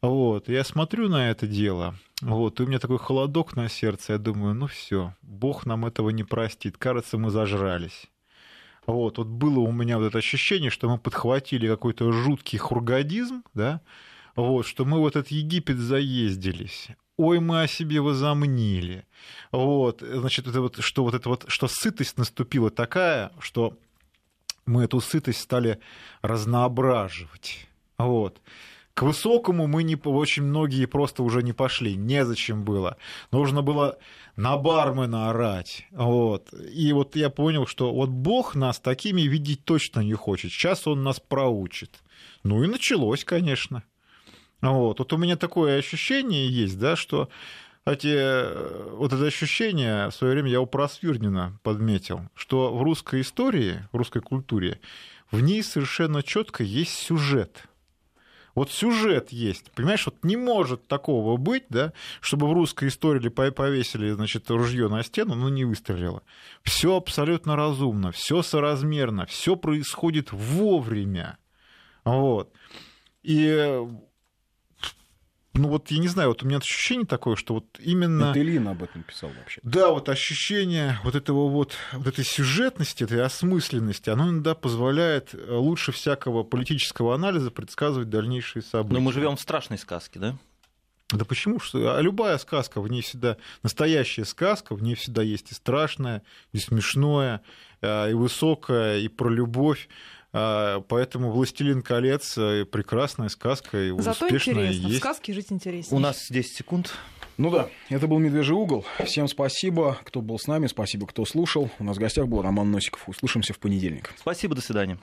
Вот, 0.00 0.48
я 0.48 0.62
смотрю 0.62 1.08
на 1.08 1.30
это 1.30 1.48
дело, 1.48 1.96
вот, 2.22 2.60
и 2.60 2.62
у 2.62 2.66
меня 2.66 2.78
такой 2.78 2.98
холодок 2.98 3.56
на 3.56 3.68
сердце, 3.68 4.12
я 4.12 4.18
думаю, 4.18 4.54
ну 4.54 4.68
все, 4.68 5.14
Бог 5.22 5.66
нам 5.66 5.86
этого 5.86 6.10
не 6.10 6.22
простит, 6.22 6.76
кажется, 6.76 7.18
мы 7.18 7.30
зажрались. 7.30 8.06
Вот, 8.88 9.18
вот 9.18 9.26
было 9.26 9.58
у 9.58 9.70
меня 9.70 9.98
вот 9.98 10.06
это 10.06 10.16
ощущение, 10.16 10.70
что 10.70 10.88
мы 10.88 10.96
подхватили 10.96 11.68
какой-то 11.68 12.10
жуткий 12.10 12.58
хургадизм, 12.58 13.44
да, 13.52 13.82
вот, 14.34 14.66
что 14.66 14.86
мы 14.86 14.98
вот 14.98 15.14
этот 15.14 15.30
Египет 15.30 15.76
заездились. 15.76 16.88
Ой, 17.18 17.38
мы 17.38 17.64
о 17.64 17.66
себе 17.68 18.00
возомнили. 18.00 19.04
Вот, 19.52 20.00
значит, 20.00 20.46
это 20.46 20.62
вот, 20.62 20.78
что 20.78 21.04
вот 21.04 21.12
это 21.12 21.28
вот, 21.28 21.44
что 21.48 21.68
сытость 21.68 22.16
наступила 22.16 22.70
такая, 22.70 23.30
что 23.40 23.76
мы 24.64 24.84
эту 24.84 25.02
сытость 25.02 25.42
стали 25.42 25.80
разноображивать. 26.22 27.68
Вот. 27.98 28.40
К 28.98 29.02
высокому 29.02 29.68
мы 29.68 29.84
не, 29.84 29.94
очень 29.94 30.42
многие 30.42 30.86
просто 30.86 31.22
уже 31.22 31.44
не 31.44 31.52
пошли, 31.52 31.94
незачем 31.94 32.64
было. 32.64 32.96
Нужно 33.30 33.62
было 33.62 33.96
на 34.34 34.56
бармена 34.56 35.30
орать. 35.30 35.86
Вот. 35.92 36.52
И 36.52 36.92
вот 36.92 37.14
я 37.14 37.30
понял, 37.30 37.64
что 37.68 37.94
вот 37.94 38.08
Бог 38.08 38.56
нас 38.56 38.80
такими 38.80 39.20
видеть 39.20 39.64
точно 39.64 40.00
не 40.00 40.14
хочет. 40.14 40.50
Сейчас 40.50 40.88
Он 40.88 41.04
нас 41.04 41.20
проучит. 41.20 42.02
Ну 42.42 42.64
и 42.64 42.66
началось, 42.66 43.24
конечно. 43.24 43.84
Вот, 44.62 44.98
вот 44.98 45.12
у 45.12 45.16
меня 45.16 45.36
такое 45.36 45.78
ощущение 45.78 46.48
есть, 46.50 46.76
да, 46.76 46.96
что 46.96 47.28
эти, 47.86 48.96
вот 48.96 49.12
это 49.12 49.26
ощущение 49.26 50.08
в 50.08 50.12
свое 50.12 50.32
время 50.32 50.50
я 50.50 50.60
у 50.60 50.66
Просвирнина 50.66 51.56
подметил, 51.62 52.22
что 52.34 52.76
в 52.76 52.82
русской 52.82 53.20
истории, 53.20 53.84
в 53.92 53.96
русской 53.96 54.22
культуре, 54.22 54.80
в 55.30 55.40
ней 55.40 55.62
совершенно 55.62 56.24
четко 56.24 56.64
есть 56.64 56.94
сюжет. 56.94 57.68
Вот 58.58 58.72
сюжет 58.72 59.30
есть. 59.30 59.70
Понимаешь, 59.70 60.04
вот 60.04 60.16
не 60.24 60.36
может 60.36 60.88
такого 60.88 61.36
быть, 61.36 61.66
да, 61.68 61.92
чтобы 62.20 62.48
в 62.48 62.52
русской 62.52 62.88
истории 62.88 63.28
повесили, 63.28 64.10
значит, 64.10 64.50
ружье 64.50 64.88
на 64.88 65.04
стену, 65.04 65.36
но 65.36 65.48
не 65.48 65.64
выстрелило. 65.64 66.24
Все 66.64 66.96
абсолютно 66.96 67.54
разумно, 67.54 68.10
все 68.10 68.42
соразмерно, 68.42 69.26
все 69.26 69.54
происходит 69.54 70.32
вовремя. 70.32 71.38
Вот. 72.02 72.52
И 73.22 73.80
ну 75.58 75.68
вот 75.68 75.90
я 75.90 75.98
не 75.98 76.08
знаю, 76.08 76.30
вот 76.30 76.42
у 76.42 76.46
меня 76.46 76.58
ощущение 76.58 77.06
такое, 77.06 77.36
что 77.36 77.54
вот 77.54 77.66
именно... 77.78 78.30
Это 78.30 78.40
Ильин 78.40 78.68
об 78.68 78.82
этом 78.82 79.02
писал 79.02 79.30
вообще. 79.38 79.60
Да, 79.62 79.90
вот 79.90 80.08
ощущение 80.08 80.98
вот 81.04 81.14
этого 81.14 81.48
вот, 81.48 81.74
вот 81.92 82.06
этой 82.06 82.24
сюжетности, 82.24 83.04
этой 83.04 83.22
осмысленности, 83.22 84.10
оно 84.10 84.30
иногда 84.30 84.54
позволяет 84.54 85.34
э, 85.34 85.54
лучше 85.54 85.92
всякого 85.92 86.42
политического 86.42 87.14
анализа 87.14 87.50
предсказывать 87.50 88.08
дальнейшие 88.08 88.62
события. 88.62 88.94
Но 88.94 89.00
мы 89.00 89.12
живем 89.12 89.36
в 89.36 89.40
страшной 89.40 89.78
сказке, 89.78 90.18
да? 90.18 90.38
Да 91.10 91.24
почему? 91.24 91.58
Что? 91.58 91.96
А 91.96 92.02
любая 92.02 92.36
сказка, 92.36 92.82
в 92.82 92.88
ней 92.88 93.00
всегда 93.00 93.38
настоящая 93.62 94.26
сказка, 94.26 94.74
в 94.74 94.82
ней 94.82 94.94
всегда 94.94 95.22
есть 95.22 95.50
и 95.50 95.54
страшное, 95.54 96.22
и 96.52 96.58
смешное, 96.58 97.40
э, 97.80 98.10
и 98.10 98.14
высокое, 98.14 98.98
и 98.98 99.08
про 99.08 99.30
любовь. 99.30 99.88
А, 100.40 100.80
поэтому 100.82 101.32
«Властелин 101.32 101.82
колец» 101.82 102.38
э,— 102.38 102.64
прекрасная 102.70 103.28
сказка, 103.28 103.76
и 103.76 103.90
Зато 103.98 104.26
успешная 104.26 104.66
интересно. 104.66 104.86
есть. 104.86 104.94
В 104.94 104.98
сказке 104.98 105.32
жить 105.32 105.50
интереснее. 105.50 105.96
У 105.96 106.00
нас 106.00 106.28
10 106.30 106.56
секунд. 106.56 106.94
Ну 107.38 107.50
да, 107.50 107.68
это 107.88 108.06
был 108.06 108.18
«Медвежий 108.18 108.54
угол». 108.54 108.84
Всем 109.04 109.26
спасибо, 109.26 109.98
кто 110.04 110.20
был 110.20 110.38
с 110.38 110.46
нами, 110.46 110.68
спасибо, 110.68 111.08
кто 111.08 111.24
слушал. 111.24 111.70
У 111.80 111.84
нас 111.84 111.96
в 111.96 112.00
гостях 112.00 112.28
был 112.28 112.40
Роман 112.40 112.70
Носиков. 112.70 113.08
Услышимся 113.08 113.52
в 113.52 113.58
понедельник. 113.58 114.12
Спасибо, 114.16 114.54
до 114.54 114.60
свидания. 114.60 114.98